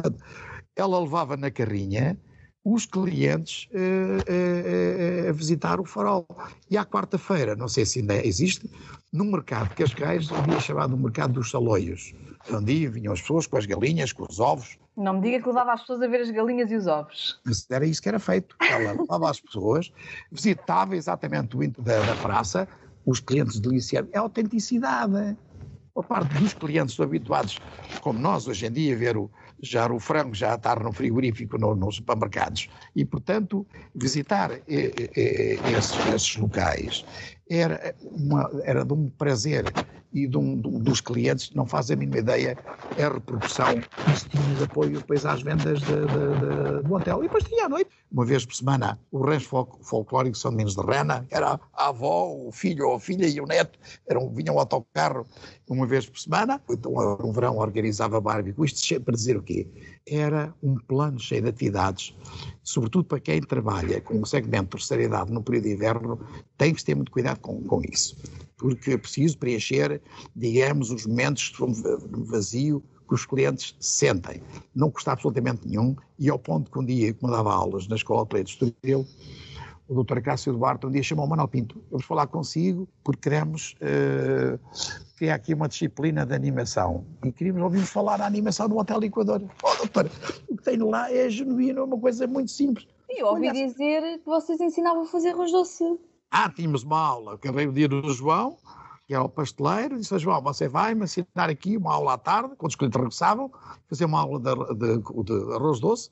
Ela 0.74 0.98
levava 0.98 1.36
na 1.36 1.52
carrinha 1.52 2.18
os 2.64 2.84
clientes 2.84 3.68
uh, 3.72 3.78
uh, 3.78 5.26
uh, 5.26 5.28
a 5.28 5.32
visitar 5.32 5.78
o 5.78 5.84
farol. 5.84 6.26
E 6.68 6.76
à 6.76 6.84
quarta-feira, 6.84 7.54
não 7.54 7.68
sei 7.68 7.86
se 7.86 8.00
ainda 8.00 8.26
existe, 8.26 8.68
no 9.12 9.24
mercado 9.24 9.68
de 9.70 9.74
Cascais, 9.74 10.28
dia 10.28 10.60
chamado 10.60 10.96
Mercado 10.96 11.34
dos 11.34 11.50
Saloios. 11.50 12.14
Onde 12.50 12.88
vinham 12.88 13.12
as 13.12 13.20
pessoas 13.20 13.46
com 13.46 13.56
as 13.56 13.66
galinhas, 13.66 14.12
com 14.12 14.24
os 14.28 14.38
ovos. 14.38 14.78
Não 14.96 15.14
me 15.14 15.20
diga 15.20 15.42
que 15.42 15.48
levava 15.48 15.72
as 15.72 15.80
pessoas 15.80 16.02
a 16.02 16.06
ver 16.06 16.20
as 16.20 16.30
galinhas 16.30 16.70
e 16.70 16.76
os 16.76 16.86
ovos. 16.86 17.40
Era 17.70 17.84
isso 17.84 18.00
que 18.00 18.08
era 18.08 18.18
feito. 18.18 18.56
Ela 18.60 18.92
levava 18.92 19.30
as 19.30 19.40
pessoas, 19.40 19.92
visitava 20.30 20.96
exatamente 20.96 21.56
o 21.56 21.82
da, 21.82 22.00
da 22.00 22.14
praça, 22.16 22.68
os 23.04 23.20
clientes 23.20 23.58
deliciados. 23.58 24.10
É 24.12 24.18
autenticidade. 24.18 25.36
Por 25.92 26.04
parte 26.04 26.32
dos 26.38 26.54
clientes 26.54 26.98
habituados, 27.00 27.58
como 28.00 28.18
nós 28.18 28.46
hoje 28.46 28.66
em 28.66 28.70
dia, 28.70 28.96
ver 28.96 29.16
o, 29.16 29.28
já 29.60 29.90
o 29.90 29.98
frango 29.98 30.34
já 30.34 30.54
estar 30.54 30.80
no 30.80 30.92
frigorífico 30.92 31.58
no, 31.58 31.74
nos 31.74 31.96
supermercados. 31.96 32.68
E, 32.94 33.04
portanto, 33.04 33.66
visitar 33.94 34.52
eh, 34.52 34.62
eh, 34.68 35.58
esses, 35.76 36.14
esses, 36.14 36.36
locais 36.36 37.04
era, 37.50 37.94
uma, 38.00 38.48
era 38.62 38.84
de 38.84 38.92
um 38.92 39.10
prazer 39.10 39.64
e 40.12 40.26
de 40.26 40.36
um, 40.36 40.56
de, 40.56 40.70
dos 40.80 41.00
clientes 41.00 41.50
não 41.54 41.66
fazem 41.66 41.94
a 41.94 41.98
mínima 41.98 42.18
ideia 42.18 42.58
a 42.90 44.12
isso 44.12 44.28
tinha 44.28 44.54
de 44.54 44.64
apoio 44.64 44.98
depois 44.98 45.24
às 45.24 45.42
vendas 45.42 45.80
de, 45.80 45.86
de, 45.86 46.82
do 46.82 46.94
hotel. 46.94 47.20
E 47.20 47.22
depois 47.22 47.44
tinha 47.44 47.66
à 47.66 47.68
noite, 47.68 47.90
uma 48.10 48.24
vez 48.24 48.44
por 48.44 48.54
semana, 48.54 48.98
o 49.10 49.24
rancho 49.24 49.48
fol 49.48 49.78
folclórico 49.82 50.36
São 50.36 50.50
Domingos 50.50 50.74
de 50.74 50.82
Rena, 50.82 51.26
era 51.30 51.60
a 51.72 51.88
avó, 51.88 52.32
o 52.32 52.50
filho 52.52 52.88
ou 52.88 52.96
a 52.96 53.00
filha 53.00 53.26
e 53.26 53.40
o 53.40 53.46
neto, 53.46 53.78
eram, 54.08 54.28
vinham 54.30 54.54
ao 54.54 54.60
autocarro 54.60 55.26
uma 55.68 55.86
vez 55.86 56.04
por 56.04 56.18
semana, 56.18 56.60
então 56.68 56.92
um 57.24 57.32
verão 57.32 57.58
organizava 57.58 58.20
barbecue, 58.20 58.66
isto 58.66 59.00
para 59.00 59.14
dizer 59.14 59.36
o 59.36 59.42
quê? 59.42 59.68
Era 60.04 60.52
um 60.60 60.74
plano 60.76 61.18
cheio 61.20 61.42
de 61.42 61.48
atividades, 61.50 62.12
sobretudo 62.62 63.04
para 63.04 63.20
quem 63.20 63.40
trabalha 63.40 64.00
com 64.00 64.20
o 64.20 64.26
segmento 64.26 64.64
de 64.64 64.70
terceira 64.70 65.04
idade 65.04 65.32
no 65.32 65.42
período 65.42 65.64
de 65.64 65.72
inverno, 65.72 66.20
tem 66.58 66.74
que 66.74 66.84
ter 66.84 66.96
muito 66.96 67.12
cuidado 67.12 67.38
com, 67.38 67.62
com 67.62 67.80
isso 67.82 68.16
porque 68.60 68.92
é 68.92 68.98
preciso 68.98 69.38
preencher, 69.38 70.00
digamos, 70.36 70.90
os 70.90 71.06
momentos 71.06 71.52
de 71.52 72.22
vazio 72.24 72.82
que 73.08 73.14
os 73.14 73.26
clientes 73.26 73.74
sentem. 73.80 74.40
Não 74.74 74.90
custa 74.90 75.12
absolutamente 75.12 75.66
nenhum, 75.66 75.96
e 76.18 76.28
ao 76.30 76.38
ponto 76.38 76.70
que 76.70 76.78
um 76.78 76.84
dia, 76.84 77.12
como 77.14 77.32
dava 77.32 77.52
aulas 77.52 77.88
na 77.88 77.96
Escola 77.96 78.24
de 78.26 78.44
de 78.44 78.50
Estoril, 78.50 79.06
o 79.88 80.04
Dr. 80.04 80.20
Cássio 80.20 80.52
Duarte 80.52 80.86
um 80.86 80.90
dia 80.90 81.02
chamou 81.02 81.26
o 81.26 81.28
Manuel 81.28 81.48
Pinto, 81.48 81.82
vamos 81.90 82.06
falar 82.06 82.28
consigo 82.28 82.88
porque 83.02 83.28
queremos 83.28 83.74
uh, 83.80 84.56
criar 85.16 85.34
aqui 85.34 85.52
uma 85.52 85.68
disciplina 85.68 86.24
de 86.24 86.32
animação 86.32 87.04
e 87.24 87.32
queríamos 87.32 87.60
ouvir 87.60 87.80
falar 87.80 88.18
da 88.18 88.26
animação 88.26 88.68
do 88.68 88.78
Hotel 88.78 89.02
Equador. 89.02 89.42
Oh, 89.64 89.76
doutor, 89.78 90.08
o 90.48 90.56
que 90.56 90.62
tem 90.62 90.78
lá 90.78 91.12
é 91.12 91.28
genuíno, 91.28 91.80
é 91.80 91.82
uma 91.82 91.98
coisa 91.98 92.24
muito 92.28 92.52
simples. 92.52 92.86
E 93.08 93.20
eu 93.20 93.26
ouvi 93.26 93.48
Olha, 93.48 93.66
dizer 93.66 94.18
que 94.20 94.26
vocês 94.26 94.60
ensinavam 94.60 95.02
a 95.02 95.06
fazer 95.06 95.30
arroz 95.30 95.50
doce. 95.50 95.98
Ah, 96.30 96.48
tínhamos 96.48 96.84
uma 96.84 97.00
aula, 97.00 97.34
acabei 97.34 97.66
o 97.66 97.72
dia 97.72 97.88
do 97.88 98.08
João, 98.12 98.56
que 99.04 99.12
é 99.12 99.18
o 99.18 99.28
pasteleiro, 99.28 99.98
disse 99.98 100.16
João, 100.16 100.40
você 100.40 100.68
vai 100.68 100.94
me 100.94 101.02
ensinar 101.02 101.50
aqui 101.50 101.76
uma 101.76 101.92
aula 101.92 102.12
à 102.12 102.18
tarde, 102.18 102.54
quando 102.56 102.70
os 102.70 102.76
clientes 102.76 102.96
regressavam, 102.96 103.50
fazer 103.88 104.04
uma 104.04 104.20
aula 104.20 104.38
de, 104.38 104.74
de, 104.74 105.24
de 105.24 105.54
arroz 105.54 105.80
doce 105.80 106.08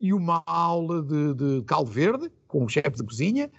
e 0.00 0.14
uma 0.14 0.42
aula 0.46 1.02
de, 1.02 1.34
de 1.34 1.62
caldo 1.64 1.90
verde, 1.90 2.32
com 2.46 2.64
o 2.64 2.68
chefe 2.68 2.92
de 2.92 3.04
cozinha, 3.04 3.50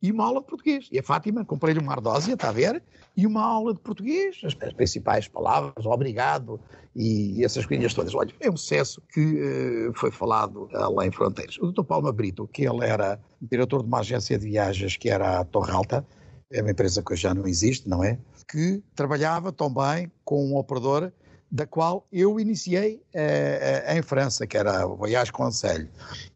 e 0.00 0.12
uma 0.12 0.24
aula 0.24 0.40
de 0.40 0.46
português. 0.46 0.88
E 0.92 0.98
a 0.98 1.02
Fátima, 1.02 1.44
comprei-lhe 1.44 1.80
uma 1.80 1.92
ardósia, 1.92 2.34
está 2.34 2.48
a 2.48 2.52
ver? 2.52 2.82
E 3.16 3.26
uma 3.26 3.42
aula 3.42 3.74
de 3.74 3.80
português, 3.80 4.38
as, 4.44 4.56
as 4.60 4.72
principais 4.72 5.26
palavras, 5.26 5.84
obrigado, 5.84 6.60
e 6.94 7.44
essas 7.44 7.66
coisinhas 7.66 7.94
todas. 7.94 8.14
Olha, 8.14 8.32
é 8.40 8.50
um 8.50 8.56
sucesso 8.56 9.02
que 9.12 9.20
uh, 9.20 9.92
foi 9.94 10.10
falado 10.10 10.68
lá 10.72 11.06
em 11.06 11.10
Fronteiras. 11.10 11.58
O 11.58 11.72
Dr. 11.72 11.84
Paulo 11.84 12.12
Brito, 12.12 12.46
que 12.48 12.66
ele 12.66 12.84
era 12.84 13.20
diretor 13.40 13.82
de 13.82 13.88
uma 13.88 14.00
agência 14.00 14.38
de 14.38 14.46
viagens 14.46 14.96
que 14.96 15.08
era 15.08 15.40
a 15.40 15.44
Torre 15.44 15.72
Alta, 15.72 16.06
é 16.50 16.62
uma 16.62 16.70
empresa 16.70 17.02
que 17.02 17.14
já 17.14 17.34
não 17.34 17.46
existe, 17.46 17.88
não 17.88 18.02
é? 18.02 18.18
Que 18.50 18.82
trabalhava 18.94 19.52
também 19.52 20.10
com 20.24 20.44
um 20.46 20.56
operador 20.56 21.12
da 21.50 21.66
qual 21.66 22.06
eu 22.12 22.38
iniciei 22.38 23.02
uh, 23.14 23.96
em 23.96 24.02
França, 24.02 24.46
que 24.46 24.56
era 24.56 24.86
o 24.86 24.96
Voyage 24.96 25.32
Conselho 25.32 25.88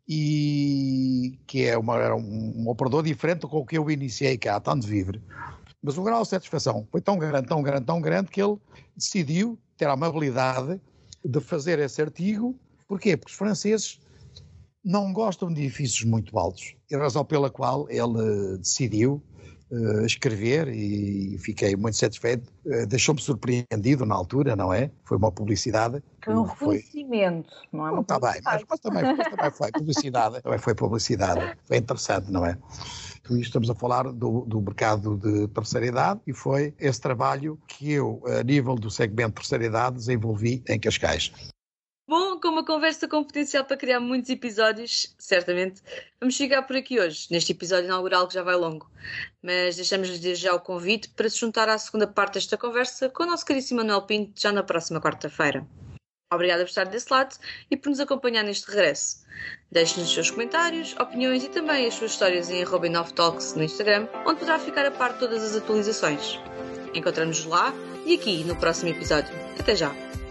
e 0.08 1.38
que 1.46 1.64
é 1.64 1.76
uma, 1.76 1.96
era 1.96 2.16
um, 2.16 2.54
um, 2.56 2.68
operador 2.68 3.02
diferente 3.02 3.46
com 3.46 3.58
o 3.58 3.66
que 3.66 3.76
eu 3.76 3.90
iniciei 3.90 4.38
cá, 4.38 4.58
tão 4.58 4.78
de 4.78 4.86
vivre. 4.86 5.20
Mas 5.82 5.98
o 5.98 6.02
grau 6.02 6.22
de 6.22 6.28
satisfação 6.28 6.86
foi 6.90 7.00
tão 7.00 7.18
grande, 7.18 7.46
tão 7.46 7.62
grande, 7.62 7.84
tão 7.84 8.00
grande 8.00 8.30
que 8.30 8.42
ele 8.42 8.56
decidiu 8.96 9.58
ter 9.76 9.86
a 9.86 9.92
amabilidade 9.92 10.80
de 11.24 11.40
fazer 11.40 11.78
esse 11.78 12.00
artigo. 12.00 12.54
Porquê? 12.88 13.16
Porque 13.16 13.32
os 13.32 13.38
franceses 13.38 14.00
não 14.84 15.12
gostam 15.12 15.52
de 15.52 15.62
edifícios 15.62 16.04
muito 16.04 16.36
altos, 16.38 16.74
e 16.90 16.94
a 16.94 16.98
razão 16.98 17.24
pela 17.24 17.50
qual 17.50 17.88
ele 17.88 18.58
decidiu 18.58 19.22
uh, 19.72 20.04
escrever 20.04 20.68
e 20.68 21.38
fiquei 21.38 21.74
muito 21.74 21.96
satisfeito. 21.96 22.52
Uh, 22.64 22.86
Deixou-me 22.86 23.20
surpreendido 23.20 24.04
na 24.04 24.14
altura, 24.14 24.54
não 24.54 24.72
é? 24.72 24.90
Foi 25.04 25.16
uma 25.16 25.32
publicidade. 25.32 26.02
Foi 26.22 26.34
um 26.34 26.42
reconhecimento, 26.42 27.50
foi... 27.50 27.68
não 27.72 27.86
é 27.86 27.90
uma 27.90 28.02
Está 28.02 28.20
bem, 28.20 28.40
mas, 28.44 28.62
mas, 28.68 28.80
também, 28.80 29.16
mas 29.16 29.28
também 29.28 29.50
foi 29.50 29.72
publicidade. 29.72 30.42
também 30.42 30.58
foi 30.58 30.74
publicidade. 30.74 31.56
Foi 31.64 31.76
interessante, 31.78 32.30
não 32.30 32.44
é? 32.44 32.56
Estamos 33.30 33.70
a 33.70 33.74
falar 33.74 34.12
do, 34.12 34.42
do, 34.42 34.60
mercado 34.60 35.16
de 35.16 35.48
terceira 35.48 35.86
idade 35.86 36.20
e 36.26 36.32
foi 36.32 36.74
esse 36.78 37.00
trabalho 37.00 37.58
que 37.66 37.92
eu, 37.92 38.20
a 38.26 38.42
nível 38.42 38.74
do 38.74 38.90
segmento 38.90 39.30
de 39.30 39.34
terceira 39.36 39.64
idade, 39.64 39.96
desenvolvi 39.96 40.62
em 40.68 40.78
Cascais. 40.78 41.32
Bom, 42.06 42.38
com 42.40 42.48
uma 42.48 42.64
conversa 42.64 43.06
com 43.06 43.22
potencial 43.22 43.64
para 43.64 43.76
criar 43.76 44.00
muitos 44.00 44.28
episódios, 44.28 45.14
certamente, 45.18 45.80
vamos 46.20 46.34
chegar 46.34 46.62
por 46.62 46.76
aqui 46.76 46.98
hoje, 46.98 47.28
neste 47.30 47.52
episódio 47.52 47.84
inaugural 47.84 48.26
que 48.26 48.34
já 48.34 48.42
vai 48.42 48.56
longo. 48.56 48.90
Mas 49.40 49.76
deixamos-lhes 49.76 50.18
desde 50.18 50.44
já 50.44 50.54
o 50.54 50.60
convite 50.60 51.08
para 51.10 51.30
se 51.30 51.38
juntar 51.38 51.68
à 51.68 51.78
segunda 51.78 52.06
parte 52.06 52.34
desta 52.34 52.58
conversa 52.58 53.08
com 53.08 53.22
o 53.22 53.26
nosso 53.26 53.46
caríssimo 53.46 53.78
Manuel 53.78 54.02
Pinto, 54.02 54.40
já 54.40 54.50
na 54.50 54.64
próxima 54.64 55.00
quarta-feira. 55.00 55.66
Obrigada 56.32 56.64
por 56.64 56.70
estar 56.70 56.84
desse 56.84 57.12
lado 57.12 57.36
e 57.70 57.76
por 57.76 57.90
nos 57.90 58.00
acompanhar 58.00 58.42
neste 58.42 58.68
regresso. 58.68 59.24
Deixe-nos 59.70 60.08
os 60.08 60.14
seus 60.14 60.30
comentários, 60.30 60.96
opiniões 60.98 61.44
e 61.44 61.48
também 61.48 61.86
as 61.86 61.94
suas 61.94 62.12
histórias 62.12 62.50
em 62.50 62.64
Talks 63.14 63.54
no 63.54 63.62
Instagram, 63.62 64.08
onde 64.26 64.40
poderá 64.40 64.58
ficar 64.58 64.86
a 64.86 64.90
par 64.90 65.12
de 65.12 65.20
todas 65.20 65.42
as 65.42 65.56
atualizações. 65.56 66.38
Encontramos-nos 66.94 67.46
lá 67.46 67.72
e 68.04 68.14
aqui 68.14 68.44
no 68.44 68.56
próximo 68.56 68.90
episódio. 68.90 69.32
Até 69.58 69.76
já! 69.76 70.21